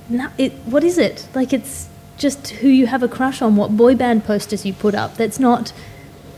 not, 0.10 0.32
it, 0.38 0.54
what 0.66 0.84
is 0.84 0.98
it? 0.98 1.28
Like 1.34 1.52
it's 1.54 1.88
just 2.18 2.48
who 2.50 2.68
you 2.68 2.88
have 2.88 3.04
a 3.04 3.08
crush 3.08 3.42
on, 3.42 3.56
what 3.56 3.76
boy 3.78 3.96
band 3.96 4.24
posters 4.26 4.66
you 4.66 4.74
put 4.74 4.96
up. 4.96 5.16
That's 5.18 5.40
not, 5.40 5.74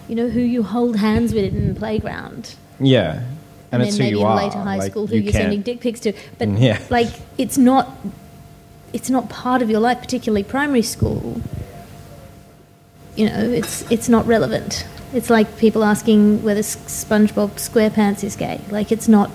you 0.08 0.16
know, 0.16 0.30
who 0.30 0.40
you 0.42 0.64
hold 0.64 0.98
hands 0.98 1.34
with 1.34 1.54
in 1.54 1.74
the 1.74 1.80
playground. 1.80 2.56
yeah, 2.80 3.24
and, 3.72 3.82
And, 3.82 3.84
it's 3.84 3.98
who 3.98 4.04
maybe 4.04 4.16
you 4.18 4.22
in 4.22 4.28
are. 4.28 4.36
later 4.38 4.58
high 4.60 4.78
like, 4.78 4.92
school 4.92 5.08
who 5.08 5.16
you 5.16 5.22
you're 5.24 5.32
can't- 5.32 5.44
sending 5.44 5.62
dick 5.62 5.80
pics 5.82 6.00
to. 6.02 6.14
But 6.38 6.50
Yeah. 6.58 6.80
like 6.90 7.10
it's 7.38 7.58
not 7.58 7.90
it's 8.92 9.10
not 9.10 9.30
part 9.30 9.62
of 9.62 9.70
your 9.70 9.80
life, 9.80 10.00
particularly 10.00 10.44
primary 10.44 10.82
school. 10.82 11.42
you 13.16 13.26
know, 13.30 13.38
it's 13.40 13.90
it's 13.92 14.10
not 14.10 14.26
relevant. 14.26 14.88
It's 15.14 15.30
like 15.30 15.58
people 15.58 15.84
asking 15.84 16.42
whether 16.44 16.62
SpongeBob 16.62 17.52
SquarePants 17.58 18.24
is 18.24 18.36
gay. 18.36 18.62
Like 18.72 18.92
it's 18.92 19.08
not. 19.08 19.30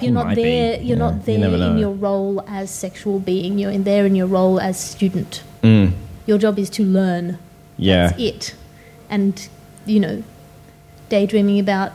He 0.00 0.06
You're 0.06 0.14
not 0.14 0.26
might 0.26 0.36
be. 0.36 0.42
there. 0.42 0.74
You're 0.76 0.96
Yeah, 0.98 1.10
not 1.10 1.24
there 1.26 1.38
never 1.38 1.56
in 1.56 1.78
your 1.78 1.92
role 1.92 2.42
as 2.48 2.70
sexual 2.70 3.18
being. 3.20 3.58
You're 3.58 3.70
in 3.70 3.84
there 3.84 4.04
in 4.06 4.14
your 4.14 4.26
role 4.26 4.58
as 4.60 4.78
student. 4.80 5.42
Mm, 5.62 5.92
Your 6.26 6.38
job 6.38 6.58
is 6.58 6.70
to 6.70 6.82
learn. 6.84 7.38
yeah. 7.76 8.08
That's 8.08 8.20
it. 8.20 8.54
And 9.08 9.48
you 9.86 10.00
know, 10.00 10.22
daydreaming 11.08 11.58
about 11.58 11.92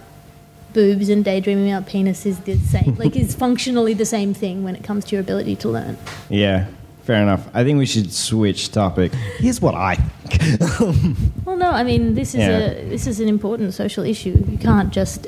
boobs 0.73 1.07
and 1.09 1.23
daydreaming 1.23 1.71
about 1.71 1.87
penis 1.87 2.25
is 2.25 2.39
the 2.41 2.55
same. 2.57 2.95
like 2.97 3.15
it's 3.21 3.33
functionally 3.35 3.93
the 3.93 4.05
same 4.05 4.33
thing 4.33 4.63
when 4.63 4.75
it 4.75 4.83
comes 4.83 5.05
to 5.05 5.15
your 5.15 5.21
ability 5.21 5.55
to 5.57 5.69
learn. 5.69 5.97
Yeah. 6.29 6.65
Fair 7.03 7.21
enough. 7.21 7.47
I 7.53 7.63
think 7.63 7.77
we 7.77 7.85
should 7.85 8.11
switch 8.11 8.71
topic. 8.71 9.13
Here's 9.37 9.61
what 9.61 9.75
I 9.75 9.95
think. 9.95 11.15
Well, 11.45 11.55
no, 11.57 11.69
I 11.69 11.83
mean 11.83 12.15
this 12.15 12.29
is 12.33 12.39
Yeah. 12.41 12.57
a 12.57 12.89
this 12.89 13.05
is 13.07 13.19
an 13.19 13.29
important 13.29 13.73
social 13.75 14.03
issue. 14.03 14.43
You 14.49 14.57
can't 14.57 14.91
just 14.91 15.27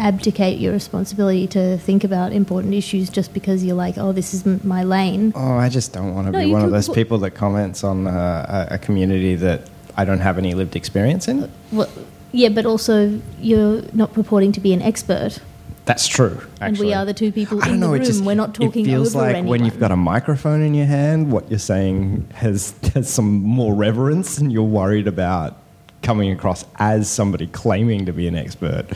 abdicate 0.00 0.58
your 0.58 0.72
responsibility 0.72 1.46
to 1.48 1.76
think 1.78 2.04
about 2.04 2.32
important 2.32 2.74
issues 2.74 3.10
just 3.10 3.34
because 3.34 3.64
you're 3.64 3.74
like, 3.76 3.98
oh, 3.98 4.12
this 4.12 4.32
is 4.34 4.46
m- 4.46 4.60
my 4.64 4.84
lane. 4.84 5.32
Oh, 5.34 5.54
I 5.56 5.68
just 5.68 5.92
don't 5.92 6.14
want 6.14 6.26
to 6.28 6.32
No, 6.32 6.38
be 6.38 6.46
one 6.52 6.62
of 6.64 6.70
those 6.70 6.88
people 6.88 7.18
that 7.18 7.32
comments 7.32 7.82
on 7.82 8.06
uh, 8.06 8.68
a, 8.70 8.78
community 8.78 9.34
that 9.36 9.68
I 9.96 10.04
don't 10.04 10.20
have 10.20 10.38
any 10.38 10.54
lived 10.54 10.76
experience 10.76 11.26
in. 11.26 11.50
Well, 11.72 11.88
yeah, 12.32 12.48
but 12.48 12.64
also 12.66 13.20
you're 13.40 13.82
not 13.92 14.12
purporting 14.12 14.52
to 14.52 14.60
be 14.60 14.72
an 14.72 14.82
expert, 14.82 15.40
That's 15.84 16.06
true. 16.06 16.42
Actually. 16.60 16.66
and 16.66 16.78
we 16.78 16.92
are 16.94 17.04
the 17.04 17.14
two 17.14 17.32
people 17.32 17.60
in 17.66 17.80
the 17.80 17.88
room. 17.88 18.04
Just 18.04 18.22
We're 18.22 18.34
not 18.36 18.54
talking 18.54 18.84
It 18.84 18.88
feels 18.88 19.16
over 19.16 19.24
like 19.26 19.36
anyone. 19.36 19.48
when 19.50 19.64
you've 19.64 19.80
got 19.80 19.90
a 19.90 19.96
microphone 19.96 20.62
in 20.62 20.74
your 20.74 20.86
hand, 20.86 21.32
what 21.32 21.50
you're 21.50 21.58
saying 21.58 22.28
has 22.34 22.74
has 22.94 23.08
some 23.12 23.32
more 23.42 23.74
reverence, 23.74 24.38
and 24.38 24.52
you're 24.52 24.62
worried 24.62 25.08
about 25.08 25.56
coming 26.02 26.30
across 26.30 26.64
as 26.76 27.08
somebody 27.10 27.48
claiming 27.48 28.06
to 28.06 28.12
be 28.12 28.28
an 28.28 28.36
expert. 28.36 28.86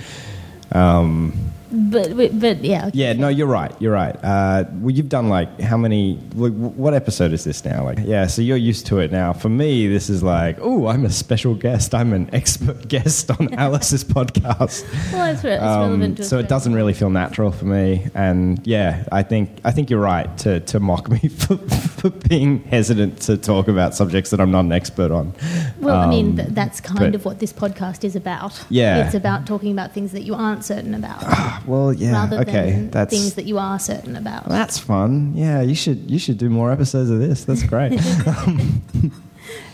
Um, 0.74 1.51
but, 1.72 2.38
but 2.38 2.62
yeah, 2.64 2.86
okay. 2.88 2.98
yeah, 2.98 3.12
no, 3.14 3.28
you're 3.28 3.46
right. 3.46 3.72
You're 3.80 3.92
right. 3.92 4.14
Uh, 4.22 4.64
well, 4.74 4.90
you've 4.90 5.08
done 5.08 5.28
like 5.28 5.60
how 5.60 5.76
many? 5.76 6.18
Like, 6.34 6.52
what 6.52 6.94
episode 6.94 7.32
is 7.32 7.44
this 7.44 7.64
now? 7.64 7.84
Like, 7.84 7.98
yeah, 8.02 8.26
so 8.26 8.42
you're 8.42 8.56
used 8.56 8.86
to 8.88 8.98
it 8.98 9.10
now. 9.10 9.32
For 9.32 9.48
me, 9.48 9.86
this 9.88 10.10
is 10.10 10.22
like, 10.22 10.58
oh, 10.60 10.86
I'm 10.88 11.04
a 11.04 11.10
special 11.10 11.54
guest. 11.54 11.94
I'm 11.94 12.12
an 12.12 12.28
expert 12.32 12.88
guest 12.94 13.30
on 13.30 13.54
Alice's 13.58 14.04
podcast. 14.04 14.84
Well, 15.12 15.26
re- 15.26 15.32
it's 15.32 15.44
Um, 15.62 15.80
relevant 15.82 16.16
to 16.18 16.24
so 16.24 16.38
it 16.38 16.48
doesn't 16.48 16.74
really 16.74 16.92
feel 16.94 17.10
natural 17.10 17.50
for 17.52 17.64
me. 17.64 18.08
And 18.14 18.64
yeah, 18.66 19.04
I 19.10 19.22
think 19.22 19.50
I 19.64 19.70
think 19.70 19.90
you're 19.90 20.00
right 20.00 20.36
to, 20.38 20.60
to 20.60 20.80
mock 20.80 21.08
me 21.08 21.18
for, 21.28 21.56
for 21.56 22.10
being 22.10 22.64
hesitant 22.64 23.20
to 23.22 23.36
talk 23.36 23.68
about 23.68 23.94
subjects 23.94 24.30
that 24.30 24.40
I'm 24.40 24.50
not 24.50 24.64
an 24.64 24.72
expert 24.72 25.10
on. 25.10 25.32
Well, 25.80 25.96
I 25.96 26.06
mean, 26.08 26.30
Um, 26.30 26.36
th- 26.36 26.48
that's 26.50 26.80
kind 26.80 26.98
but- 27.00 27.14
of 27.14 27.24
what 27.24 27.38
this 27.38 27.52
podcast 27.52 28.04
is 28.04 28.16
about. 28.16 28.62
Yeah. 28.68 29.04
It's 29.06 29.14
about 29.14 29.46
talking 29.46 29.72
about 29.72 29.92
things 29.92 30.12
that 30.12 30.22
you 30.22 30.34
aren't 30.34 30.64
certain 30.64 30.94
about 30.94 31.22
Well, 31.66 31.92
yeah, 31.92 32.12
rather 32.12 32.38
okay, 32.40 32.70
than 32.72 32.90
that's 32.90 33.10
things 33.14 33.34
that 33.34 33.44
you 33.46 33.58
are 33.58 33.78
certain 33.78 34.16
about. 34.16 34.48
that's 34.48 34.78
fun. 34.78 35.32
Yeah, 35.34 35.60
you 35.62 35.74
should 35.74 36.10
you 36.10 36.18
should 36.18 36.38
do 36.38 36.48
more 36.50 36.70
episodes 36.72 37.10
of 37.10 37.18
this. 37.18 37.44
That's 37.44 37.62
great. 37.62 37.92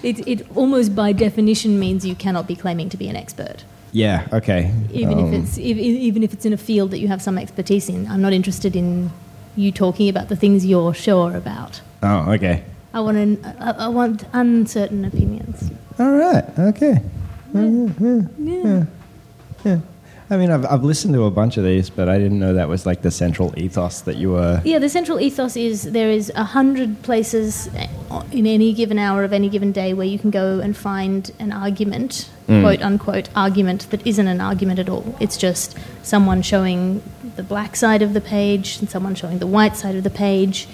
It, 0.03 0.27
it 0.29 0.47
almost 0.57 0.95
by 0.95 1.13
definition 1.13 1.79
means 1.79 2.05
you 2.07 2.15
cannot 2.15 2.47
be 2.47 2.55
claiming 2.57 2.89
to 2.91 2.97
be 2.97 3.09
an 3.09 3.17
expert. 3.17 3.65
yeah, 3.93 4.27
okay. 4.33 4.73
Even 4.93 5.19
Um, 5.19 5.35
if 5.35 5.41
it's 5.43 5.59
if, 5.59 5.77
even 5.77 6.23
if 6.23 6.33
it's 6.33 6.45
in 6.47 6.53
a 6.53 6.57
field 6.57 6.91
that 6.93 6.99
you 7.01 7.09
have 7.09 7.21
some 7.21 7.37
expertise 7.39 7.89
in, 7.89 8.07
I'm 8.09 8.23
not 8.23 8.33
interested 8.33 8.75
in 8.77 9.11
you 9.57 9.73
talking 9.73 10.09
about 10.09 10.29
the 10.29 10.37
things 10.37 10.65
you're 10.65 10.95
sure 10.95 11.37
about. 11.37 11.81
oh, 12.03 12.33
okay. 12.35 12.63
I 12.95 13.01
want 13.01 13.17
an, 13.19 13.39
I, 13.61 13.71
I 13.87 13.89
want 13.89 14.25
uncertain 14.33 15.05
opinions. 15.05 15.71
All 15.99 16.13
right. 16.13 16.45
Okay. 16.59 17.03
Yeah. 17.55 18.85
Yeah. 19.65 19.81
I 20.31 20.37
mean, 20.37 20.51
I've 20.51 20.67
I've 20.67 20.85
listened 20.85 21.15
to 21.15 21.25
a 21.25 21.31
bunch 21.31 21.57
of 21.57 21.65
these, 21.65 21.89
but 21.89 22.09
I 22.09 22.19
didn't 22.19 22.39
know 22.39 22.53
that 22.55 22.69
was 22.69 22.85
like 22.85 23.01
the 23.03 23.11
central 23.11 23.59
ethos 23.59 24.03
that 24.03 24.17
you 24.17 24.33
were. 24.33 24.61
Yeah, 24.65 24.79
the 24.79 24.91
central 24.91 25.19
ethos 25.21 25.57
is 25.57 25.85
there 25.93 26.11
is 26.11 26.31
a 26.35 26.45
hundred 26.45 27.03
places 27.03 27.69
in 28.33 28.47
any 28.47 28.75
given 28.75 28.99
hour 28.99 29.25
of 29.25 29.33
any 29.33 29.49
given 29.49 29.73
day 29.73 29.95
where 29.95 30.07
you 30.07 30.19
can 30.19 30.31
go 30.31 30.61
and 30.61 30.77
find 30.77 31.31
an 31.39 31.51
argument, 31.53 32.29
Mm. 32.47 32.61
quote 32.63 32.83
unquote, 32.83 33.29
argument 33.35 33.89
that 33.91 34.07
isn't 34.07 34.27
an 34.29 34.41
argument 34.41 34.79
at 34.79 34.89
all. 34.89 35.15
It's 35.19 35.37
just 35.39 35.77
someone 36.03 36.43
showing 36.43 37.03
the 37.37 37.43
black 37.43 37.75
side 37.77 38.03
of 38.03 38.13
the 38.13 38.21
page 38.21 38.79
and 38.81 38.89
someone 38.91 39.15
showing 39.15 39.39
the 39.39 39.47
white 39.47 39.77
side 39.77 39.95
of 39.97 40.03
the 40.05 40.11
page. 40.11 40.67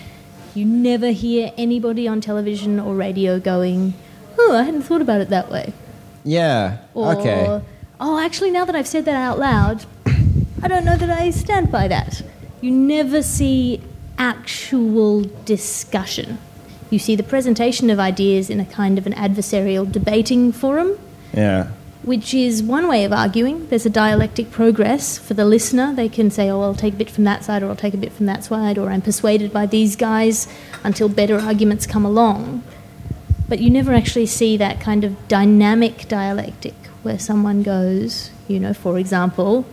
You 0.55 0.65
never 0.65 1.11
hear 1.11 1.53
anybody 1.57 2.07
on 2.09 2.21
television 2.21 2.79
or 2.81 2.95
radio 2.95 3.39
going, 3.41 3.95
"Oh, 4.39 4.57
I 4.57 4.63
hadn't 4.65 4.83
thought 4.83 5.01
about 5.01 5.21
it 5.21 5.31
that 5.31 5.51
way." 5.51 5.73
Yeah. 6.25 6.79
Or, 6.95 7.15
okay. 7.17 7.61
Oh, 8.05 8.19
actually, 8.19 8.51
now 8.51 8.67
that 8.67 8.77
I've 8.77 8.87
said 8.87 9.07
that 9.07 9.15
out 9.15 9.39
loud, 9.39 9.87
I 10.63 10.69
don't 10.69 10.85
know 10.85 10.97
that 10.97 11.09
I 11.09 11.31
stand 11.31 11.73
by 11.73 11.89
that. 11.89 12.23
You 12.61 12.71
never 12.71 13.23
see 13.23 13.81
actual 14.19 15.23
discussion. 15.47 16.37
You 16.91 16.99
see 16.99 17.17
the 17.17 17.23
presentation 17.23 17.89
of 17.89 17.99
ideas 17.99 18.51
in 18.51 18.61
a 18.61 18.67
kind 18.67 18.99
of 18.99 19.07
an 19.07 19.15
adversarial 19.15 19.91
debating 19.91 20.53
forum, 20.53 20.99
Yeah. 21.35 21.69
which 22.03 22.35
is 22.35 22.63
one 22.63 22.89
way 22.89 23.05
of 23.05 23.13
arguing. 23.13 23.69
There's 23.69 23.87
a 23.87 23.91
dialectic 23.91 24.51
progress 24.51 25.17
for 25.17 25.33
the 25.33 25.47
listener. 25.47 25.95
They 25.95 26.11
can 26.11 26.31
say, 26.31 26.51
oh, 26.51 26.61
I'll 26.61 26.75
take 26.75 26.95
a 26.95 26.97
bit 26.99 27.09
from 27.09 27.25
that 27.25 27.43
side, 27.43 27.63
or 27.63 27.71
I'll 27.71 27.77
take 27.77 27.95
a 27.95 28.03
bit 28.05 28.13
from 28.13 28.27
that 28.27 28.45
side, 28.45 28.77
or 28.77 28.91
I'm 28.91 29.01
persuaded 29.01 29.51
by 29.51 29.65
these 29.65 29.97
guys 29.97 30.47
until 30.85 31.09
better 31.09 31.39
arguments 31.41 31.87
come 31.87 32.05
along. 32.05 32.63
But 33.49 33.61
you 33.61 33.71
never 33.71 33.95
actually 33.95 34.27
see 34.27 34.59
that 34.59 34.79
kind 34.79 35.05
of 35.05 35.27
dynamic 35.27 36.07
dialectic 36.07 36.75
where 37.05 37.19
someone 37.19 37.63
goes, 37.63 38.31
you 38.49 38.59
know, 38.59 38.75
for 38.75 38.99
example, 38.99 39.65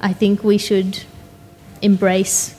I 0.00 0.12
think 0.12 0.42
we 0.42 0.58
should 0.58 1.00
embrace, 1.82 2.54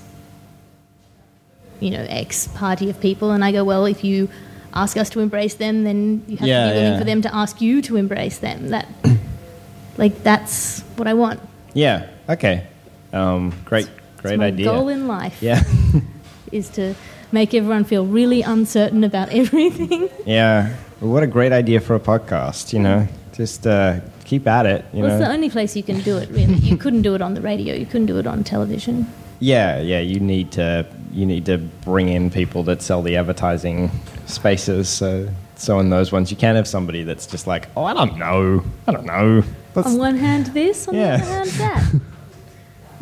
you 1.79 1.91
know, 1.91 2.05
X 2.09 2.47
party 2.47 2.89
of 2.89 2.99
people. 2.99 3.31
And 3.31 3.43
I 3.43 3.51
go, 3.51 3.63
well, 3.63 3.85
if 3.85 4.03
you 4.03 4.29
ask 4.73 4.97
us 4.97 5.09
to 5.11 5.19
embrace 5.19 5.55
them, 5.55 5.83
then 5.83 6.23
you 6.27 6.37
have 6.37 6.47
Yeah, 6.47 6.65
to 6.67 6.69
be 6.71 6.75
willing 6.77 6.93
yeah. 6.93 6.99
for 6.99 7.05
them 7.05 7.21
to 7.23 7.35
ask 7.35 7.61
you 7.61 7.81
to 7.83 7.97
embrace 7.97 8.37
them. 8.39 8.69
That, 8.69 8.87
like, 9.97 10.23
that's 10.23 10.81
what 10.95 11.07
I 11.07 11.13
want. 11.13 11.39
Yeah. 11.73 12.07
Okay. 12.29 12.65
Um, 13.13 13.53
great. 13.65 13.89
Great 14.17 14.33
it's 14.33 14.39
my 14.39 14.47
idea. 14.47 14.65
goal 14.65 14.89
in 14.89 15.07
life 15.07 15.41
yeah. 15.41 15.63
is 16.51 16.67
to 16.69 16.93
make 17.31 17.53
everyone 17.53 17.83
feel 17.85 18.05
really 18.05 18.41
uncertain 18.41 19.03
about 19.03 19.29
everything. 19.41 20.09
yeah. 20.25 20.75
What 20.99 21.23
a 21.23 21.27
great 21.27 21.53
idea 21.53 21.79
for 21.79 21.95
a 21.95 21.99
podcast. 21.99 22.73
You 22.73 22.79
know, 22.79 23.07
just 23.31 23.65
uh, 23.65 24.01
keep 24.29 24.47
at 24.47 24.65
it. 24.65 24.85
You 24.93 25.01
well, 25.03 25.11
it's 25.11 25.25
the 25.25 25.31
only 25.31 25.49
place 25.49 25.75
you 25.75 25.83
can 25.83 25.99
do 26.01 26.17
it, 26.17 26.29
really. 26.29 26.53
You 26.55 26.77
couldn't 26.77 27.01
do 27.01 27.15
it 27.15 27.21
on 27.21 27.33
the 27.33 27.41
radio. 27.41 27.73
You 27.73 27.85
couldn't 27.87 28.05
do 28.05 28.19
it 28.19 28.27
on 28.27 28.43
television. 28.43 29.07
Yeah, 29.39 29.79
yeah. 29.81 29.99
You 29.99 30.19
need 30.19 30.51
to 30.53 30.85
you 31.11 31.25
need 31.25 31.45
to 31.47 31.57
bring 31.57 32.07
in 32.09 32.29
people 32.29 32.61
that 32.63 32.81
sell 32.83 33.01
the 33.01 33.15
advertising 33.17 33.89
spaces. 34.27 34.87
So 34.89 35.29
so 35.55 35.79
in 35.79 35.89
those 35.89 36.11
ones, 36.11 36.29
you 36.31 36.37
can 36.37 36.55
have 36.55 36.67
somebody 36.67 37.03
that's 37.03 37.25
just 37.25 37.47
like, 37.47 37.67
oh, 37.75 37.83
I 37.85 37.93
don't 37.93 38.17
know, 38.17 38.63
I 38.87 38.91
don't 38.91 39.05
know. 39.05 39.43
Let's- 39.75 39.89
on 39.89 39.97
one 39.97 40.15
hand 40.15 40.45
this, 40.47 40.87
on 40.87 40.93
Yeah. 40.95 41.17
the 41.17 41.23
other 41.23 41.31
hand 41.31 41.49
that. 41.59 42.01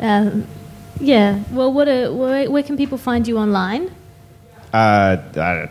um, 0.00 0.46
yeah. 1.00 1.42
Well, 1.52 1.72
what 1.72 1.88
a, 1.88 2.08
where, 2.10 2.50
where 2.50 2.62
can 2.62 2.76
people 2.76 2.98
find 2.98 3.26
you 3.28 3.38
online? 3.38 3.90
uh, 4.72 5.16
uh, 5.36 5.66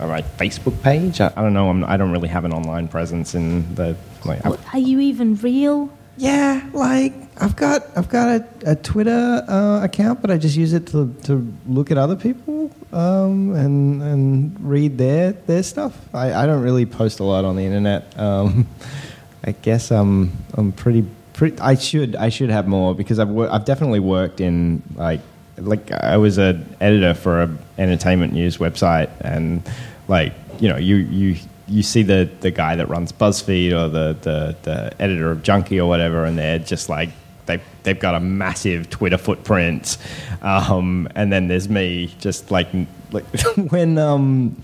my 0.00 0.22
Facebook 0.38 0.82
page. 0.82 1.20
I, 1.20 1.28
I 1.36 1.42
don't 1.42 1.54
know. 1.54 1.68
I'm, 1.70 1.84
I 1.84 1.96
don't 1.96 2.10
really 2.10 2.28
have 2.28 2.44
an 2.44 2.52
online 2.52 2.88
presence 2.88 3.34
in 3.34 3.74
the 3.74 3.96
like. 4.24 4.44
I've- 4.44 4.56
Are 4.72 4.78
you 4.78 5.00
even 5.00 5.36
real? 5.36 5.90
yeah, 6.16 6.68
like 6.74 7.14
I've 7.40 7.56
got 7.56 7.82
I've 7.96 8.08
got 8.10 8.28
a, 8.28 8.44
a 8.72 8.76
Twitter 8.76 9.42
uh, 9.48 9.80
account, 9.82 10.20
but 10.20 10.30
I 10.30 10.36
just 10.36 10.54
use 10.56 10.74
it 10.74 10.86
to 10.88 11.14
to 11.24 11.50
look 11.66 11.90
at 11.90 11.96
other 11.96 12.16
people 12.16 12.70
um, 12.92 13.54
and 13.54 14.02
and 14.02 14.56
read 14.60 14.98
their 14.98 15.32
their 15.32 15.62
stuff. 15.62 15.96
I, 16.12 16.34
I 16.34 16.44
don't 16.46 16.62
really 16.62 16.84
post 16.84 17.20
a 17.20 17.24
lot 17.24 17.44
on 17.46 17.56
the 17.56 17.62
internet. 17.64 18.18
Um, 18.18 18.66
I 19.44 19.52
guess 19.52 19.90
I'm 19.90 20.32
I'm 20.54 20.72
pretty 20.72 21.06
pretty. 21.32 21.58
I 21.58 21.74
should 21.76 22.14
I 22.16 22.28
should 22.28 22.50
have 22.50 22.68
more 22.68 22.94
because 22.94 23.18
I've 23.18 23.30
wor- 23.30 23.50
I've 23.50 23.64
definitely 23.64 24.00
worked 24.00 24.40
in 24.42 24.82
like 24.96 25.20
like 25.56 25.90
I 25.92 26.18
was 26.18 26.36
an 26.36 26.66
editor 26.82 27.14
for 27.14 27.42
a 27.42 27.50
entertainment 27.78 28.34
news 28.34 28.58
website 28.58 29.08
and 29.22 29.62
like 30.08 30.34
you 30.58 30.68
know 30.68 30.76
you 30.76 30.96
you 30.96 31.36
you 31.70 31.82
see 31.82 32.02
the 32.02 32.28
the 32.40 32.50
guy 32.50 32.76
that 32.76 32.88
runs 32.88 33.12
BuzzFeed 33.12 33.72
or 33.72 33.88
the 33.88 34.16
the, 34.20 34.56
the 34.62 35.02
editor 35.02 35.30
of 35.30 35.42
Junkee 35.42 35.78
or 35.78 35.86
whatever 35.86 36.24
and 36.24 36.36
they're 36.36 36.58
just 36.58 36.88
like 36.88 37.10
they 37.46 37.60
they've 37.82 37.98
got 37.98 38.14
a 38.14 38.20
massive 38.20 38.90
Twitter 38.90 39.18
footprint. 39.18 39.96
Um, 40.42 41.08
and 41.14 41.32
then 41.32 41.48
there's 41.48 41.68
me 41.68 42.14
just 42.18 42.50
like 42.50 42.68
like 43.12 43.24
when 43.70 43.98
um 43.98 44.56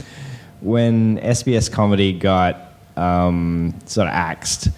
when 0.61 1.19
SBS 1.19 1.71
comedy 1.71 2.13
got 2.13 2.73
um, 2.97 3.75
sort 3.85 4.09
of 4.09 4.15
axed 4.15 4.69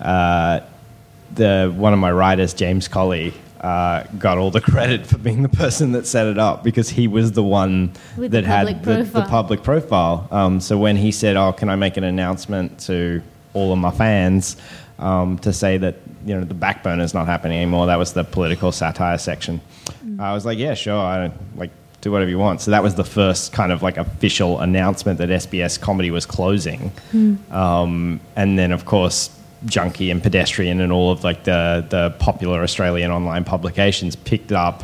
uh, 0.00 0.60
the 1.34 1.72
one 1.76 1.92
of 1.92 1.98
my 1.98 2.12
writers, 2.12 2.54
James 2.54 2.88
Colley, 2.88 3.34
uh, 3.60 4.04
got 4.18 4.38
all 4.38 4.50
the 4.50 4.60
credit 4.60 5.06
for 5.06 5.18
being 5.18 5.42
the 5.42 5.48
person 5.48 5.92
that 5.92 6.06
set 6.06 6.26
it 6.26 6.38
up 6.38 6.62
because 6.62 6.90
he 6.90 7.08
was 7.08 7.32
the 7.32 7.42
one 7.42 7.92
With 8.16 8.30
the 8.30 8.42
that 8.42 8.44
had 8.44 8.84
the, 8.84 9.02
the 9.02 9.22
public 9.22 9.62
profile. 9.62 10.28
Um, 10.30 10.60
so 10.60 10.76
when 10.76 10.96
he 10.96 11.12
said, 11.12 11.36
"Oh, 11.36 11.52
can 11.52 11.68
I 11.68 11.76
make 11.76 11.96
an 11.96 12.04
announcement 12.04 12.78
to 12.80 13.22
all 13.54 13.72
of 13.72 13.78
my 13.78 13.90
fans 13.90 14.56
um, 14.98 15.38
to 15.38 15.52
say 15.52 15.78
that 15.78 15.96
you 16.26 16.34
know 16.34 16.44
the 16.44 16.54
Backburner 16.54 17.02
is 17.02 17.14
not 17.14 17.26
happening 17.26 17.58
anymore. 17.58 17.86
That 17.86 17.98
was 17.98 18.12
the 18.12 18.24
political 18.24 18.72
satire 18.72 19.18
section. 19.18 19.60
I 20.18 20.32
was 20.32 20.44
like, 20.44 20.58
yeah, 20.58 20.74
sure, 20.74 20.98
I 20.98 21.18
don't 21.18 21.56
like 21.56 21.70
do 22.00 22.12
whatever 22.12 22.30
you 22.30 22.38
want. 22.38 22.60
So 22.60 22.70
that 22.70 22.82
was 22.82 22.94
the 22.94 23.04
first 23.04 23.52
kind 23.52 23.72
of 23.72 23.82
like 23.82 23.96
official 23.96 24.60
announcement 24.60 25.18
that 25.18 25.30
SBS 25.30 25.80
comedy 25.80 26.10
was 26.10 26.26
closing. 26.26 26.92
Um, 27.50 28.20
and 28.36 28.58
then 28.58 28.72
of 28.72 28.84
course 28.84 29.30
Junkee 29.66 30.10
and 30.10 30.22
Pedestrian 30.22 30.80
and 30.80 30.92
all 30.92 31.10
of 31.10 31.24
like 31.24 31.44
the 31.44 31.84
the 31.88 32.10
popular 32.18 32.62
Australian 32.62 33.10
online 33.10 33.44
publications 33.44 34.16
picked 34.16 34.52
up 34.52 34.82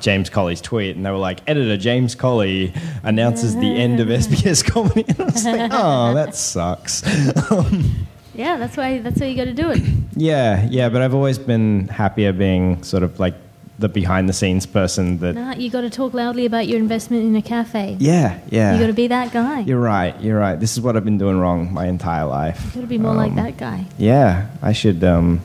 James 0.00 0.28
Colley's 0.30 0.60
tweet 0.60 0.94
and 0.96 1.04
they 1.04 1.10
were 1.10 1.16
like, 1.16 1.40
editor 1.46 1.76
James 1.76 2.14
Colley 2.14 2.72
announces 3.02 3.56
the 3.56 3.76
end 3.76 4.00
of 4.00 4.08
SBS 4.08 4.64
comedy. 4.64 5.04
And 5.08 5.20
I 5.20 5.24
was 5.24 5.44
like, 5.44 5.70
oh, 5.74 6.14
that 6.14 6.34
sucks. 6.34 7.02
Um, 7.50 8.06
yeah, 8.34 8.56
that's 8.58 8.76
why 8.76 8.98
that's 8.98 9.18
why 9.20 9.26
you 9.26 9.36
got 9.36 9.44
to 9.44 9.54
do 9.54 9.70
it. 9.70 9.82
yeah, 10.14 10.68
yeah, 10.70 10.88
but 10.90 11.00
I've 11.02 11.14
always 11.14 11.38
been 11.38 11.88
happier 11.88 12.32
being 12.32 12.82
sort 12.82 13.02
of 13.02 13.18
like 13.18 13.34
the 13.78 13.88
behind 13.88 14.28
the 14.28 14.32
scenes 14.32 14.64
person 14.66 15.18
that. 15.18 15.34
Nah, 15.34 15.54
you 15.54 15.68
got 15.70 15.82
to 15.82 15.90
talk 15.90 16.14
loudly 16.14 16.46
about 16.46 16.66
your 16.66 16.78
investment 16.78 17.24
in 17.24 17.36
a 17.36 17.42
cafe. 17.42 17.96
Yeah, 18.00 18.38
yeah. 18.48 18.72
You 18.74 18.80
got 18.80 18.86
to 18.86 18.92
be 18.94 19.06
that 19.08 19.32
guy. 19.32 19.60
You're 19.60 19.80
right. 19.80 20.18
You're 20.20 20.38
right. 20.38 20.58
This 20.58 20.72
is 20.72 20.80
what 20.80 20.96
I've 20.96 21.04
been 21.04 21.18
doing 21.18 21.38
wrong 21.38 21.72
my 21.72 21.86
entire 21.86 22.24
life. 22.24 22.62
You 22.68 22.72
got 22.76 22.80
to 22.82 22.86
be 22.86 22.98
more 22.98 23.14
like 23.14 23.32
Um, 23.32 23.36
that 23.36 23.56
guy. 23.58 23.84
Yeah, 23.98 24.46
I 24.62 24.72
should. 24.72 25.04
Um, 25.04 25.40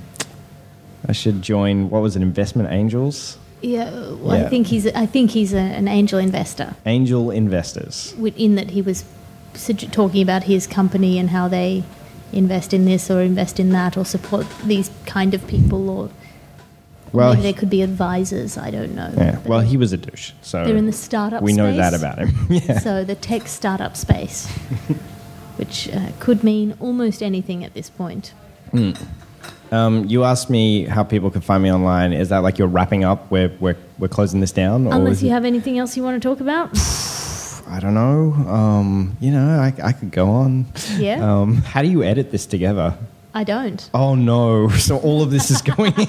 I 1.07 1.11
should 1.13 1.41
join. 1.41 1.89
What 1.89 2.01
was 2.01 2.15
it? 2.15 2.21
Investment 2.21 2.71
Angels, 2.71 3.37
Yeah, 3.61 3.89
well, 4.21 4.45
I 4.45 4.49
think 4.49 4.67
he's 4.67 4.87
I 4.87 5.05
think 5.05 5.31
he's 5.31 5.53
a, 5.53 5.57
an 5.57 5.87
angel 5.87 6.19
investor. 6.19 6.75
angel 6.85 7.31
investors. 7.31 8.13
In 8.37 8.55
that 8.55 8.69
he 8.71 8.81
was 8.81 9.03
talking 9.91 10.21
about 10.21 10.43
his 10.43 10.67
company 10.67 11.19
and 11.19 11.31
how 11.31 11.47
they 11.47 11.83
invest 12.31 12.73
in 12.73 12.85
this 12.85 13.11
or 13.11 13.21
invest 13.21 13.59
in 13.59 13.71
that 13.71 13.97
or 13.97 14.05
support 14.05 14.45
these 14.63 14.89
kind 15.05 15.33
of 15.33 15.45
people 15.47 15.89
or 15.89 16.09
Well, 17.13 17.31
maybe 17.31 17.41
they 17.43 17.53
could 17.53 17.69
be 17.69 17.81
advisors. 17.81 18.57
I 18.57 18.71
don't 18.71 18.95
know. 18.95 19.11
yeah. 19.17 19.35
But 19.35 19.45
Well, 19.45 19.59
he 19.59 19.75
was 19.77 19.91
a 19.93 19.97
douche. 19.97 20.31
So 20.41 20.65
they're 20.65 20.77
in 20.77 20.85
the 20.85 20.93
startup. 20.93 21.43
we 21.43 21.53
know 21.53 21.67
space. 21.71 21.77
that 21.91 21.93
about 21.93 22.19
him. 22.19 22.29
yeah. 22.49 22.79
So 22.79 23.03
the 23.03 23.15
tech 23.15 23.47
startup 23.47 23.97
space, 23.97 24.47
which 25.57 25.89
uh, 25.89 26.09
could 26.19 26.43
mean 26.43 26.75
almost 26.79 27.21
anything 27.21 27.63
at 27.63 27.73
this 27.73 27.89
point. 27.89 28.33
Um, 29.71 30.05
you 30.05 30.23
asked 30.25 30.49
me 30.49 30.83
how 30.85 31.03
people 31.03 31.31
could 31.31 31.43
find 31.43 31.63
me 31.63 31.71
online. 31.71 32.11
Is 32.13 32.29
that 32.29 32.39
like 32.39 32.57
you're 32.59 32.67
wrapping 32.67 33.03
up? 33.05 33.29
We're 33.31 33.51
we're, 33.59 33.77
we're 33.99 34.07
closing 34.09 34.39
this 34.41 34.51
down, 34.51 34.85
or 34.87 34.93
Unless 34.93 35.21
you 35.21 35.29
it- 35.29 35.33
have 35.33 35.45
anything 35.45 35.77
else 35.77 35.95
you 35.95 36.03
want 36.03 36.21
to 36.21 36.27
talk 36.29 36.39
about. 36.41 36.69
I 37.67 37.79
don't 37.79 37.93
know. 37.93 38.33
Um, 38.51 39.15
you 39.21 39.31
know, 39.31 39.59
I, 39.59 39.73
I 39.81 39.91
could 39.93 40.11
go 40.11 40.29
on. 40.29 40.65
Yeah? 40.97 41.23
Um, 41.23 41.55
how 41.57 41.81
do 41.81 41.87
you 41.87 42.03
edit 42.03 42.29
this 42.31 42.45
together? 42.45 42.97
I 43.33 43.45
don't. 43.45 43.89
Oh 43.93 44.13
no! 44.15 44.67
So 44.87 44.97
all 44.97 45.23
of 45.23 45.31
this 45.31 45.49
is 45.51 45.61
going 45.61 45.93
in. 45.97 46.07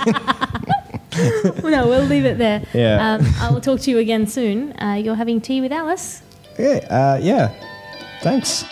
no, 1.63 1.87
we'll 1.89 2.05
leave 2.05 2.25
it 2.25 2.39
there. 2.39 2.63
Yeah. 2.73 3.15
Um, 3.15 3.27
I 3.41 3.51
will 3.51 3.61
talk 3.61 3.81
to 3.81 3.91
you 3.91 3.99
again 3.99 4.27
soon. 4.27 4.73
Uh, 4.81 4.95
you're 4.95 5.15
having 5.15 5.41
tea 5.41 5.61
with 5.61 5.73
Alice. 5.73 6.23
yeah. 6.59 6.87
Uh, 6.91 7.19
yeah. 7.21 7.53
Thanks. 8.23 8.65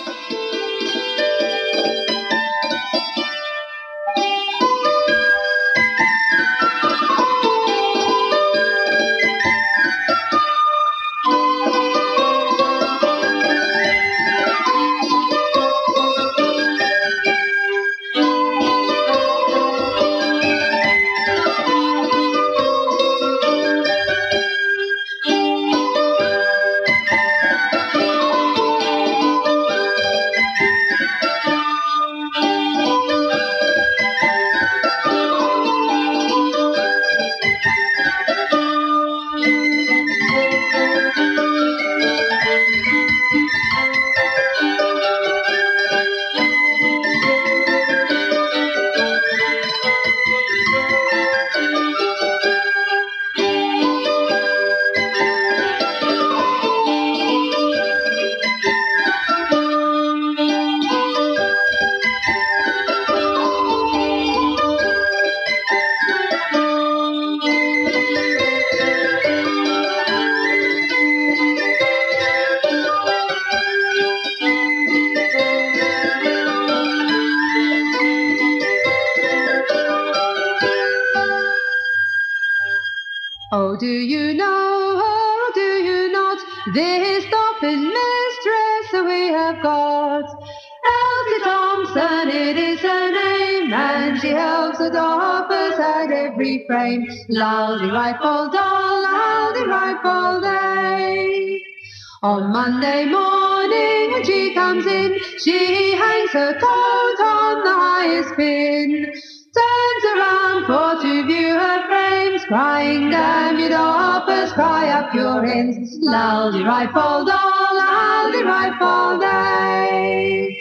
On 102.23 102.53
Monday 102.53 103.07
morning 103.07 104.13
when 104.13 104.23
she 104.27 104.53
comes 104.53 104.85
in, 104.85 105.19
she 105.39 105.93
hangs 105.95 106.31
her 106.33 106.53
coat 106.53 107.19
on 107.25 107.65
the 107.65 107.73
highest 107.73 108.35
pin. 108.37 109.11
Turns 109.57 110.05
around 110.05 110.67
for 110.67 111.03
to 111.03 111.27
view 111.27 111.55
her 111.55 111.89
frames, 111.89 112.45
crying, 112.45 113.09
damn 113.09 113.59
you 113.59 113.71
doffers, 113.71 114.53
cry 114.53 114.91
up 114.91 115.15
your 115.15 115.47
ends. 115.47 115.97
Loudy 116.03 116.63
rifle 116.63 117.25
doll, 117.25 117.77
loudy 117.79 118.43
rifle 118.43 119.19
day. 119.19 120.61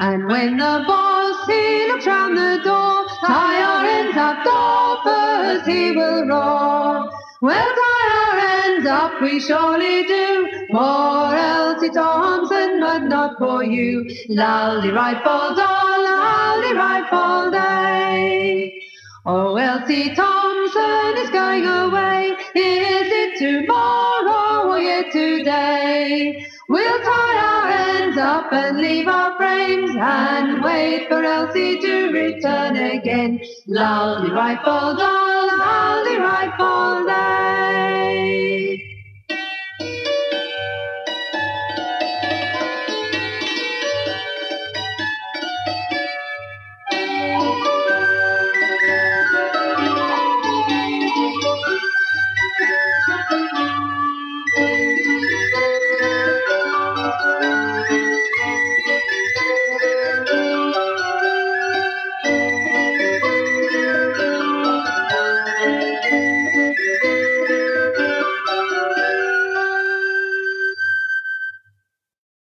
And 0.00 0.26
when 0.26 0.56
the 0.56 0.82
boss, 0.88 1.46
he 1.46 1.86
looks 1.86 2.04
round 2.08 2.36
the 2.36 2.62
door, 2.64 3.06
tie 3.24 3.62
our 3.62 3.86
ends 3.86 4.16
up, 4.16 4.44
doffers, 4.44 5.68
he 5.68 5.92
will 5.92 6.26
roar. 6.26 7.12
Well, 7.40 7.74
tie 7.76 8.05
ends 8.66 8.86
up, 8.86 9.20
we 9.20 9.40
surely 9.40 10.04
do, 10.04 10.66
for 10.70 11.34
Elsie 11.34 11.90
Thompson, 11.90 12.80
but 12.80 13.02
not 13.04 13.38
for 13.38 13.62
you. 13.64 14.04
Loudy 14.28 14.90
rifle 14.90 15.54
doll, 15.54 15.56
oh, 15.58 16.62
loudy 16.62 16.74
rifle 16.74 17.50
day. 17.50 18.80
Oh, 19.24 19.56
Elsie 19.56 20.14
Thompson 20.14 21.16
is 21.22 21.30
going 21.30 21.66
away. 21.66 22.34
Is 22.54 23.08
it 23.22 23.38
tomorrow 23.38 24.70
or 24.70 24.78
yet 24.78 25.12
today? 25.12 26.46
We'll 26.68 27.00
tie 27.00 27.38
our 27.38 27.70
hands 27.70 28.18
up 28.18 28.52
and 28.52 28.78
leave 28.78 29.06
our 29.06 29.36
frames 29.36 29.92
and 29.96 30.64
wait 30.64 31.06
for 31.08 31.22
Elsie 31.22 31.80
to 31.80 32.10
return 32.10 32.76
again. 32.76 33.40
Loudy 33.68 34.32
rifle 34.32 34.96
doll, 34.96 35.58
loudy 35.58 36.16
rifle 36.16 37.06
day. 37.06 38.85